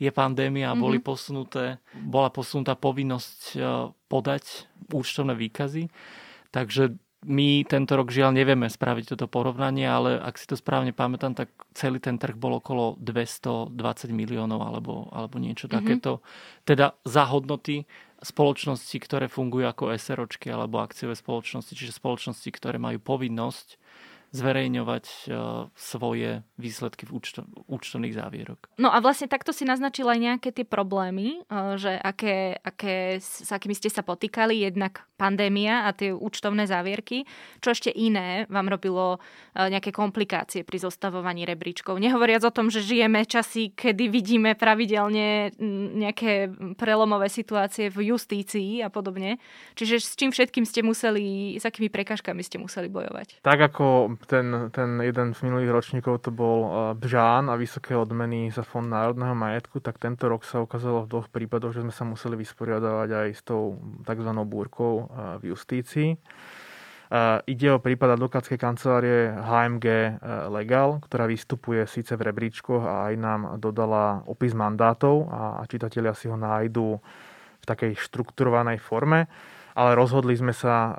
je 0.00 0.08
pandémia 0.08 0.72
a 0.72 0.78
boli 0.78 0.96
mm-hmm. 0.96 1.12
posunuté, 1.12 1.64
bola 1.92 2.32
posunutá 2.32 2.72
povinnosť 2.72 3.40
e, 3.52 3.58
podať 4.08 4.64
účtovné 4.88 5.36
výkazy. 5.36 5.92
Takže 6.50 6.96
my 7.20 7.68
tento 7.68 8.00
rok 8.00 8.08
žiaľ 8.08 8.32
nevieme 8.32 8.64
spraviť 8.64 9.12
toto 9.12 9.28
porovnanie, 9.28 9.84
ale 9.84 10.16
ak 10.16 10.40
si 10.40 10.48
to 10.48 10.56
správne 10.56 10.96
pamätám, 10.96 11.36
tak 11.36 11.52
celý 11.76 12.00
ten 12.00 12.16
trh 12.16 12.32
bol 12.32 12.56
okolo 12.56 12.96
220 12.96 13.76
miliónov 14.12 14.60
alebo, 14.64 15.12
alebo 15.12 15.36
niečo 15.36 15.68
mm-hmm. 15.68 15.76
takéto. 15.80 16.24
Teda 16.64 16.96
za 17.04 17.28
hodnoty 17.28 17.84
spoločnosti, 18.20 18.96
ktoré 19.00 19.32
fungujú 19.32 19.64
ako 19.68 19.96
SROčky 19.96 20.52
alebo 20.52 20.80
akciové 20.80 21.16
spoločnosti, 21.16 21.72
čiže 21.72 21.96
spoločnosti, 21.96 22.48
ktoré 22.52 22.76
majú 22.76 23.00
povinnosť 23.00 23.79
zverejňovať 24.30 25.04
e, 25.06 25.18
svoje 25.74 26.46
výsledky 26.54 27.02
v 27.02 27.18
účto, 27.18 27.42
účtovných 27.66 28.14
závierok. 28.14 28.70
No 28.78 28.94
a 28.94 29.02
vlastne 29.02 29.26
takto 29.26 29.50
si 29.50 29.66
naznačil 29.66 30.06
aj 30.06 30.18
nejaké 30.22 30.48
tie 30.54 30.62
problémy, 30.62 31.42
e, 31.42 31.74
že 31.74 31.98
aké, 31.98 32.54
aké, 32.62 33.18
s 33.18 33.50
akými 33.50 33.74
ste 33.74 33.90
sa 33.90 34.06
potýkali, 34.06 34.62
jednak 34.62 35.02
pandémia 35.18 35.84
a 35.84 35.90
tie 35.90 36.14
účtovné 36.14 36.70
závierky. 36.70 37.26
Čo 37.58 37.74
ešte 37.74 37.90
iné 37.90 38.46
vám 38.46 38.70
robilo 38.70 39.18
e, 39.18 39.66
nejaké 39.66 39.90
komplikácie 39.90 40.62
pri 40.62 40.78
zostavovaní 40.78 41.42
rebríčkov? 41.42 41.98
Nehovoriac 41.98 42.46
o 42.46 42.54
tom, 42.54 42.70
že 42.70 42.86
žijeme 42.86 43.26
časy, 43.26 43.74
kedy 43.74 44.06
vidíme 44.06 44.54
pravidelne 44.54 45.52
nejaké 45.98 46.54
prelomové 46.78 47.26
situácie 47.26 47.90
v 47.90 48.14
justícii 48.14 48.80
a 48.86 48.88
podobne. 48.94 49.42
Čiže 49.74 49.94
s 49.98 50.14
čím 50.14 50.30
všetkým 50.30 50.62
ste 50.62 50.86
museli, 50.86 51.58
s 51.58 51.66
akými 51.66 51.90
prekažkami 51.90 52.40
ste 52.46 52.62
museli 52.62 52.86
bojovať? 52.86 53.42
Tak 53.42 53.58
ako 53.74 54.19
ten, 54.26 54.68
ten 54.74 55.00
jeden 55.00 55.32
z 55.32 55.40
minulých 55.42 55.70
ročníkov 55.70 56.24
to 56.24 56.30
bol 56.34 56.58
eh, 56.64 56.70
Bžán 56.96 57.48
a 57.48 57.54
vysoké 57.56 57.96
odmeny 57.96 58.50
za 58.52 58.66
Fond 58.66 58.88
národného 58.88 59.32
majetku, 59.32 59.80
tak 59.80 60.00
tento 60.02 60.28
rok 60.28 60.44
sa 60.44 60.60
ukázalo 60.60 61.04
v 61.04 61.10
dvoch 61.10 61.28
prípadoch, 61.28 61.76
že 61.76 61.82
sme 61.84 61.94
sa 61.94 62.04
museli 62.04 62.36
vysporiadavať 62.40 63.08
aj 63.10 63.28
s 63.32 63.42
tou 63.44 63.80
tzv. 64.04 64.30
búrkou 64.44 64.94
eh, 65.04 65.06
v 65.40 65.42
justícii. 65.54 66.16
Uh, 67.10 67.42
ide 67.42 67.74
o 67.74 67.82
prípad 67.82 68.14
advokátskej 68.14 68.54
kancelárie 68.54 69.34
HMG 69.34 69.86
Legal, 70.46 71.02
ktorá 71.02 71.26
vystupuje 71.26 71.82
síce 71.90 72.14
v 72.14 72.30
rebríčkoch 72.30 72.86
a 72.86 73.10
aj 73.10 73.14
nám 73.18 73.40
dodala 73.58 74.22
opis 74.30 74.54
mandátov 74.54 75.26
a 75.26 75.58
čitatelia 75.66 76.14
si 76.14 76.30
ho 76.30 76.38
nájdú 76.38 77.02
v 77.58 77.64
takej 77.66 77.98
štrukturovanej 77.98 78.78
forme, 78.78 79.26
ale 79.80 79.96
rozhodli 79.96 80.36
sme 80.36 80.52
sa, 80.52 80.92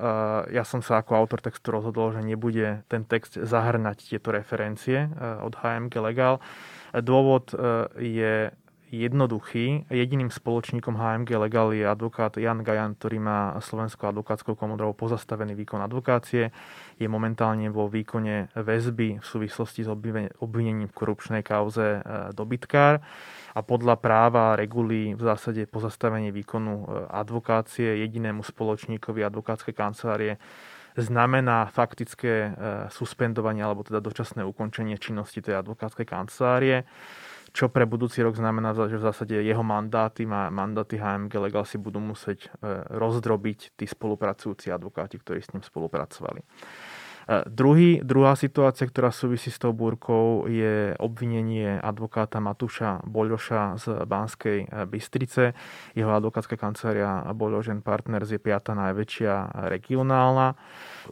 ja 0.49 0.65
som 0.65 0.81
sa 0.81 1.05
ako 1.05 1.13
autor 1.13 1.45
textu 1.45 1.69
rozhodol, 1.69 2.17
že 2.17 2.25
nebude 2.25 2.81
ten 2.89 3.05
text 3.05 3.37
zahrnať 3.37 4.09
tieto 4.09 4.33
referencie 4.33 5.05
od 5.45 5.53
HMG 5.53 6.01
Legal. 6.01 6.41
Dôvod 6.89 7.53
je 8.01 8.49
jednoduchý. 8.91 9.87
Jediným 9.87 10.33
spoločníkom 10.33 10.97
HMG 10.97 11.29
Legal 11.39 11.71
je 11.77 11.85
advokát 11.85 12.35
Jan 12.35 12.65
Gajan, 12.65 12.97
ktorý 12.97 13.21
má 13.21 13.55
Slovenskou 13.61 14.09
advokátskou 14.09 14.57
komodou 14.57 14.97
pozastavený 14.97 15.55
výkon 15.55 15.79
advokácie. 15.79 16.49
Je 16.97 17.07
momentálne 17.07 17.69
vo 17.69 17.85
výkone 17.85 18.49
väzby 18.51 19.21
v 19.21 19.25
súvislosti 19.25 19.85
s 19.85 19.89
obvinením 20.41 20.89
v 20.89 20.97
korupčnej 20.97 21.45
kauze 21.45 22.01
dobytkár 22.33 22.99
a 23.51 23.59
podľa 23.61 23.99
práva 23.99 24.55
regulí 24.55 25.15
v 25.15 25.21
zásade 25.21 25.67
pozastavenie 25.67 26.31
výkonu 26.31 26.73
e, 26.73 26.85
advokácie 27.11 27.99
jedinému 28.07 28.43
spoločníkovi 28.43 29.21
advokátskej 29.27 29.75
kancelárie 29.75 30.39
znamená 30.95 31.67
faktické 31.71 32.33
e, 32.47 32.49
suspendovanie 32.91 33.63
alebo 33.63 33.83
teda 33.83 33.99
dočasné 33.99 34.43
ukončenie 34.47 34.95
činnosti 34.95 35.43
tej 35.43 35.59
advokátskej 35.59 36.07
kancelárie 36.07 36.87
čo 37.51 37.67
pre 37.67 37.83
budúci 37.83 38.23
rok 38.23 38.39
znamená, 38.39 38.71
že 38.71 38.95
v 38.95 39.07
zásade 39.11 39.35
jeho 39.35 39.59
mandáty, 39.59 40.23
mandáty 40.23 40.95
HMG 40.95 41.35
Legal 41.35 41.67
si 41.67 41.75
budú 41.75 41.99
musieť 41.99 42.47
e, 42.47 42.87
rozdrobiť 42.95 43.75
tí 43.75 43.83
spolupracujúci 43.83 44.71
advokáti, 44.71 45.19
ktorí 45.19 45.43
s 45.43 45.51
ním 45.51 45.59
spolupracovali. 45.59 46.39
E, 47.27 47.45
druhý, 47.49 48.01
druhá 48.01 48.33
situácia, 48.33 48.89
ktorá 48.89 49.13
súvisí 49.13 49.53
s 49.53 49.61
tou 49.61 49.73
búrkou, 49.75 50.49
je 50.49 50.95
obvinenie 50.97 51.77
advokáta 51.77 52.41
Matúša 52.41 53.03
Boľoša 53.05 53.61
z 53.77 53.85
Banskej 54.05 54.57
e, 54.65 54.67
Bystrice. 54.89 55.53
Jeho 55.93 56.11
advokátska 56.11 56.57
kancelária 56.57 57.25
Boľožen 57.37 57.85
Partners 57.85 58.33
je 58.33 58.41
piata 58.41 58.73
najväčšia 58.73 59.67
regionálna. 59.69 60.57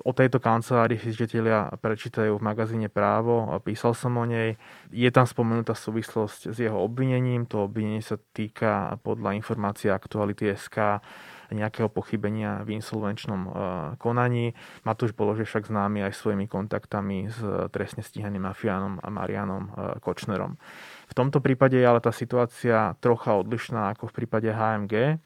O 0.06 0.12
tejto 0.14 0.38
kancelárii 0.42 1.02
si 1.02 1.14
žiteľia 1.14 1.74
prečítajú 1.82 2.38
v 2.38 2.46
magazíne 2.46 2.90
Právo, 2.90 3.50
písal 3.62 3.94
som 3.94 4.18
o 4.18 4.26
nej. 4.26 4.58
Je 4.94 5.10
tam 5.10 5.26
spomenutá 5.26 5.74
súvislosť 5.74 6.54
s 6.54 6.58
jeho 6.58 6.78
obvinením. 6.78 7.46
To 7.50 7.66
obvinenie 7.66 8.02
sa 8.02 8.18
týka 8.34 8.98
podľa 9.02 9.38
informácií 9.38 9.90
aktuality 9.90 10.54
SK 10.54 11.02
nejakého 11.56 11.90
pochybenia 11.90 12.62
v 12.66 12.78
insolvenčnom 12.78 13.42
e, 13.46 13.50
konaní. 13.98 14.54
Matúš 14.86 15.14
že 15.14 15.46
však 15.46 15.70
známy 15.70 16.06
aj 16.10 16.14
svojimi 16.18 16.46
kontaktami 16.46 17.30
s 17.30 17.40
trestne 17.70 18.02
stíhaným 18.02 18.46
mafiánom 18.46 19.00
a 19.02 19.08
Marianom 19.08 19.64
e, 19.70 19.72
Kočnerom. 20.02 20.58
V 21.10 21.14
tomto 21.18 21.42
prípade 21.42 21.78
je 21.78 21.86
ale 21.86 22.04
tá 22.04 22.14
situácia 22.14 22.94
trocha 23.02 23.34
odlišná 23.38 23.94
ako 23.98 24.10
v 24.10 24.16
prípade 24.24 24.50
HMG. 24.54 25.18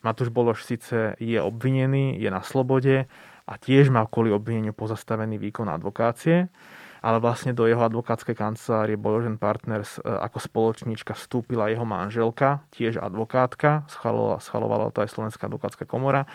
Matúš 0.00 0.30
Bološ 0.30 0.62
síce 0.64 1.18
je 1.18 1.38
obvinený, 1.42 2.16
je 2.16 2.30
na 2.30 2.40
slobode 2.40 3.10
a 3.48 3.52
tiež 3.56 3.88
má 3.88 4.04
kvôli 4.06 4.30
obvineniu 4.30 4.76
pozastavený 4.76 5.40
výkon 5.40 5.66
advokácie, 5.72 6.52
ale 7.08 7.24
vlastne 7.24 7.56
do 7.56 7.64
jeho 7.64 7.80
advokátskej 7.80 8.36
kancelárie 8.36 9.00
Bojožen 9.00 9.40
Partners 9.40 9.96
e, 9.96 10.04
ako 10.04 10.44
spoločníčka 10.44 11.16
vstúpila 11.16 11.72
jeho 11.72 11.88
manželka, 11.88 12.60
tiež 12.76 13.00
advokátka, 13.00 13.88
schalovala 14.44 14.92
to 14.92 15.00
aj 15.00 15.16
Slovenská 15.16 15.48
advokátska 15.48 15.88
komora 15.88 16.28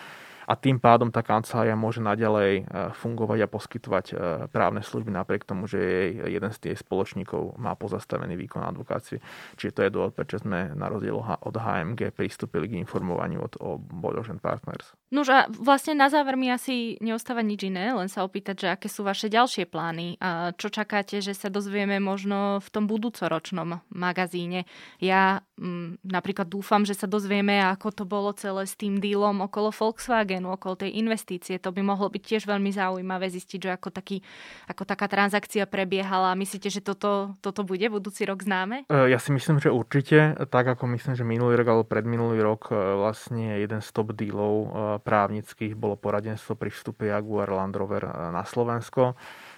a 0.44 0.52
tým 0.54 0.76
pádom 0.76 1.08
tá 1.08 1.24
kancelária 1.24 1.72
môže 1.72 2.04
naďalej 2.04 2.52
e, 2.60 2.62
fungovať 3.00 3.38
a 3.44 3.50
poskytovať 3.50 4.06
e, 4.12 4.14
právne 4.52 4.84
služby 4.84 5.08
napriek 5.08 5.48
tomu, 5.48 5.64
že 5.64 5.80
jej 5.80 6.08
jeden 6.28 6.50
z 6.52 6.58
tých 6.60 6.84
spoločníkov 6.84 7.56
má 7.56 7.72
pozastavený 7.74 8.36
výkon 8.36 8.60
advokácie. 8.60 9.24
Čiže 9.56 9.72
to 9.72 9.80
je 9.86 9.90
dôvod, 9.90 10.12
prečo 10.12 10.40
sme 10.40 10.76
na 10.76 10.92
rozdiel 10.92 11.16
od 11.16 11.54
HMG 11.56 12.12
pristúpili 12.12 12.68
k 12.68 12.78
informovaniu 12.84 13.40
od, 13.40 13.54
o 13.60 13.80
Bodožen 13.80 14.38
Partners. 14.38 14.92
Nož 15.14 15.30
a 15.30 15.46
vlastne 15.48 15.94
na 15.94 16.10
záver 16.10 16.34
mi 16.34 16.50
asi 16.50 16.98
neostáva 16.98 17.40
nič 17.40 17.70
iné, 17.70 17.94
len 17.94 18.10
sa 18.10 18.26
opýtať, 18.26 18.66
že 18.66 18.68
aké 18.74 18.88
sú 18.90 19.06
vaše 19.06 19.30
ďalšie 19.30 19.70
plány 19.70 20.18
a 20.18 20.52
čo 20.58 20.68
čakáte, 20.68 21.22
že 21.22 21.32
sa 21.32 21.48
dozvieme 21.48 22.02
možno 22.02 22.58
v 22.58 22.68
tom 22.68 22.84
budúcoročnom 22.90 23.78
magazíne. 23.94 24.66
Ja 24.98 25.46
m, 25.54 26.02
mm, 26.02 26.10
napríklad 26.10 26.50
dúfam, 26.50 26.82
že 26.82 26.98
sa 26.98 27.06
dozvieme, 27.06 27.62
ako 27.62 27.88
to 27.94 28.04
bolo 28.04 28.34
celé 28.34 28.66
s 28.66 28.74
tým 28.74 28.98
dílom 28.98 29.46
okolo 29.46 29.70
Volkswagen 29.70 30.33
Volkswagenu, 30.34 30.50
okolo 30.50 30.74
tej 30.74 30.90
investície. 30.98 31.62
To 31.62 31.70
by 31.70 31.82
mohlo 31.82 32.10
byť 32.10 32.22
tiež 32.22 32.42
veľmi 32.50 32.70
zaujímavé 32.74 33.30
zistiť, 33.30 33.58
že 33.62 33.70
ako, 33.78 33.88
taký, 33.94 34.18
ako 34.66 34.82
taká 34.82 35.06
transakcia 35.06 35.66
prebiehala. 35.70 36.34
Myslíte, 36.34 36.70
že 36.70 36.82
toto, 36.82 37.34
toto 37.38 37.62
bude 37.62 37.86
budúci 37.86 38.26
rok 38.26 38.42
známe? 38.42 38.88
E, 38.90 39.10
ja 39.10 39.18
si 39.22 39.30
myslím, 39.30 39.62
že 39.62 39.70
určite. 39.70 40.34
Tak 40.50 40.78
ako 40.78 40.90
myslím, 40.98 41.14
že 41.14 41.24
minulý 41.24 41.54
rok 41.60 41.68
alebo 41.70 41.84
predminulý 41.86 42.42
rok 42.42 42.70
e, 42.70 42.74
vlastne 42.74 43.62
jeden 43.62 43.80
z 43.80 43.88
top 43.94 44.14
dealov 44.16 44.54
e, 44.54 44.68
právnických 45.02 45.78
bolo 45.78 45.94
poradenstvo 45.94 46.58
pri 46.58 46.70
vstupe 46.74 47.06
Jaguar 47.06 47.50
Land 47.50 47.76
Rover 47.78 48.02
na 48.34 48.42
Slovensko 48.42 49.14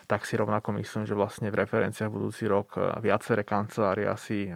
tak 0.07 0.23
si 0.23 0.39
rovnako 0.39 0.71
myslím, 0.79 1.03
že 1.03 1.19
vlastne 1.19 1.51
v 1.51 1.67
referenciách 1.67 2.07
budúci 2.07 2.47
rok 2.47 2.79
viaceré 3.03 3.43
kancelárie 3.43 4.07
asi 4.07 4.47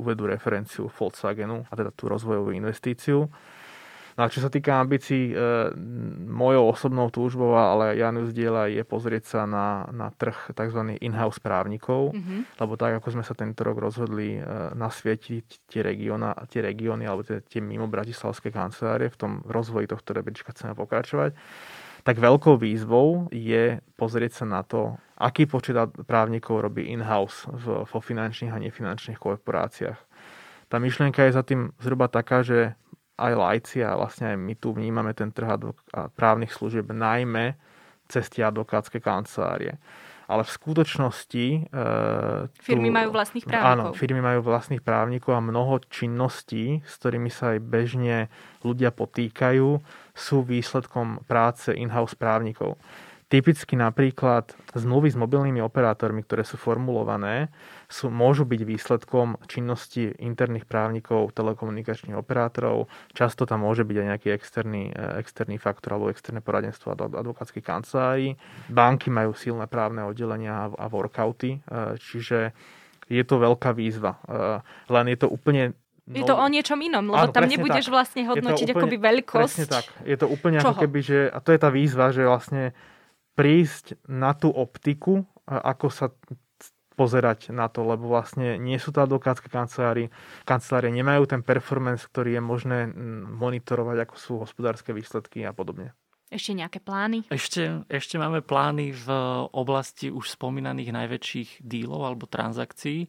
uvedú 0.00 0.24
referenciu 0.24 0.88
Volkswagenu 0.88 1.68
a 1.68 1.72
teda 1.76 1.92
tú 1.92 2.08
rozvojovú 2.08 2.56
investíciu. 2.56 3.28
No 4.16 4.24
a 4.24 4.32
čo 4.32 4.40
sa 4.40 4.48
týka 4.48 4.80
ambícií, 4.80 5.28
e, 5.28 5.36
mojou 6.24 6.72
osobnou 6.72 7.12
túžbou, 7.12 7.52
ale 7.52 8.00
Janu 8.00 8.24
zdieľa, 8.24 8.72
je 8.72 8.80
pozrieť 8.80 9.24
sa 9.28 9.40
na, 9.44 9.84
na 9.92 10.08
trh 10.08 10.56
tzv. 10.56 10.96
in-house 11.04 11.36
právnikov, 11.36 12.16
mm-hmm. 12.16 12.56
lebo 12.56 12.72
tak, 12.80 12.96
ako 12.96 13.12
sme 13.12 13.24
sa 13.28 13.36
tento 13.36 13.60
rok 13.60 13.76
rozhodli 13.76 14.40
e, 14.40 14.72
nasvietiť 14.72 15.68
tie, 15.68 15.84
regiona, 15.84 16.32
tie 16.48 16.64
regióny 16.64 17.04
alebo 17.04 17.28
tie, 17.28 17.44
tie 17.44 17.60
mimo 17.60 17.92
bratislavské 17.92 18.48
kancelárie, 18.48 19.12
v 19.12 19.20
tom 19.20 19.32
rozvoji 19.44 19.92
tohto 19.92 20.16
rebríčka 20.16 20.56
chceme 20.56 20.72
pokračovať, 20.72 21.36
tak 22.00 22.16
veľkou 22.16 22.56
výzvou 22.56 23.28
je 23.28 23.84
pozrieť 24.00 24.40
sa 24.40 24.44
na 24.48 24.64
to, 24.64 24.96
aký 25.20 25.44
počet 25.44 25.76
právnikov 26.08 26.64
robí 26.64 26.88
in-house 26.88 27.44
vo 27.84 28.00
finančných 28.00 28.54
a 28.54 28.62
nefinančných 28.64 29.20
korporáciách. 29.20 30.00
Tá 30.66 30.82
myšlienka 30.82 31.26
je 31.26 31.36
za 31.36 31.46
tým 31.46 31.70
zhruba 31.78 32.10
taká, 32.10 32.42
že 32.42 32.74
aj 33.16 33.32
lajci 33.32 33.78
a 33.80 33.96
vlastne 33.96 34.32
aj 34.32 34.38
my 34.38 34.54
tu 34.60 34.76
vnímame 34.76 35.16
ten 35.16 35.32
trh 35.32 35.56
právnych 36.12 36.52
služieb 36.52 36.92
najmä 36.92 37.56
cez 38.06 38.28
tie 38.30 38.46
advokátske 38.46 39.02
kancelárie. 39.02 39.80
Ale 40.26 40.42
v 40.42 40.50
skutočnosti... 40.58 41.70
E, 41.70 41.88
firmy 42.58 42.90
tu, 42.90 42.98
majú 42.98 43.08
vlastných 43.14 43.46
právnikov. 43.46 43.70
Áno, 43.70 43.84
firmy 43.94 44.18
majú 44.18 44.40
vlastných 44.42 44.82
právnikov 44.82 45.38
a 45.38 45.42
mnoho 45.42 45.78
činností, 45.86 46.82
s 46.82 46.98
ktorými 46.98 47.30
sa 47.30 47.54
aj 47.54 47.62
bežne 47.62 48.26
ľudia 48.66 48.90
potýkajú, 48.90 49.78
sú 50.18 50.36
výsledkom 50.42 51.22
práce 51.30 51.70
in-house 51.70 52.18
právnikov. 52.18 52.74
Typicky 53.26 53.74
napríklad 53.74 54.54
zmluvy 54.78 55.10
s 55.10 55.18
mobilnými 55.18 55.58
operátormi, 55.58 56.22
ktoré 56.22 56.46
sú 56.46 56.54
formulované, 56.54 57.50
sú, 57.90 58.06
môžu 58.06 58.46
byť 58.46 58.60
výsledkom 58.62 59.42
činnosti 59.50 60.14
interných 60.22 60.62
právnikov, 60.62 61.34
telekomunikačných 61.34 62.14
operátorov. 62.14 62.86
Často 63.18 63.42
tam 63.42 63.66
môže 63.66 63.82
byť 63.82 63.96
aj 63.98 64.06
nejaký 64.14 64.28
externý, 64.30 64.94
eh, 64.94 65.18
externý 65.18 65.58
faktor 65.58 65.98
alebo 65.98 66.14
externé 66.14 66.38
poradenstvo 66.38 66.94
advokátskych 66.94 67.66
kancelárií. 67.66 68.38
Banky 68.70 69.10
majú 69.10 69.34
silné 69.34 69.66
právne 69.66 70.06
oddelenia 70.06 70.70
a 70.70 70.86
workouty, 70.86 71.58
eh, 71.58 71.98
čiže 71.98 72.54
je 73.10 73.22
to 73.26 73.42
veľká 73.42 73.74
výzva. 73.74 74.22
Eh, 74.22 74.62
len 74.86 75.10
je 75.10 75.18
to 75.18 75.26
úplne 75.26 75.74
No, 76.06 76.22
je 76.22 76.22
to 76.22 76.38
o 76.38 76.46
niečom 76.46 76.78
inom, 76.78 77.02
lebo 77.10 77.26
áno, 77.26 77.34
tam 77.34 77.50
nebudeš 77.50 77.90
tak. 77.90 77.94
vlastne 77.98 78.22
hodnotiť 78.30 78.70
úplne, 78.70 78.78
akoby 78.78 78.96
veľkosť. 79.02 79.42
Presne 79.42 79.66
tak. 79.66 79.90
Je 80.06 80.14
to 80.14 80.30
úplne 80.30 80.62
Čoho? 80.62 80.78
ako 80.78 80.86
keby, 80.86 81.00
že, 81.02 81.18
a 81.26 81.42
to 81.42 81.50
je 81.50 81.58
tá 81.58 81.66
výzva, 81.66 82.14
že 82.14 82.22
vlastne 82.22 82.70
prísť 83.36 84.00
na 84.08 84.32
tú 84.32 84.48
optiku, 84.48 85.28
ako 85.46 85.86
sa 85.92 86.10
pozerať 86.96 87.52
na 87.52 87.68
to, 87.68 87.84
lebo 87.84 88.08
vlastne 88.08 88.56
nie 88.56 88.80
sú 88.80 88.88
to 88.88 89.04
advokátske 89.04 89.52
kancelárie, 89.52 90.08
kancelárie 90.48 90.88
nemajú 90.88 91.28
ten 91.28 91.44
performance, 91.44 92.08
ktorý 92.08 92.40
je 92.40 92.42
možné 92.42 92.78
monitorovať, 93.36 93.96
ako 94.08 94.14
sú 94.16 94.32
hospodárske 94.40 94.96
výsledky 94.96 95.44
a 95.44 95.52
podobne. 95.52 95.92
Ešte 96.32 96.56
nejaké 96.56 96.82
plány? 96.82 97.28
Ešte, 97.30 97.86
ešte 97.86 98.18
máme 98.18 98.42
plány 98.42 98.90
v 98.96 99.08
oblasti 99.54 100.10
už 100.10 100.34
spomínaných 100.34 100.90
najväčších 100.90 101.50
dílov 101.62 102.02
alebo 102.02 102.26
transakcií. 102.26 103.06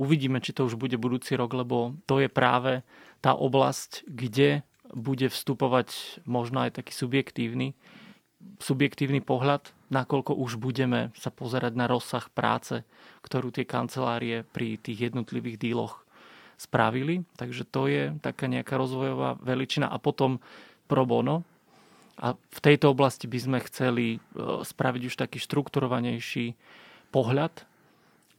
Uvidíme, 0.00 0.40
či 0.40 0.56
to 0.56 0.64
už 0.64 0.80
bude 0.80 0.96
budúci 0.96 1.36
rok, 1.36 1.52
lebo 1.52 1.98
to 2.08 2.24
je 2.24 2.30
práve 2.32 2.86
tá 3.20 3.36
oblasť, 3.36 4.08
kde 4.08 4.64
bude 4.94 5.28
vstupovať 5.28 6.22
možno 6.24 6.64
aj 6.64 6.80
taký 6.80 6.94
subjektívny 6.94 7.76
subjektívny 8.58 9.20
pohľad, 9.20 9.72
nakoľko 9.92 10.36
už 10.38 10.56
budeme 10.56 11.12
sa 11.18 11.28
pozerať 11.28 11.72
na 11.76 11.86
rozsah 11.90 12.24
práce, 12.32 12.82
ktorú 13.22 13.52
tie 13.52 13.68
kancelárie 13.68 14.42
pri 14.44 14.80
tých 14.80 15.12
jednotlivých 15.12 15.60
díloch 15.60 16.04
spravili. 16.56 17.26
Takže 17.36 17.62
to 17.66 17.90
je 17.90 18.02
taká 18.22 18.46
nejaká 18.46 18.78
rozvojová 18.78 19.36
veličina. 19.42 19.90
A 19.90 19.98
potom 19.98 20.38
pro 20.86 21.04
bono. 21.04 21.42
A 22.14 22.38
v 22.38 22.60
tejto 22.62 22.94
oblasti 22.94 23.26
by 23.26 23.38
sme 23.42 23.58
chceli 23.66 24.06
e, 24.14 24.18
spraviť 24.62 25.02
už 25.10 25.14
taký 25.18 25.42
štrukturovanejší 25.42 26.54
pohľad 27.10 27.66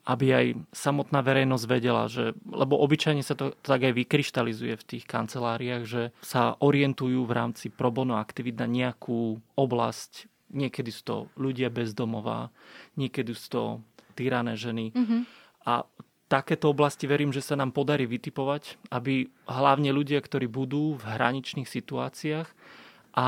aby 0.06 0.26
aj 0.32 0.46
samotná 0.70 1.26
verejnosť 1.26 1.66
vedela, 1.66 2.06
že, 2.06 2.38
lebo 2.46 2.78
obyčajne 2.78 3.26
sa 3.26 3.34
to 3.34 3.58
tak 3.66 3.82
aj 3.90 3.94
vykryštalizuje 3.98 4.78
v 4.78 4.88
tých 4.88 5.04
kanceláriách, 5.10 5.84
že 5.90 6.04
sa 6.22 6.54
orientujú 6.62 7.26
v 7.26 7.36
rámci 7.36 7.74
pro 7.74 7.90
bono 7.90 8.22
aktivít 8.22 8.62
na 8.62 8.70
nejakú 8.70 9.42
oblasť. 9.58 10.30
Niekedy 10.54 10.90
sú 10.94 11.02
to 11.02 11.16
ľudia 11.42 11.74
bezdomová, 11.74 12.54
niekedy 12.96 13.34
sú 13.34 13.48
to 13.50 13.64
týrané 14.14 14.54
ženy. 14.54 14.94
Mm-hmm. 14.94 15.22
A 15.66 15.90
takéto 16.30 16.70
oblasti 16.70 17.10
verím, 17.10 17.34
že 17.34 17.42
sa 17.42 17.58
nám 17.58 17.74
podarí 17.74 18.06
vytipovať, 18.06 18.78
aby 18.94 19.30
hlavne 19.50 19.90
ľudia, 19.90 20.22
ktorí 20.22 20.46
budú 20.46 21.02
v 21.02 21.04
hraničných 21.04 21.66
situáciách 21.66 22.48
a 23.16 23.28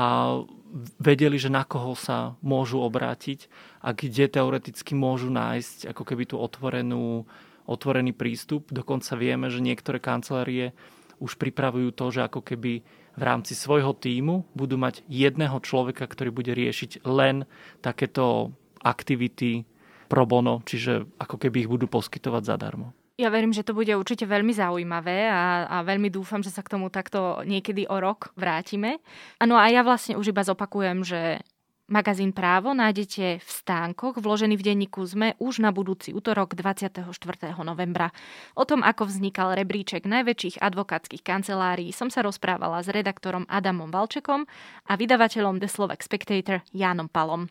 vedeli, 1.00 1.40
že 1.40 1.48
na 1.48 1.64
koho 1.64 1.96
sa 1.96 2.36
môžu 2.44 2.84
obrátiť 2.84 3.48
a 3.80 3.96
kde 3.96 4.28
teoreticky 4.28 4.92
môžu 4.92 5.32
nájsť 5.32 5.88
ako 5.96 6.02
keby 6.04 6.28
tú 6.28 6.36
otvorenú, 6.36 7.24
otvorený 7.64 8.12
prístup. 8.12 8.68
Dokonca 8.68 9.16
vieme, 9.16 9.48
že 9.48 9.64
niektoré 9.64 9.96
kancelárie 9.96 10.76
už 11.18 11.40
pripravujú 11.40 11.90
to, 11.96 12.12
že 12.12 12.20
ako 12.28 12.44
keby 12.44 12.84
v 13.18 13.22
rámci 13.24 13.56
svojho 13.56 13.96
týmu 13.96 14.46
budú 14.54 14.78
mať 14.78 15.02
jedného 15.10 15.58
človeka, 15.58 16.06
ktorý 16.06 16.30
bude 16.30 16.52
riešiť 16.54 17.02
len 17.08 17.48
takéto 17.82 18.54
aktivity 18.84 19.66
pro 20.06 20.22
bono, 20.28 20.62
čiže 20.62 21.08
ako 21.18 21.36
keby 21.36 21.66
ich 21.66 21.72
budú 21.72 21.90
poskytovať 21.90 22.42
zadarmo. 22.44 22.94
Ja 23.18 23.34
verím, 23.34 23.50
že 23.50 23.66
to 23.66 23.74
bude 23.74 23.90
určite 23.98 24.30
veľmi 24.30 24.54
zaujímavé 24.54 25.26
a, 25.26 25.66
a 25.66 25.76
veľmi 25.82 26.06
dúfam, 26.06 26.38
že 26.38 26.54
sa 26.54 26.62
k 26.62 26.78
tomu 26.78 26.86
takto 26.86 27.42
niekedy 27.42 27.82
o 27.90 27.98
rok 27.98 28.30
vrátime. 28.38 29.02
Áno 29.42 29.58
a 29.58 29.66
ja 29.66 29.82
vlastne 29.82 30.14
už 30.14 30.30
iba 30.30 30.46
zopakujem, 30.46 31.02
že 31.02 31.42
Magazín 31.90 32.30
Právo 32.30 32.78
nájdete 32.78 33.42
v 33.42 33.48
stánkoch 33.50 34.22
vložený 34.22 34.54
v 34.54 34.66
denníku 34.70 35.02
ZME 35.02 35.34
už 35.42 35.58
na 35.58 35.74
budúci 35.74 36.14
útorok 36.14 36.54
24. 36.54 37.10
novembra. 37.66 38.14
O 38.54 38.62
tom, 38.62 38.86
ako 38.86 39.10
vznikal 39.10 39.58
rebríček 39.58 40.06
najväčších 40.06 40.62
advokátskych 40.62 41.26
kancelárií, 41.26 41.90
som 41.90 42.14
sa 42.14 42.22
rozprávala 42.22 42.86
s 42.86 42.92
redaktorom 42.92 43.50
Adamom 43.50 43.90
Valčekom 43.90 44.46
a 44.86 44.92
vydavateľom 44.94 45.58
The 45.58 45.66
Slovak 45.66 46.06
Spectator 46.06 46.62
Jánom 46.70 47.10
Palom. 47.10 47.50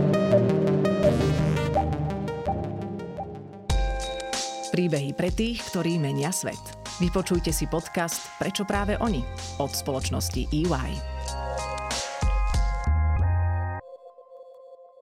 Príbehy 4.71 5.11
pre 5.11 5.35
tých, 5.35 5.67
ktorí 5.67 5.99
menia 5.99 6.31
svet. 6.31 6.59
Vypočujte 7.03 7.51
si 7.51 7.67
podcast 7.67 8.31
Prečo 8.39 8.63
práve 8.63 8.95
oni 9.03 9.19
od 9.59 9.67
spoločnosti 9.67 10.47
EY. 10.47 10.91